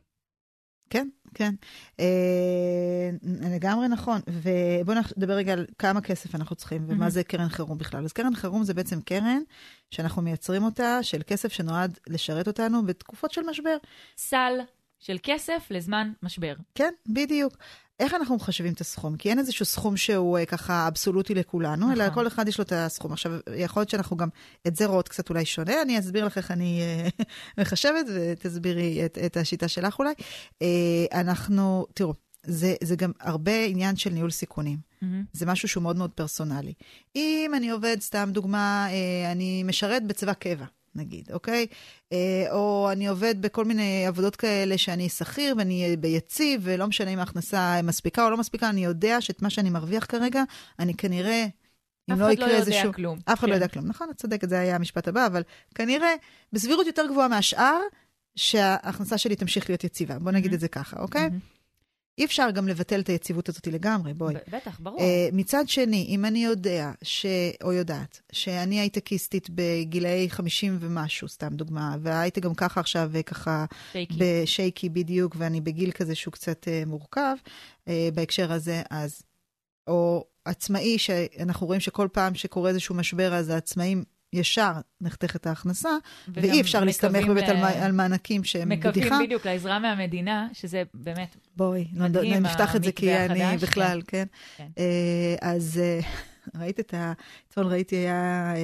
כן, 0.90 1.08
כן. 1.34 1.54
אה, 2.00 3.10
לגמרי 3.54 3.88
נכון. 3.88 4.20
ובואו 4.28 4.98
נדבר 5.16 5.32
רגע 5.32 5.52
על 5.52 5.66
כמה 5.78 6.00
כסף 6.00 6.34
אנחנו 6.34 6.56
צריכים 6.56 6.84
ומה 6.88 7.06
mm-hmm. 7.06 7.10
זה 7.10 7.24
קרן 7.24 7.48
חירום 7.48 7.78
בכלל. 7.78 8.04
אז 8.04 8.12
קרן 8.12 8.34
חירום 8.34 8.64
זה 8.64 8.74
בעצם 8.74 9.00
קרן 9.00 9.42
שאנחנו 9.90 10.22
מייצרים 10.22 10.64
אותה 10.64 11.02
של 11.02 11.20
כסף 11.26 11.52
שנועד 11.52 11.98
לשרת 12.06 12.46
אותנו 12.46 12.86
בתקופות 12.86 13.32
של 13.32 13.42
משבר. 13.50 13.76
סל 14.16 14.60
של 14.98 15.16
כסף 15.22 15.66
לזמן 15.70 16.12
משבר. 16.22 16.54
כן, 16.74 16.92
בדיוק. 17.06 17.56
איך 18.00 18.14
אנחנו 18.14 18.36
מחשבים 18.36 18.72
את 18.72 18.80
הסכום? 18.80 19.16
כי 19.16 19.30
אין 19.30 19.38
איזשהו 19.38 19.64
סכום 19.64 19.96
שהוא 19.96 20.38
אה, 20.38 20.46
ככה 20.46 20.88
אבסולוטי 20.88 21.34
לכולנו, 21.34 21.86
נכון. 21.86 22.00
אלא 22.00 22.14
כל 22.14 22.26
אחד 22.26 22.48
יש 22.48 22.58
לו 22.58 22.64
את 22.64 22.72
הסכום. 22.72 23.12
עכשיו, 23.12 23.32
יכול 23.56 23.80
להיות 23.80 23.90
שאנחנו 23.90 24.16
גם 24.16 24.28
את 24.66 24.76
זה 24.76 24.86
רואות 24.86 25.08
קצת 25.08 25.30
אולי 25.30 25.44
שונה, 25.44 25.82
אני 25.82 25.98
אסביר 25.98 26.24
לך 26.24 26.36
איך 26.36 26.50
אני 26.50 26.80
אה, 26.80 27.08
מחשבת, 27.62 28.06
ותסבירי 28.14 29.04
את, 29.04 29.18
את 29.26 29.36
השיטה 29.36 29.68
שלך 29.68 29.98
אולי. 29.98 30.12
אה, 30.62 31.20
אנחנו, 31.20 31.86
תראו, 31.94 32.14
זה, 32.46 32.74
זה 32.82 32.96
גם 32.96 33.12
הרבה 33.20 33.64
עניין 33.64 33.96
של 33.96 34.10
ניהול 34.10 34.30
סיכונים. 34.30 34.78
Mm-hmm. 34.78 35.06
זה 35.32 35.46
משהו 35.46 35.68
שהוא 35.68 35.82
מאוד 35.82 35.96
מאוד 35.96 36.10
פרסונלי. 36.10 36.72
אם 37.16 37.52
אני 37.56 37.70
עובד, 37.70 37.96
סתם 38.00 38.30
דוגמה, 38.32 38.86
אה, 38.90 39.32
אני 39.32 39.62
משרת 39.62 40.06
בצבא 40.06 40.32
קבע, 40.32 40.64
נגיד, 40.94 41.28
אוקיי? 41.32 41.66
אה, 42.12 42.46
או 42.50 42.88
אני 42.92 43.08
עובד 43.08 43.42
בכל 43.42 43.64
מיני 43.64 44.06
עבודות 44.06 44.36
כאלה 44.36 44.78
שאני 44.78 45.08
שכיר 45.08 45.54
ואני 45.58 45.96
ביציב, 45.96 46.60
ולא 46.64 46.86
משנה 46.86 47.10
אם 47.10 47.18
ההכנסה 47.18 47.82
מספיקה 47.82 48.24
או 48.24 48.30
לא 48.30 48.36
מספיקה, 48.36 48.68
אני 48.68 48.84
יודע 48.84 49.20
שאת 49.20 49.42
מה 49.42 49.50
שאני 49.50 49.70
מרוויח 49.70 50.04
כרגע, 50.04 50.42
אני 50.78 50.94
כנראה... 50.94 51.46
אם 52.10 52.20
לא 52.20 52.32
יקרה 52.32 52.48
איזשהו... 52.48 52.90
אף 52.90 52.94
אחד 52.94 52.94
לא 52.94 52.94
יודע 52.94 52.96
כלום. 52.96 53.18
אף 53.24 53.38
אחד 53.38 53.42
לא 53.42 53.46
כן. 53.46 53.48
לא 53.50 53.54
יודע 53.54 53.68
כלום. 53.68 53.86
נכון, 53.86 54.10
את 54.10 54.16
צודקת, 54.16 54.48
זה 54.48 54.58
היה 54.58 54.76
המשפט 54.76 55.08
הבא, 55.08 55.26
אבל 55.26 55.42
כנראה 55.74 56.14
בסבירות 56.52 56.86
יותר 56.86 57.06
גבוהה 57.06 57.28
מהשאר, 57.28 57.80
שההכנסה 58.36 59.18
שלי 59.18 59.36
תמשיך 59.36 59.70
להיות 59.70 59.84
יציבה. 59.84 60.18
בוא 60.18 60.32
נגיד 60.32 60.50
mm-hmm. 60.50 60.54
את 60.54 60.60
זה 60.60 60.68
ככה, 60.68 61.00
אוקיי? 61.00 61.26
Mm-hmm. 61.26 61.59
אי 62.20 62.24
אפשר 62.24 62.50
גם 62.50 62.68
לבטל 62.68 63.00
את 63.00 63.08
היציבות 63.08 63.48
הזאת 63.48 63.66
לגמרי, 63.66 64.14
בואי. 64.14 64.34
בטח, 64.52 64.80
ברור. 64.80 64.98
Uh, 64.98 65.02
מצד 65.32 65.68
שני, 65.68 66.06
אם 66.08 66.24
אני 66.24 66.44
יודע, 66.44 66.90
ש... 67.02 67.26
או 67.62 67.72
יודעת, 67.72 68.20
שאני 68.32 68.80
הייטקיסטית 68.80 69.48
בגילאי 69.50 70.30
50 70.30 70.76
ומשהו, 70.80 71.28
סתם 71.28 71.48
דוגמה, 71.48 71.96
והייתי 72.00 72.40
גם 72.40 72.54
ככה 72.54 72.80
עכשיו 72.80 73.10
אה, 73.14 73.22
ככה... 73.22 73.64
שייקי. 73.92 74.14
בשייקי 74.18 74.88
בדיוק, 74.88 75.36
ואני 75.38 75.60
בגיל 75.60 75.90
כזה 75.90 76.14
שהוא 76.14 76.32
קצת 76.32 76.64
uh, 76.64 76.88
מורכב 76.88 77.36
uh, 77.84 77.90
בהקשר 78.14 78.52
הזה, 78.52 78.82
אז... 78.90 79.22
או 79.86 80.24
עצמאי, 80.44 80.98
שאנחנו 80.98 81.66
רואים 81.66 81.80
שכל 81.80 82.08
פעם 82.12 82.34
שקורה 82.34 82.70
איזשהו 82.70 82.94
משבר, 82.94 83.34
אז 83.34 83.48
העצמאים 83.48 84.04
ישר 84.32 84.72
נחתכת 85.00 85.46
ההכנסה, 85.46 85.90
ואי 86.28 86.60
אפשר 86.60 86.84
להסתמך 86.84 87.26
באמת 87.26 87.48
ל... 87.48 87.50
על, 87.50 87.64
על 87.64 87.92
מענקים 87.92 88.44
שהם 88.44 88.68
מקווים 88.68 88.92
בדיחה. 88.92 89.06
מקווים 89.06 89.26
בדיוק 89.26 89.46
לעזרה 89.46 89.78
מהמדינה, 89.78 90.48
שזה 90.52 90.82
באמת 90.94 91.36
בואי, 91.56 91.88
מדהים, 91.92 92.42
נפתח 92.42 92.76
את 92.76 92.84
זה 92.84 92.92
כי 92.92 93.16
אני 93.16 93.44
החדש, 93.44 93.62
בכלל, 93.62 94.02
כן. 94.06 94.24
כן. 94.56 94.66
כן. 94.76 94.82
אז 95.48 95.80
אה, 95.82 96.00
ראית 96.60 96.80
את 96.80 96.94
ה... 96.94 97.12
אתמול 97.48 97.66
ראיתי, 97.66 97.96
היה... 97.96 98.54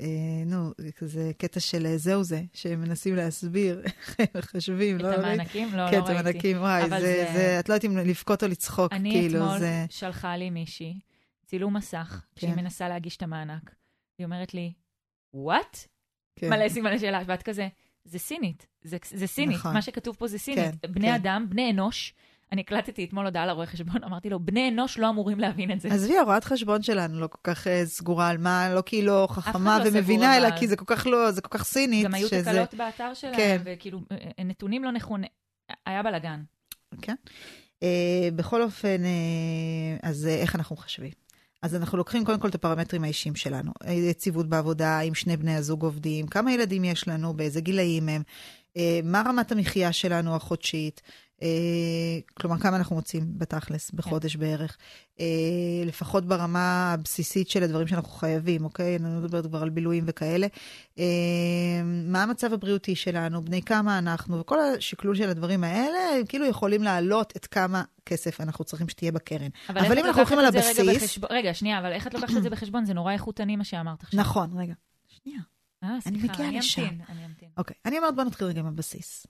אה, 0.00 0.06
נו, 0.46 0.72
כזה 0.96 1.30
קטע 1.38 1.60
של 1.60 1.96
זהו 1.96 2.22
זה, 2.22 2.42
שהם 2.54 2.80
מנסים 2.80 3.16
להסביר 3.16 3.82
איך 3.84 4.16
הם 4.18 4.26
מחשבים, 4.34 4.98
לא 4.98 5.08
ראיתי. 5.08 5.20
את 5.20 5.24
המענקים? 5.24 5.68
לא, 5.72 5.76
לא 5.76 5.82
ראיתי. 5.82 5.96
כן, 5.96 6.04
את 6.04 6.08
המענקים, 6.08 6.56
וואי, 6.56 6.88
זה, 6.88 7.56
את 7.60 7.68
לא 7.68 7.74
יודעת 7.74 7.90
אם 7.90 7.96
לבכות 7.96 8.42
או 8.42 8.48
לצחוק, 8.48 8.92
כאילו, 8.94 9.38
זה... 9.38 9.56
אני 9.56 9.56
אתמול 9.56 9.86
שלחה 9.90 10.36
לי 10.36 10.50
מישהי 10.50 11.00
צילום 11.46 11.76
מסך, 11.76 12.22
שהיא 12.36 12.50
כן. 12.50 12.60
מנסה 12.60 12.88
להגיש 12.88 13.16
את 13.16 13.22
המענק. 13.22 13.74
היא 14.20 14.24
אומרת 14.24 14.54
לי, 14.54 14.72
וואט? 15.34 15.78
כן. 16.36 16.50
מלא 16.50 16.68
סימן 16.68 16.98
שאלה, 16.98 17.22
ואת 17.26 17.42
כזה, 17.42 17.68
זה 18.04 18.18
סינית, 18.18 18.66
זה, 18.82 18.96
זה 19.10 19.26
סינית, 19.26 19.56
נכון. 19.56 19.74
מה 19.74 19.82
שכתוב 19.82 20.16
פה 20.16 20.26
זה 20.26 20.38
סינית. 20.38 20.74
כן, 20.82 20.92
בני 20.92 21.06
כן. 21.06 21.14
אדם, 21.14 21.46
בני 21.48 21.70
אנוש, 21.70 22.14
אני 22.52 22.60
הקלטתי 22.60 23.04
אתמול 23.04 23.24
הודעה 23.24 23.46
לרואה 23.46 23.66
חשבון, 23.66 24.04
אמרתי 24.04 24.30
לו, 24.30 24.40
בני 24.40 24.68
אנוש 24.68 24.98
לא 24.98 25.08
אמורים 25.08 25.40
להבין 25.40 25.72
את 25.72 25.80
זה. 25.80 25.88
עזבי, 25.88 26.18
הרואת 26.18 26.44
חשבון 26.44 26.82
שלנו 26.82 27.20
לא 27.20 27.26
כל 27.26 27.38
כך 27.44 27.66
uh, 27.66 27.70
סגורה 27.84 28.28
על 28.28 28.38
מה, 28.38 28.74
לא 28.74 28.82
כי 28.82 28.96
היא 28.96 29.04
לא 29.04 29.28
חכמה 29.30 29.78
לא 29.78 29.84
ומבינה, 29.88 30.36
אלא 30.36 30.58
כי 30.58 30.68
זה 30.68 30.76
כל 30.76 30.84
כך 30.86 31.06
לא, 31.06 31.30
זה 31.30 31.40
כל 31.40 31.58
כך 31.58 31.64
סינית. 31.64 32.04
גם 32.04 32.14
היו 32.14 32.28
שזה... 32.28 32.42
תקלות 32.42 32.74
באתר 32.74 33.14
שלהם, 33.14 33.36
כן. 33.36 33.56
וכאילו, 33.64 34.00
אה, 34.12 34.44
נתונים 34.44 34.84
לא 34.84 34.92
נכונים, 34.92 35.30
היה 35.86 36.02
בלאגן. 36.02 36.42
כן. 37.02 37.14
Uh, 37.84 37.84
בכל 38.36 38.62
אופן, 38.62 39.02
uh, 39.02 40.06
אז 40.08 40.26
uh, 40.26 40.42
איך 40.42 40.56
אנחנו 40.56 40.76
מחשבים? 40.76 41.29
אז 41.62 41.74
אנחנו 41.74 41.98
לוקחים 41.98 42.24
קודם 42.24 42.40
כל 42.40 42.48
את 42.48 42.54
הפרמטרים 42.54 43.04
האישיים 43.04 43.34
שלנו. 43.36 43.72
יציבות 43.88 44.48
בעבודה, 44.48 45.00
אם 45.00 45.14
שני 45.14 45.36
בני 45.36 45.54
הזוג 45.54 45.82
עובדים, 45.82 46.26
כמה 46.26 46.52
ילדים 46.52 46.84
יש 46.84 47.08
לנו, 47.08 47.34
באיזה 47.34 47.60
גילאים 47.60 48.08
הם, 48.08 48.22
אה, 48.76 49.00
מה 49.04 49.22
רמת 49.26 49.52
המחיה 49.52 49.92
שלנו 49.92 50.36
החודשית, 50.36 51.02
כלומר, 52.34 52.58
כמה 52.58 52.76
אנחנו 52.76 52.96
מוצאים 52.96 53.38
בתכלס, 53.38 53.90
בחודש 53.90 54.34
כן. 54.34 54.40
בערך. 54.40 54.76
אה, 55.20 55.26
לפחות 55.86 56.24
ברמה 56.24 56.92
הבסיסית 56.92 57.48
של 57.48 57.62
הדברים 57.62 57.86
שאנחנו 57.86 58.12
חייבים, 58.12 58.64
אוקיי? 58.64 58.96
אני 58.96 59.04
לא 59.04 59.20
מדברת 59.20 59.46
כבר 59.46 59.62
על 59.62 59.70
בילויים 59.70 60.04
וכאלה. 60.06 60.46
מה 61.84 62.22
המצב 62.22 62.52
הבריאותי 62.52 62.94
שלנו, 62.94 63.44
בני 63.44 63.62
כמה 63.62 63.98
אנחנו, 63.98 64.40
וכל 64.40 64.60
השקלול 64.60 65.14
של 65.14 65.28
הדברים 65.28 65.64
האלה, 65.64 65.98
הם 66.18 66.26
כאילו 66.26 66.46
יכולים 66.46 66.82
להעלות 66.82 67.32
את 67.36 67.46
כמה 67.46 67.82
כסף 68.06 68.40
אנחנו 68.40 68.64
צריכים 68.64 68.88
שתהיה 68.88 69.12
בקרן. 69.12 69.48
אבל, 69.68 69.80
אבל 69.80 69.98
אם 69.98 70.06
אנחנו 70.06 70.20
הולכים 70.20 70.38
על 70.38 70.44
הבסיס... 70.44 70.78
רגע, 70.80 70.98
בחשב... 70.98 71.24
רגע, 71.30 71.54
שנייה, 71.54 71.78
אבל 71.78 71.92
איך 71.92 72.06
את 72.06 72.14
לוקחת 72.14 72.36
את 72.36 72.42
זה 72.42 72.50
בחשבון? 72.50 72.84
זה 72.84 72.94
נורא 72.94 73.12
איכותני 73.12 73.56
מה 73.56 73.64
שאמרת 73.64 74.02
עכשיו. 74.02 74.20
נכון, 74.20 74.58
רגע. 74.58 74.74
שנייה. 75.08 75.40
אה, 75.84 76.00
סליחה, 76.00 76.34
אני 76.34 76.58
אמתין, 76.58 77.00
אני 77.08 77.26
אמתין. 77.26 77.48
אוקיי, 77.56 77.76
אני 77.84 77.98
אומרת, 77.98 78.14
בוא 78.14 78.24
נתחיל 78.24 78.46
רגע 78.46 78.60
עם 78.60 78.66
הבסיס. 78.66 79.26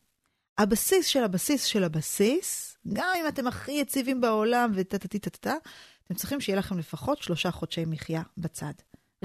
הבסיס 0.60 1.06
של 1.06 1.24
הבסיס 1.24 1.64
של 1.64 1.84
הבסיס, 1.84 2.76
גם 2.92 3.08
אם 3.20 3.28
אתם 3.28 3.46
הכי 3.46 3.72
יציבים 3.72 4.20
בעולם 4.20 4.72
וטה-טה-טה-טה, 4.74 5.54
אתם 6.06 6.14
צריכים 6.14 6.40
שיהיה 6.40 6.58
לכם 6.58 6.78
לפחות 6.78 7.22
שלושה 7.22 7.50
חודשי 7.50 7.84
מחיה 7.84 8.22
בצד. 8.36 8.72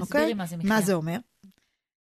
אוקיי? 0.00 0.34
מה 0.34 0.46
זה 0.46 0.56
מחיה. 0.56 0.68
מה 0.68 0.80
זה 0.80 0.94
אומר? 0.94 1.16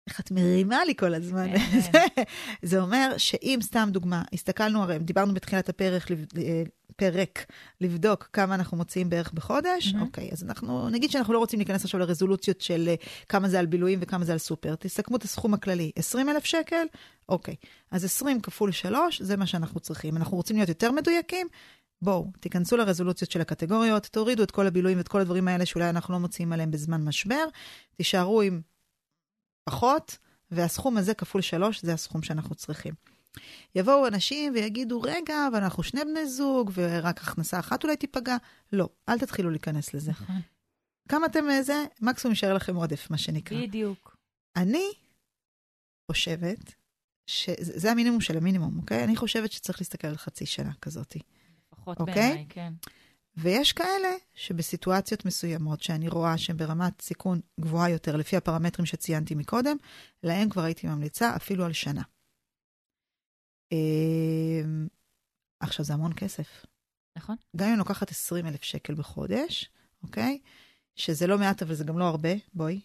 איך 0.06 0.20
את 0.20 0.30
מרימה 0.30 0.84
לי 0.84 0.94
כל 0.94 1.14
הזמן. 1.14 1.58
כן. 1.92 2.22
זה 2.62 2.80
אומר 2.80 3.14
שאם, 3.16 3.58
סתם 3.62 3.88
דוגמה, 3.92 4.22
הסתכלנו, 4.32 4.82
הרי 4.82 4.98
דיברנו 4.98 5.34
בתחילת 5.34 5.68
הפרק, 5.68 6.10
אה, 6.10 6.62
פרק, 7.00 7.46
לבדוק 7.80 8.28
כמה 8.32 8.54
אנחנו 8.54 8.76
מוציאים 8.76 9.10
בערך 9.10 9.32
בחודש, 9.32 9.88
mm-hmm. 9.88 10.00
אוקיי, 10.00 10.28
אז 10.32 10.44
אנחנו, 10.44 10.88
נגיד 10.88 11.10
שאנחנו 11.10 11.34
לא 11.34 11.38
רוצים 11.38 11.58
להיכנס 11.58 11.84
עכשיו 11.84 12.00
לרזולוציות 12.00 12.60
של 12.60 12.88
uh, 12.94 13.26
כמה 13.28 13.48
זה 13.48 13.58
על 13.58 13.66
בילויים 13.66 13.98
וכמה 14.02 14.24
זה 14.24 14.32
על 14.32 14.38
סופר. 14.38 14.74
תסכמו 14.74 15.16
את 15.16 15.22
הסכום 15.22 15.54
הכללי, 15.54 15.92
20 15.96 16.28
אלף 16.28 16.44
שקל, 16.44 16.86
אוקיי. 17.28 17.54
אז 17.90 18.04
20 18.04 18.40
כפול 18.40 18.72
3, 18.72 19.22
זה 19.22 19.36
מה 19.36 19.46
שאנחנו 19.46 19.80
צריכים. 19.80 20.16
אנחנו 20.16 20.36
רוצים 20.36 20.56
להיות 20.56 20.68
יותר 20.68 20.92
מדויקים, 20.92 21.46
בואו, 22.02 22.26
תיכנסו 22.40 22.76
לרזולוציות 22.76 23.30
של 23.30 23.40
הקטגוריות, 23.40 24.06
תורידו 24.06 24.42
את 24.42 24.50
כל 24.50 24.66
הבילויים 24.66 24.98
ואת 24.98 25.08
כל 25.08 25.20
הדברים 25.20 25.48
האלה 25.48 25.66
שאולי 25.66 25.90
אנחנו 25.90 26.14
לא 26.14 26.20
מוציאים 26.20 26.52
עליהם 26.52 26.70
בזמן 26.70 27.04
משבר, 27.04 27.44
תישארו 27.96 28.42
עם 28.42 28.60
פחות, 29.64 30.18
והסכום 30.50 30.96
הזה 30.96 31.14
כפול 31.14 31.40
3, 31.40 31.82
זה 31.82 31.92
הסכום 31.92 32.22
שאנחנו 32.22 32.54
צריכים. 32.54 32.94
יבואו 33.74 34.06
אנשים 34.06 34.52
ויגידו, 34.54 35.00
רגע, 35.00 35.46
אבל 35.48 35.62
אנחנו 35.62 35.82
שני 35.82 36.00
בני 36.04 36.28
זוג, 36.28 36.70
ורק 36.74 37.20
הכנסה 37.22 37.58
אחת 37.58 37.84
אולי 37.84 37.96
תיפגע. 37.96 38.36
לא, 38.72 38.88
אל 39.08 39.18
תתחילו 39.18 39.50
להיכנס 39.50 39.94
לזה. 39.94 40.10
נכון. 40.10 40.40
כמה 41.08 41.26
אתם 41.26 41.50
אה, 41.50 41.62
זה, 41.62 41.84
מקסימום 42.00 42.32
יישאר 42.32 42.54
לכם 42.54 42.76
עודף, 42.76 43.06
מה 43.10 43.18
שנקרא. 43.18 43.62
בדיוק. 43.62 44.16
אני 44.56 44.90
חושבת 46.10 46.74
שזה 47.26 47.90
המינימום 47.90 48.20
של 48.20 48.36
המינימום, 48.36 48.78
אוקיי? 48.78 49.04
אני 49.04 49.16
חושבת 49.16 49.52
שצריך 49.52 49.80
להסתכל 49.80 50.08
על 50.08 50.16
חצי 50.16 50.46
שנה 50.46 50.72
כזאת. 50.80 51.16
לפחות 51.72 52.00
אוקיי? 52.00 52.14
בעיניי, 52.14 52.46
כן. 52.48 52.72
ויש 53.36 53.72
כאלה 53.72 54.08
שבסיטואציות 54.34 55.24
מסוימות, 55.24 55.82
שאני 55.82 56.08
רואה 56.08 56.38
שהן 56.38 56.56
ברמת 56.56 57.00
סיכון 57.00 57.40
גבוהה 57.60 57.90
יותר, 57.90 58.16
לפי 58.16 58.36
הפרמטרים 58.36 58.86
שציינתי 58.86 59.34
מקודם, 59.34 59.76
להם 60.22 60.48
כבר 60.48 60.62
הייתי 60.62 60.86
ממליצה 60.86 61.36
אפילו 61.36 61.64
על 61.64 61.72
שנה. 61.72 62.02
אמ, 63.72 64.86
עכשיו, 65.60 65.84
זה 65.84 65.94
המון 65.94 66.12
כסף. 66.12 66.66
נכון. 67.16 67.36
גם 67.56 67.68
אם 67.68 67.78
לוקחת 67.78 68.10
20 68.10 68.46
אלף 68.46 68.62
שקל 68.62 68.94
בחודש, 68.94 69.70
אוקיי? 70.02 70.38
שזה 70.96 71.26
לא 71.26 71.38
מעט, 71.38 71.62
אבל 71.62 71.74
זה 71.74 71.84
גם 71.84 71.98
לא 71.98 72.04
הרבה, 72.04 72.28
בואי, 72.54 72.80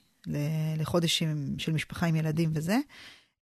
לחודש 0.77 1.23
של 1.57 1.71
משפחה 1.73 2.05
עם 2.05 2.15
ילדים 2.15 2.49
וזה. 2.53 2.77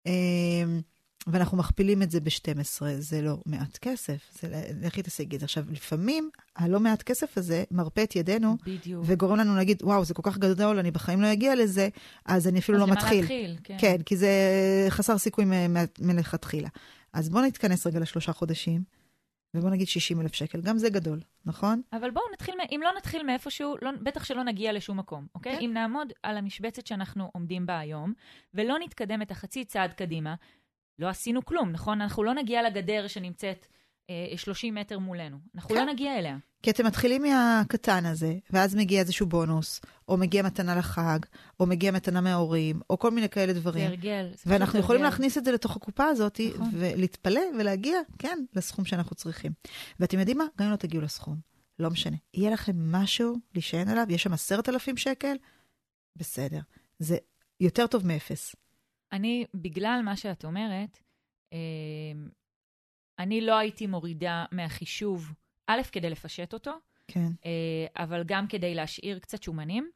אמ, 0.05 0.81
ואנחנו 1.27 1.57
מכפילים 1.57 2.01
את 2.01 2.11
זה 2.11 2.19
ב-12, 2.19 2.81
זה 2.99 3.21
לא 3.21 3.37
מעט 3.45 3.77
כסף. 3.77 4.17
זה, 4.41 4.71
לכי 4.81 5.01
תשיגי 5.03 5.35
את 5.35 5.39
זה. 5.39 5.45
עכשיו, 5.45 5.65
לפעמים 5.71 6.29
הלא 6.55 6.79
מעט 6.79 7.03
כסף 7.03 7.37
הזה 7.37 7.63
מרפה 7.71 8.03
את 8.03 8.15
ידינו, 8.15 8.57
בדיוק. 8.65 9.03
וגורם 9.07 9.37
לנו 9.37 9.55
להגיד, 9.55 9.83
וואו, 9.83 10.05
זה 10.05 10.13
כל 10.13 10.21
כך 10.25 10.37
גדול, 10.37 10.79
אני 10.79 10.91
בחיים 10.91 11.21
לא 11.21 11.33
אגיע 11.33 11.55
לזה, 11.55 11.89
אז 12.25 12.47
אני 12.47 12.59
אפילו 12.59 12.77
אז 12.77 12.89
לא 12.89 12.95
מתחיל. 12.95 13.19
להתחיל, 13.19 13.57
כן. 13.63 13.77
כן, 13.79 13.97
כי 14.05 14.17
זה 14.17 14.29
חסר 14.89 15.17
סיכוי 15.17 15.45
מלכתחילה. 15.99 16.69
אז 17.13 17.29
בואו 17.29 17.45
נתכנס 17.45 17.87
רגע 17.87 17.99
לשלושה 17.99 18.33
חודשים, 18.33 18.83
ובואו 19.53 19.71
נגיד 19.73 19.87
60 19.87 20.21
אלף 20.21 20.33
שקל, 20.33 20.61
גם 20.61 20.77
זה 20.77 20.89
גדול, 20.89 21.19
נכון? 21.45 21.81
אבל 21.93 22.11
בואו 22.11 22.25
נתחיל, 22.33 22.55
אם 22.71 22.81
לא 22.83 22.89
נתחיל 22.97 23.23
מאיפשהו, 23.23 23.75
לא, 23.81 23.91
בטח 24.03 24.23
שלא 24.23 24.43
נגיע 24.43 24.73
לשום 24.73 24.99
מקום, 24.99 25.27
אוקיי? 25.35 25.55
כן. 25.55 25.61
אם 25.61 25.71
נעמוד 25.73 26.13
על 26.23 26.37
המשבצת 26.37 26.87
שאנחנו 26.87 27.29
עומדים 27.33 27.65
בה 27.65 27.79
היום, 27.79 28.13
ולא 28.53 28.79
נתקדם 28.79 29.21
את 29.21 29.31
החצי 29.31 29.65
צעד 29.65 29.93
קדימה, 29.93 30.35
לא 30.99 31.07
עשינו 31.07 31.45
כלום, 31.45 31.69
נכון? 31.69 32.01
אנחנו 32.01 32.23
לא 32.23 32.33
נגיע 32.33 32.61
לגדר 32.63 33.07
שנמצאת 33.07 33.67
אה, 34.09 34.37
30 34.37 34.75
מטר 34.75 34.99
מולנו. 34.99 35.37
אנחנו 35.55 35.69
כן. 35.69 35.75
לא 35.75 35.93
נגיע 35.93 36.19
אליה. 36.19 36.37
כי 36.63 36.71
אתם 36.71 36.85
מתחילים 36.85 37.21
מהקטן 37.21 38.05
הזה, 38.05 38.35
ואז 38.49 38.75
מגיע 38.75 38.99
איזשהו 38.99 39.25
בונוס, 39.25 39.81
או 40.07 40.17
מגיע 40.17 40.43
מתנה 40.43 40.75
לחג, 40.75 41.19
או 41.59 41.65
מגיע 41.65 41.91
מתנה 41.91 42.21
מההורים, 42.21 42.81
או 42.89 42.99
כל 42.99 43.11
מיני 43.11 43.29
כאלה 43.29 43.53
דברים. 43.53 43.83
זה 43.83 43.89
הרגל. 43.89 44.31
ואנחנו 44.45 44.79
יכולים 44.79 45.01
הרגל. 45.01 45.11
להכניס 45.11 45.37
את 45.37 45.45
זה 45.45 45.51
לתוך 45.51 45.75
הקופה 45.75 46.05
הזאת, 46.05 46.39
נכון. 46.55 46.69
ולהתפלא 46.73 47.41
ולהגיע, 47.59 47.97
כן, 48.19 48.39
לסכום 48.55 48.85
שאנחנו 48.85 49.15
צריכים. 49.15 49.51
ואתם 49.99 50.19
יודעים 50.19 50.37
מה? 50.37 50.45
גם 50.57 50.65
אם 50.65 50.71
לא 50.71 50.75
תגיעו 50.75 51.03
לסכום, 51.03 51.35
לא 51.79 51.89
משנה. 51.89 52.17
יהיה 52.33 52.51
לכם 52.51 52.91
משהו 52.91 53.35
להישען 53.53 53.87
עליו, 53.87 54.05
יש 54.09 54.23
שם 54.23 54.33
עשרת 54.33 54.69
אלפים 54.69 54.97
שקל, 54.97 55.35
בסדר. 56.15 56.59
זה 56.99 57.17
יותר 57.59 57.87
טוב 57.87 58.07
מאפס. 58.07 58.55
אני, 59.11 59.45
בגלל 59.53 60.01
מה 60.05 60.17
שאת 60.17 60.45
אומרת, 60.45 60.97
אה, 61.53 61.57
אני 63.19 63.41
לא 63.41 63.57
הייתי 63.57 63.87
מורידה 63.87 64.45
מהחישוב 64.51 65.33
א', 65.79 65.81
כדי 65.91 66.09
לפשט 66.09 66.53
אותו, 66.53 66.71
כן. 67.07 67.27
אבל 67.95 68.23
גם 68.25 68.47
כדי 68.47 68.75
להשאיר 68.75 69.19
קצת 69.19 69.43
שומנים. 69.43 69.89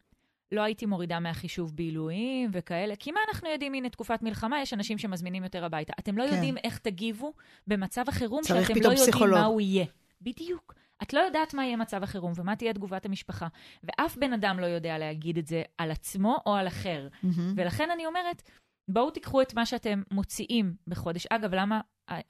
לא 0.52 0.62
הייתי 0.62 0.86
מורידה 0.86 1.20
מהחישוב 1.20 1.76
בילויים 1.76 2.50
וכאלה, 2.54 2.96
כי 2.96 3.12
מה 3.12 3.20
אנחנו 3.30 3.50
יודעים? 3.50 3.74
הנה, 3.74 3.90
תקופת 3.90 4.22
מלחמה, 4.22 4.62
יש 4.62 4.74
אנשים 4.74 4.98
שמזמינים 4.98 5.44
יותר 5.44 5.66
הביתה. 5.66 5.94
אתם 6.00 6.18
לא 6.18 6.28
כן. 6.28 6.34
יודעים 6.34 6.58
איך 6.64 6.78
תגיבו 6.78 7.34
במצב 7.68 8.04
החירום, 8.08 8.44
שאתם 8.44 8.58
לא 8.58 8.60
יודעים 8.74 8.96
פסיכולוג. 8.96 9.40
מה 9.40 9.46
הוא 9.46 9.62
יהיה. 9.62 9.86
בדיוק. 10.22 10.76
את 11.04 11.14
לא 11.14 11.20
יודעת 11.20 11.54
מה 11.54 11.66
יהיה 11.66 11.78
מצב 11.78 12.04
החירום 12.04 12.34
ומה 12.36 12.56
תהיה 12.56 12.74
תגובת 12.74 13.06
המשפחה, 13.06 13.48
ואף 13.84 14.18
בן 14.18 14.34
אדם 14.34 14.60
לא 14.60 14.66
יודע 14.66 14.98
להגיד 14.98 15.38
את 15.38 15.48
זה 15.48 15.64
על 15.78 15.92
עצמו 15.92 16.38
או 16.46 16.56
על 16.56 16.68
אחר. 16.68 17.08
Mm-hmm. 17.12 17.40
ולכן 17.56 17.92
אני 17.92 18.06
אומרת, 18.06 18.42
בואו 18.88 19.12
תיקחו 19.12 19.42
את 19.42 19.54
מה 19.54 19.66
שאתם 19.66 20.02
מוציאים 20.12 20.74
בחודש. 20.88 21.28
אגב, 21.30 21.56
למה 21.56 21.82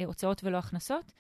הוצאות 0.05 0.43
ולא 0.43 0.57
הכנסות? 0.57 1.11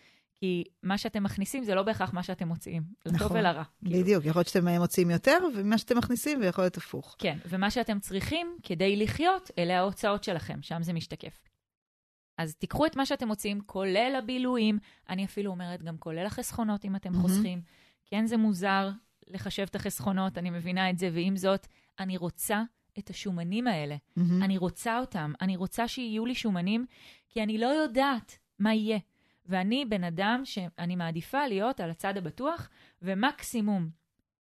כי 0.45 0.63
מה 0.83 0.97
שאתם 0.97 1.23
מכניסים 1.23 1.63
זה 1.63 1.75
לא 1.75 1.83
בהכרח 1.83 2.13
מה 2.13 2.23
שאתם 2.23 2.47
מוציאים, 2.47 2.83
לטוב 3.05 3.15
נכון, 3.15 3.37
ולרע. 3.37 3.63
כאילו. 3.85 3.99
בדיוק, 3.99 4.21
כאילו. 4.21 4.29
יכול 4.29 4.39
להיות 4.39 4.47
שאתם 4.47 4.67
מוציאים 4.67 5.09
יותר, 5.09 5.37
ומה 5.55 5.77
שאתם 5.77 5.97
מכניסים, 5.97 6.41
ויכול 6.41 6.63
להיות 6.63 6.77
הפוך. 6.77 7.15
כן, 7.19 7.37
ומה 7.49 7.71
שאתם 7.71 7.99
צריכים 7.99 8.57
כדי 8.63 8.95
לחיות, 8.95 9.51
אלה 9.57 9.77
ההוצאות 9.79 10.23
שלכם, 10.23 10.61
שם 10.61 10.83
זה 10.83 10.93
משתקף. 10.93 11.41
אז 12.37 12.55
תיקחו 12.55 12.85
את 12.85 12.95
מה 12.95 13.05
שאתם 13.05 13.27
מוציאים, 13.27 13.61
כולל 13.65 14.15
הבילויים, 14.17 14.79
אני 15.09 15.25
אפילו 15.25 15.51
אומרת 15.51 15.83
גם 15.83 15.97
כולל 15.97 16.25
החסכונות, 16.25 16.85
אם 16.85 16.95
אתם 16.95 17.13
mm-hmm. 17.13 17.21
חוסכים. 17.21 17.61
כן, 18.05 18.25
זה 18.25 18.37
מוזר 18.37 18.89
לחשב 19.27 19.63
את 19.63 19.75
החסכונות, 19.75 20.37
אני 20.37 20.49
מבינה 20.49 20.89
את 20.89 20.97
זה, 20.97 21.09
ועם 21.13 21.37
זאת, 21.37 21.67
אני 21.99 22.17
רוצה 22.17 22.61
את 22.99 23.09
השומנים 23.09 23.67
האלה. 23.67 23.95
Mm-hmm. 23.95 24.21
אני 24.41 24.57
רוצה 24.57 24.99
אותם, 24.99 25.33
אני 25.41 25.55
רוצה 25.55 25.87
שיהיו 25.87 26.25
לי 26.25 26.35
שומנים, 26.35 26.85
כי 27.29 27.43
אני 27.43 27.57
לא 27.57 27.67
יודעת 27.67 28.37
מה 28.59 28.73
יהיה. 28.73 28.99
ואני 29.45 29.85
בן 29.85 30.03
אדם 30.03 30.41
שאני 30.43 30.95
מעדיפה 30.95 31.47
להיות 31.47 31.79
על 31.79 31.89
הצד 31.89 32.17
הבטוח, 32.17 32.69
ומקסימום 33.01 33.89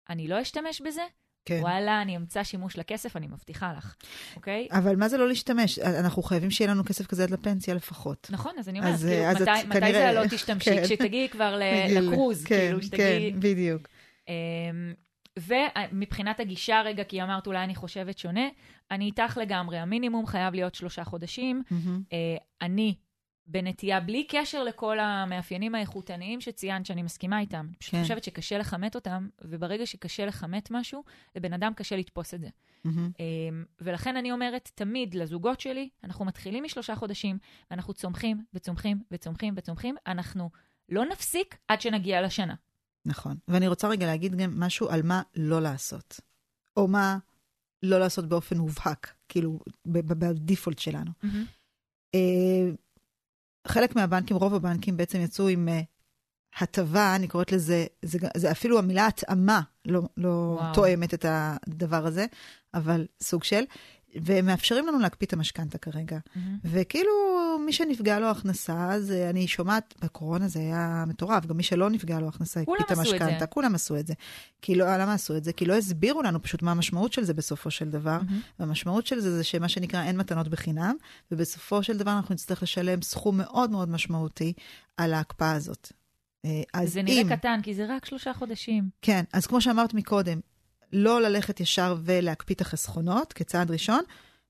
אני 0.09 0.27
לא 0.27 0.41
אשתמש 0.41 0.81
בזה, 0.81 1.01
כן. 1.45 1.59
וואלה, 1.61 2.01
אני 2.01 2.17
אמצא 2.17 2.43
שימוש 2.43 2.77
לכסף, 2.77 3.15
אני 3.17 3.27
מבטיחה 3.27 3.73
לך, 3.77 3.95
אוקיי? 4.35 4.67
אבל 4.71 4.95
מה 4.95 5.09
זה 5.09 5.17
לא 5.17 5.27
להשתמש? 5.27 5.79
אנחנו 5.79 6.23
חייבים 6.23 6.51
שיהיה 6.51 6.71
לנו 6.71 6.85
כסף 6.85 7.07
כזה 7.07 7.23
עד 7.23 7.29
לפנסיה 7.29 7.73
לפחות. 7.73 8.27
נכון, 8.31 8.51
אז 8.59 8.69
אני 8.69 8.79
אומרת, 8.79 8.93
אז, 8.93 9.05
כאילו, 9.05 9.25
אז 9.25 9.41
מתי, 9.41 9.51
מתי 9.67 9.79
כנראה... 9.79 10.13
זה 10.13 10.19
לא 10.19 10.27
תשתמשי? 10.27 10.69
כן. 10.69 10.83
כשתגיעי 10.83 11.29
כבר 11.29 11.59
לקרוז, 11.89 12.43
כן, 12.43 12.55
כאילו, 12.55 12.83
שתגיעי... 12.83 13.31
כן, 13.33 13.39
בדיוק. 13.39 13.87
אמ, 14.27 14.93
ומבחינת 15.37 16.39
הגישה, 16.39 16.81
רגע, 16.85 17.03
כי 17.03 17.23
אמרת 17.23 17.47
אולי 17.47 17.63
אני 17.63 17.75
חושבת 17.75 18.17
שונה, 18.17 18.47
אני 18.91 19.05
איתך 19.05 19.37
לגמרי, 19.41 19.77
המינימום 19.77 20.25
חייב 20.25 20.53
להיות 20.53 20.75
שלושה 20.75 21.03
חודשים. 21.03 21.63
Mm-hmm. 21.69 22.15
אני 22.61 22.95
בנטייה, 23.47 23.99
בלי 23.99 24.27
קשר 24.29 24.63
לכל 24.63 24.99
המאפיינים 24.99 25.75
האיכותניים 25.75 26.41
שציינת, 26.41 26.85
שאני 26.85 27.03
מסכימה 27.03 27.39
איתם. 27.39 27.65
אני 27.69 27.75
פשוט 27.75 27.91
כן. 27.91 28.01
חושבת 28.01 28.23
שקשה 28.23 28.57
לכמת 28.57 28.95
אותם, 28.95 29.27
וברגע 29.41 29.85
שקשה 29.85 30.25
לכמת 30.25 30.71
משהו, 30.71 31.03
לבן 31.35 31.53
אדם 31.53 31.73
קשה 31.73 31.95
לתפוס 31.95 32.33
את 32.33 32.41
זה. 32.41 32.47
Mm-hmm. 32.87 33.21
ולכן 33.81 34.17
אני 34.17 34.31
אומרת 34.31 34.71
תמיד 34.75 35.15
לזוגות 35.15 35.59
שלי, 35.59 35.89
אנחנו 36.03 36.25
מתחילים 36.25 36.63
משלושה 36.63 36.95
חודשים, 36.95 37.37
ואנחנו 37.71 37.93
צומחים 37.93 38.43
וצומחים 38.53 39.03
וצומחים 39.11 39.53
וצומחים, 39.57 39.95
אנחנו 40.07 40.49
לא 40.89 41.05
נפסיק 41.05 41.57
עד 41.67 41.81
שנגיע 41.81 42.21
לשנה. 42.21 42.55
נכון. 43.05 43.37
ואני 43.47 43.67
רוצה 43.67 43.87
רגע 43.87 44.05
להגיד 44.05 44.35
גם 44.35 44.59
משהו 44.59 44.89
על 44.89 45.01
מה 45.03 45.21
לא 45.35 45.61
לעשות. 45.61 46.19
או 46.77 46.87
מה 46.87 47.17
לא 47.83 47.99
לעשות 47.99 48.29
באופן 48.29 48.57
מובהק, 48.57 49.13
כאילו, 49.29 49.59
בדיפולט 49.85 50.79
שלנו. 50.79 51.11
Mm-hmm. 51.23 52.17
חלק 53.67 53.95
מהבנקים, 53.95 54.37
רוב 54.37 54.53
הבנקים 54.53 54.97
בעצם 54.97 55.21
יצאו 55.21 55.47
עם 55.47 55.67
uh, 55.67 56.61
הטבה, 56.61 57.15
אני 57.15 57.27
קוראת 57.27 57.51
לזה, 57.51 57.85
זה, 58.01 58.19
זה 58.37 58.51
אפילו 58.51 58.79
המילה 58.79 59.07
התאמה 59.07 59.61
לא, 59.85 60.01
לא 60.17 60.61
תואמת 60.73 61.13
את 61.13 61.25
הדבר 61.27 62.05
הזה, 62.05 62.25
אבל 62.73 63.07
סוג 63.21 63.43
של, 63.43 63.63
והם 64.21 64.45
מאפשרים 64.45 64.87
לנו 64.87 64.99
להקפיא 64.99 65.27
את 65.27 65.33
המשכנתה 65.33 65.77
כרגע. 65.77 66.17
Mm-hmm. 66.17 66.39
וכאילו, 66.63 67.11
מי 67.65 67.73
שנפגע 67.73 68.19
לו 68.19 68.27
הכנסה, 68.27 68.93
אז 68.93 69.11
אה, 69.11 69.29
אני 69.29 69.47
שומעת, 69.47 69.93
בקורונה 70.01 70.47
זה 70.47 70.59
היה 70.59 71.03
מטורף, 71.07 71.45
גם 71.45 71.57
מי 71.57 71.63
שלא 71.63 71.89
נפגע 71.89 72.19
לו 72.19 72.27
הכנסה 72.27 72.59
הקפיא 72.59 72.85
את 72.85 72.91
המשכנתה. 72.91 73.45
כולם 73.45 73.75
עשו 73.75 73.97
את 73.97 74.07
זה. 74.07 74.13
כי 74.61 74.75
לא, 74.75 74.97
למה 74.97 75.13
עשו 75.13 75.37
את 75.37 75.43
זה? 75.43 75.53
כי 75.53 75.65
לא 75.65 75.73
הסבירו 75.73 76.23
לנו 76.23 76.41
פשוט 76.41 76.61
מה 76.61 76.71
המשמעות 76.71 77.13
של 77.13 77.23
זה 77.23 77.33
בסופו 77.33 77.71
של 77.71 77.89
דבר. 77.89 78.19
Mm-hmm. 78.19 78.59
והמשמעות 78.59 79.07
של 79.07 79.19
זה 79.19 79.37
זה 79.37 79.43
שמה 79.43 79.69
שנקרא 79.69 80.03
אין 80.03 80.17
מתנות 80.17 80.47
בחינם, 80.47 80.95
ובסופו 81.31 81.83
של 81.83 81.97
דבר 81.97 82.11
אנחנו 82.11 82.33
נצטרך 82.33 82.63
לשלם 82.63 83.01
סכום 83.01 83.37
מאוד 83.37 83.71
מאוד 83.71 83.89
משמעותי 83.89 84.53
על 84.97 85.13
ההקפאה 85.13 85.51
הזאת. 85.51 85.91
אה, 86.45 86.61
אז 86.73 86.93
זה 86.93 87.01
נראה 87.01 87.21
אם... 87.21 87.35
קטן, 87.35 87.59
כי 87.63 87.73
זה 87.73 87.85
רק 87.89 88.05
שלושה 88.05 88.33
חודשים. 88.33 88.89
כן, 89.01 89.23
אז 89.33 89.47
כמו 89.47 89.61
שאמרת 89.61 89.93
מקודם, 89.93 90.39
לא 90.93 91.21
ללכת 91.21 91.59
ישר 91.59 91.95
ולהקפיא 92.03 92.55
את 92.55 92.61
החסכונות 92.61 93.33
כצעד 93.33 93.71
ראשון, 93.71 94.03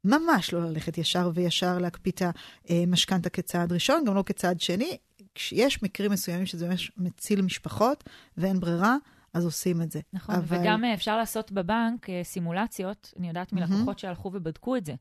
ממש 0.04 0.54
לא 0.54 0.64
ללכת 0.66 0.98
ישר 0.98 1.32
וישר 1.34 1.78
להקפיא 1.78 2.12
את 2.12 2.22
המשכנתה 2.70 3.30
כצעד 3.30 3.74
ראשון, 3.74 4.04
גם 4.06 4.16
לא 4.16 4.24
כצעד 4.26 4.62
שני. 4.62 4.98
כשיש 5.36 5.84
מקרים 5.84 6.12
מסוימים 6.12 6.46
שזה 6.46 6.68
ממש 6.68 6.92
מציל 6.98 7.42
משפחות 7.42 8.04
ואין 8.38 8.60
ברירה, 8.60 8.96
אז 9.34 9.46
עושים 9.46 9.82
את 9.82 9.92
זה. 9.92 10.00
נכון, 10.14 10.36
אבל... 10.36 10.58
וגם 10.62 10.84
אפשר 10.84 11.18
לעשות 11.18 11.52
בבנק 11.52 12.10
אה, 12.10 12.22
סימולציות, 12.24 13.14
אני 13.20 13.28
יודעת 13.28 13.54
מלקוחות 13.54 13.98
mm-hmm. 13.98 14.02
שהלכו 14.02 14.32
ובדקו 14.34 14.76
את 14.76 14.86
זה. 14.86 14.94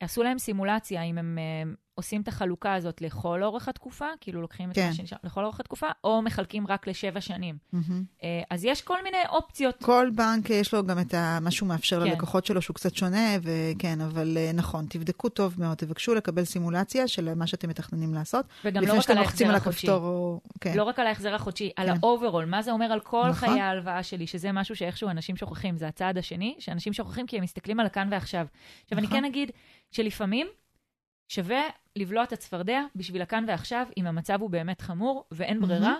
עשו 0.00 0.22
להם 0.22 0.38
סימולציה 0.38 1.02
אם 1.02 1.18
הם 1.18 1.38
אה, 1.38 1.72
עושים 1.94 2.20
את 2.20 2.28
החלוקה 2.28 2.74
הזאת 2.74 3.00
לכל 3.00 3.42
אורך 3.42 3.68
התקופה, 3.68 4.06
כאילו 4.20 4.40
לוקחים 4.42 4.70
את 4.70 4.74
כן. 4.74 4.86
מה 4.86 4.94
שנשאר 4.94 5.18
לכל 5.24 5.44
אורך 5.44 5.60
התקופה, 5.60 5.86
או 6.04 6.22
מחלקים 6.22 6.66
רק 6.66 6.86
לשבע 6.86 7.20
שנים. 7.20 7.56
Mm-hmm. 7.74 8.26
אז 8.50 8.64
יש 8.64 8.82
כל 8.82 9.02
מיני 9.04 9.18
אופציות. 9.28 9.82
כל 9.82 10.10
בנק 10.14 10.50
יש 10.50 10.74
לו 10.74 10.86
גם 10.86 10.98
את 10.98 11.14
ה... 11.14 11.38
מה 11.40 11.50
שהוא 11.50 11.68
מאפשר 11.68 12.00
כן. 12.00 12.10
ללקוחות 12.10 12.46
שלו, 12.46 12.62
שהוא 12.62 12.74
קצת 12.74 12.94
שונה, 12.94 13.36
וכן, 13.42 14.00
אבל 14.00 14.36
אה, 14.36 14.50
נכון, 14.54 14.86
תבדקו 14.88 15.28
טוב 15.28 15.54
מאוד, 15.58 15.76
תבקשו 15.76 16.14
לקבל 16.14 16.44
סימולציה 16.44 17.08
של 17.08 17.34
מה 17.34 17.46
שאתם 17.46 17.68
מתכננים 17.68 18.14
לעשות. 18.14 18.46
וגם 18.64 18.82
לא 18.82 18.94
רק 18.98 19.10
על 19.10 19.18
ההחזר 19.18 19.54
החודשי. 19.54 19.90
או... 19.90 20.40
כן. 20.60 20.76
לא 20.76 20.82
רק 20.82 20.98
על 20.98 21.06
ההחזר 21.06 21.34
החודשי, 21.34 21.70
על 21.76 21.86
כן. 21.86 21.92
ה-overall, 21.92 22.46
מה 22.46 22.62
זה 22.62 22.72
אומר 22.72 22.92
על 22.92 23.00
כל 23.00 23.28
נכון. 23.30 23.48
חיי 23.48 23.60
ההלוואה 23.60 24.02
שלי, 24.02 24.26
שזה 24.26 24.52
משהו 24.52 24.76
שאיכשהו 24.76 25.08
אנשים 25.08 25.36
שוכחים, 25.36 25.76
זה 25.76 25.88
הצעד 25.88 26.18
השני, 26.18 26.56
שאנשים 26.58 26.92
שוכחים 26.92 27.26
כי 27.26 27.36
הם 27.36 27.42
מסתכלים 27.42 27.80
על 27.80 27.86
הכאן 27.86 28.08
ועכשיו. 28.10 28.46
עכשיו, 28.84 28.98
נכון. 28.98 28.98
אני 28.98 29.20
כן 29.20 29.24
אגיד 29.24 29.50
שלפעמים 29.90 30.46
שווה 31.28 31.62
לבלוע 31.96 32.24
את 32.24 32.32
הצפרדע 32.32 32.80
בשביל 32.96 33.22
הכאן 33.22 33.44
ועכשיו, 33.48 33.86
אם 33.96 34.06
המצב 34.06 34.40
הוא 34.40 34.50
באמת 34.50 34.80
חמור 34.80 35.24
ואין 35.30 35.60
ברירה. 35.60 35.94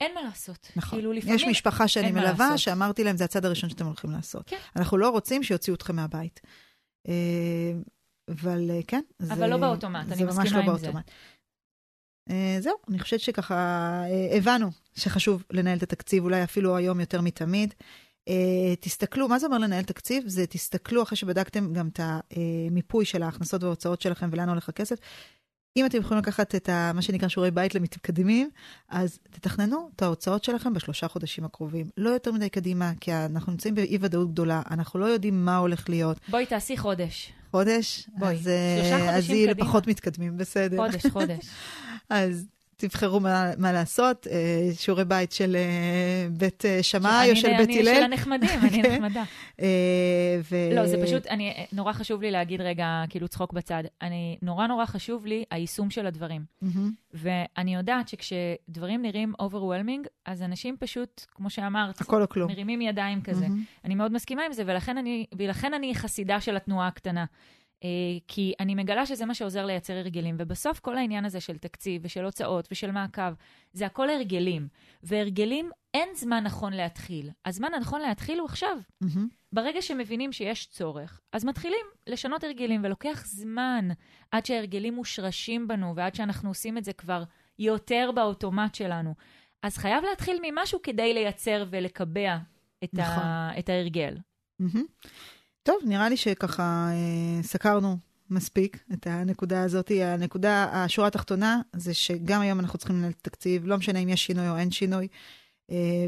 אין 0.00 0.14
מה 0.14 0.22
לעשות. 0.22 0.70
נכון. 0.76 0.98
כאילו, 0.98 1.12
לפעמים 1.12 1.36
יש 1.36 1.44
משפחה 1.44 1.88
שאני 1.88 2.12
מלווה, 2.12 2.58
שאמרתי 2.58 3.04
להם, 3.04 3.16
זה 3.16 3.24
הצד 3.24 3.44
הראשון 3.44 3.70
שאתם 3.70 3.86
הולכים 3.86 4.10
לעשות. 4.10 4.48
כן. 4.48 4.56
אנחנו 4.76 4.98
לא 4.98 5.10
רוצים 5.10 5.42
שיוציאו 5.42 5.76
אתכם 5.76 5.96
מהבית. 5.96 6.40
אה, 7.08 7.72
אבל 8.28 8.70
אה, 8.70 8.80
כן, 8.86 9.00
זה... 9.18 9.32
אבל 9.32 9.50
לא 9.50 9.56
באוטומט, 9.56 10.12
אני 10.12 10.24
מסכימה 10.24 10.66
לא 10.66 10.72
עם 10.72 10.78
זה. 10.78 10.90
אה, 12.30 12.56
זהו, 12.60 12.76
אני 12.88 12.98
חושבת 12.98 13.20
שככה 13.20 14.02
הבנו 14.36 14.70
שחשוב 14.94 15.44
לנהל 15.50 15.78
את 15.78 15.82
התקציב, 15.82 16.24
אולי 16.24 16.44
אפילו 16.44 16.76
היום 16.76 17.00
יותר 17.00 17.20
מתמיד. 17.20 17.74
Uh, 18.30 18.76
תסתכלו, 18.80 19.28
מה 19.28 19.38
זה 19.38 19.46
אומר 19.46 19.58
לנהל 19.58 19.82
תקציב? 19.82 20.24
זה 20.26 20.46
תסתכלו 20.46 21.02
אחרי 21.02 21.16
שבדקתם 21.16 21.72
גם 21.72 21.88
את 21.88 22.00
המיפוי 22.02 23.04
של 23.04 23.22
ההכנסות 23.22 23.62
וההוצאות 23.62 24.02
שלכם 24.02 24.28
ולאן 24.32 24.48
הולך 24.48 24.68
הכסף. 24.68 24.98
אם 25.76 25.86
אתם 25.86 25.98
יכולים 25.98 26.22
לקחת 26.22 26.54
את 26.54 26.68
ה, 26.68 26.92
מה 26.94 27.02
שנקרא 27.02 27.28
שיעורי 27.28 27.50
בית 27.50 27.74
למתקדמים, 27.74 28.50
אז 28.88 29.18
תתכננו 29.30 29.90
את 29.96 30.02
ההוצאות 30.02 30.44
שלכם 30.44 30.72
בשלושה 30.72 31.08
חודשים 31.08 31.44
הקרובים. 31.44 31.86
לא 31.96 32.10
יותר 32.10 32.32
מדי 32.32 32.48
קדימה, 32.48 32.92
כי 33.00 33.12
אנחנו 33.12 33.52
נמצאים 33.52 33.74
באי-ודאות 33.74 34.32
גדולה, 34.32 34.62
אנחנו 34.70 35.00
לא 35.00 35.06
יודעים 35.06 35.44
מה 35.44 35.56
הולך 35.56 35.88
להיות. 35.88 36.20
בואי 36.28 36.46
תעשי 36.46 36.76
חודש. 36.76 37.32
חודש? 37.50 38.08
בואי, 38.18 38.34
אז, 38.34 38.48
אה, 38.48 38.78
שלושה 38.80 39.12
חודשים 39.12 39.36
קדימה. 39.36 39.50
אז 39.50 39.68
פחות 39.68 39.86
מתקדמים, 39.86 40.36
בסדר. 40.36 40.76
חודש, 40.76 41.06
חודש. 41.06 41.46
אז 42.08 42.46
תבחרו 42.80 43.20
מה, 43.20 43.50
מה 43.58 43.72
לעשות, 43.72 44.26
אה, 44.26 44.70
שיעורי 44.74 45.04
בית 45.04 45.32
של 45.32 45.56
אה, 45.56 46.28
בית 46.30 46.64
אה, 46.64 46.82
שמאי 46.82 47.30
או 47.30 47.36
של 47.36 47.48
בית 47.56 47.68
הלל. 47.68 47.88
אני 47.88 47.96
של 47.96 48.02
הנחמדים, 48.02 48.60
אני 48.62 48.70
כן. 48.82 48.92
נחמדה. 48.92 49.24
ו... 50.50 50.56
לא, 50.74 50.86
זה 50.86 51.02
פשוט, 51.02 51.26
אני, 51.26 51.66
נורא 51.72 51.92
חשוב 51.92 52.22
לי 52.22 52.30
להגיד 52.30 52.60
רגע, 52.60 53.04
כאילו 53.08 53.28
צחוק 53.28 53.52
בצד. 53.52 53.84
אני, 54.02 54.36
נורא 54.42 54.66
נורא 54.66 54.86
חשוב 54.86 55.26
לי 55.26 55.44
היישום 55.50 55.90
של 55.90 56.06
הדברים. 56.06 56.44
ואני 57.14 57.74
יודעת 57.74 58.08
שכשדברים 58.08 59.02
נראים 59.02 59.32
overwhelming, 59.42 60.08
אז 60.24 60.42
אנשים 60.42 60.76
פשוט, 60.80 61.24
כמו 61.34 61.50
שאמרת, 61.50 62.00
הכל 62.00 62.22
או 62.22 62.28
כלום. 62.28 62.50
מרימים 62.50 62.80
ידיים 62.80 63.22
כזה. 63.22 63.46
אני 63.84 63.94
מאוד 63.94 64.12
מסכימה 64.12 64.42
עם 64.46 64.52
זה, 64.52 64.62
ולכן 64.66 64.98
אני, 64.98 65.26
ולכן 65.38 65.74
אני 65.74 65.94
חסידה 65.94 66.40
של 66.40 66.56
התנועה 66.56 66.86
הקטנה. 66.86 67.24
אה, 67.84 67.88
כי 68.28 68.52
אני 68.60 68.74
מגלה 68.74 69.06
שזה 69.06 69.26
מה 69.26 69.34
שעוזר 69.34 69.66
לייצר 69.66 69.92
הרגלים, 69.92 70.36
ובסוף 70.38 70.80
כל 70.80 70.98
העניין 70.98 71.24
הזה 71.24 71.40
של 71.40 71.58
תקציב 71.58 72.02
ושל 72.04 72.24
הוצאות 72.24 72.68
ושל 72.70 72.90
מעקב, 72.90 73.32
זה 73.72 73.86
הכל 73.86 74.10
הרגלים. 74.10 74.68
והרגלים, 75.02 75.70
אין 75.94 76.08
זמן 76.14 76.44
נכון 76.44 76.72
להתחיל. 76.72 77.30
הזמן 77.44 77.74
הנכון 77.74 78.00
להתחיל 78.00 78.38
הוא 78.38 78.46
עכשיו. 78.46 78.78
Mm-hmm. 79.04 79.18
ברגע 79.52 79.82
שמבינים 79.82 80.32
שיש 80.32 80.66
צורך, 80.66 81.20
אז 81.32 81.44
מתחילים 81.44 81.86
לשנות 82.06 82.44
הרגלים, 82.44 82.84
ולוקח 82.84 83.26
זמן 83.26 83.88
עד 84.30 84.46
שההרגלים 84.46 84.94
מושרשים 84.94 85.68
בנו, 85.68 85.96
ועד 85.96 86.14
שאנחנו 86.14 86.50
עושים 86.50 86.78
את 86.78 86.84
זה 86.84 86.92
כבר 86.92 87.24
יותר 87.58 88.10
באוטומט 88.14 88.74
שלנו. 88.74 89.14
אז 89.62 89.76
חייב 89.76 90.04
להתחיל 90.04 90.38
ממשהו 90.42 90.82
כדי 90.82 91.14
לייצר 91.14 91.64
ולקבע 91.70 92.36
את, 92.84 92.90
נכון. 92.92 93.22
ה, 93.22 93.58
את 93.58 93.68
ההרגל. 93.68 94.16
Mm-hmm. 94.62 95.10
טוב, 95.62 95.76
נראה 95.84 96.08
לי 96.08 96.16
שככה 96.16 96.88
אה, 96.92 97.42
סקרנו 97.42 97.96
מספיק 98.30 98.84
את 98.92 99.06
הנקודה 99.06 99.62
הזאת. 99.62 99.90
הנקודה, 100.04 100.64
השורה 100.72 101.08
התחתונה, 101.08 101.60
זה 101.76 101.94
שגם 101.94 102.40
היום 102.40 102.60
אנחנו 102.60 102.78
צריכים 102.78 102.96
לנהל 102.96 103.12
תקציב, 103.12 103.66
לא 103.66 103.76
משנה 103.76 103.98
אם 103.98 104.08
יש 104.08 104.26
שינוי 104.26 104.48
או 104.48 104.56
אין 104.56 104.70
שינוי. 104.70 105.08
אה, 105.70 106.06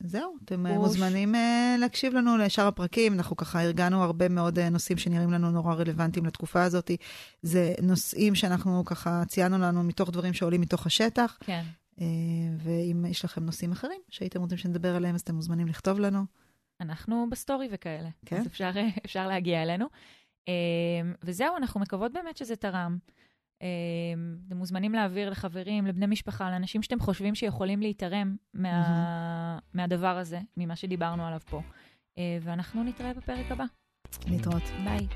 וזהו, 0.00 0.36
אתם 0.44 0.66
בוש. 0.68 0.76
מוזמנים 0.76 1.34
אה, 1.34 1.76
להקשיב 1.78 2.14
לנו 2.14 2.36
לשאר 2.36 2.66
הפרקים. 2.66 3.12
אנחנו 3.12 3.36
ככה 3.36 3.62
ארגנו 3.62 4.02
הרבה 4.02 4.28
מאוד 4.28 4.58
אה, 4.58 4.68
נושאים 4.68 4.98
שנראים 4.98 5.32
לנו 5.32 5.50
נורא 5.50 5.74
רלוונטיים 5.74 6.26
לתקופה 6.26 6.62
הזאת. 6.62 6.90
זה 7.42 7.74
נושאים 7.82 8.34
שאנחנו 8.34 8.84
ככה 8.84 9.22
ציינו 9.28 9.58
לנו 9.58 9.82
מתוך 9.82 10.10
דברים 10.10 10.32
שעולים 10.32 10.60
מתוך 10.60 10.86
השטח. 10.86 11.38
כן. 11.40 11.62
ואם 12.58 13.06
יש 13.08 13.24
לכם 13.24 13.44
נושאים 13.44 13.72
אחרים 13.72 14.00
שהייתם 14.08 14.40
רוצים 14.40 14.58
שנדבר 14.58 14.96
עליהם, 14.96 15.14
אז 15.14 15.20
אתם 15.20 15.34
מוזמנים 15.34 15.66
לכתוב 15.66 16.00
לנו. 16.00 16.24
אנחנו 16.82 17.26
בסטורי 17.30 17.68
וכאלה. 17.70 18.08
כן. 18.26 18.36
אז 18.36 18.46
אפשר, 18.46 18.70
אפשר 19.06 19.28
להגיע 19.28 19.62
אלינו. 19.62 19.86
וזהו, 21.22 21.56
אנחנו 21.56 21.80
מקוות 21.80 22.12
באמת 22.12 22.36
שזה 22.36 22.56
תרם. 22.56 22.98
אמ, 23.62 24.36
אתם 24.46 24.56
מוזמנים 24.56 24.92
להעביר 24.92 25.30
לחברים, 25.30 25.86
לבני 25.86 26.06
משפחה, 26.06 26.50
לאנשים 26.50 26.82
שאתם 26.82 27.00
חושבים 27.00 27.34
שיכולים 27.34 27.80
להתערם 27.80 28.36
מה, 28.54 29.58
mm-hmm. 29.58 29.62
מהדבר 29.74 30.18
הזה, 30.18 30.40
ממה 30.56 30.76
שדיברנו 30.76 31.26
עליו 31.26 31.40
פה. 31.50 31.62
אה, 32.18 32.38
ואנחנו 32.42 32.84
נתראה 32.84 33.14
בפרק 33.14 33.50
הבא. 33.50 33.64
להתראות. 34.26 34.62
ביי. 34.84 35.06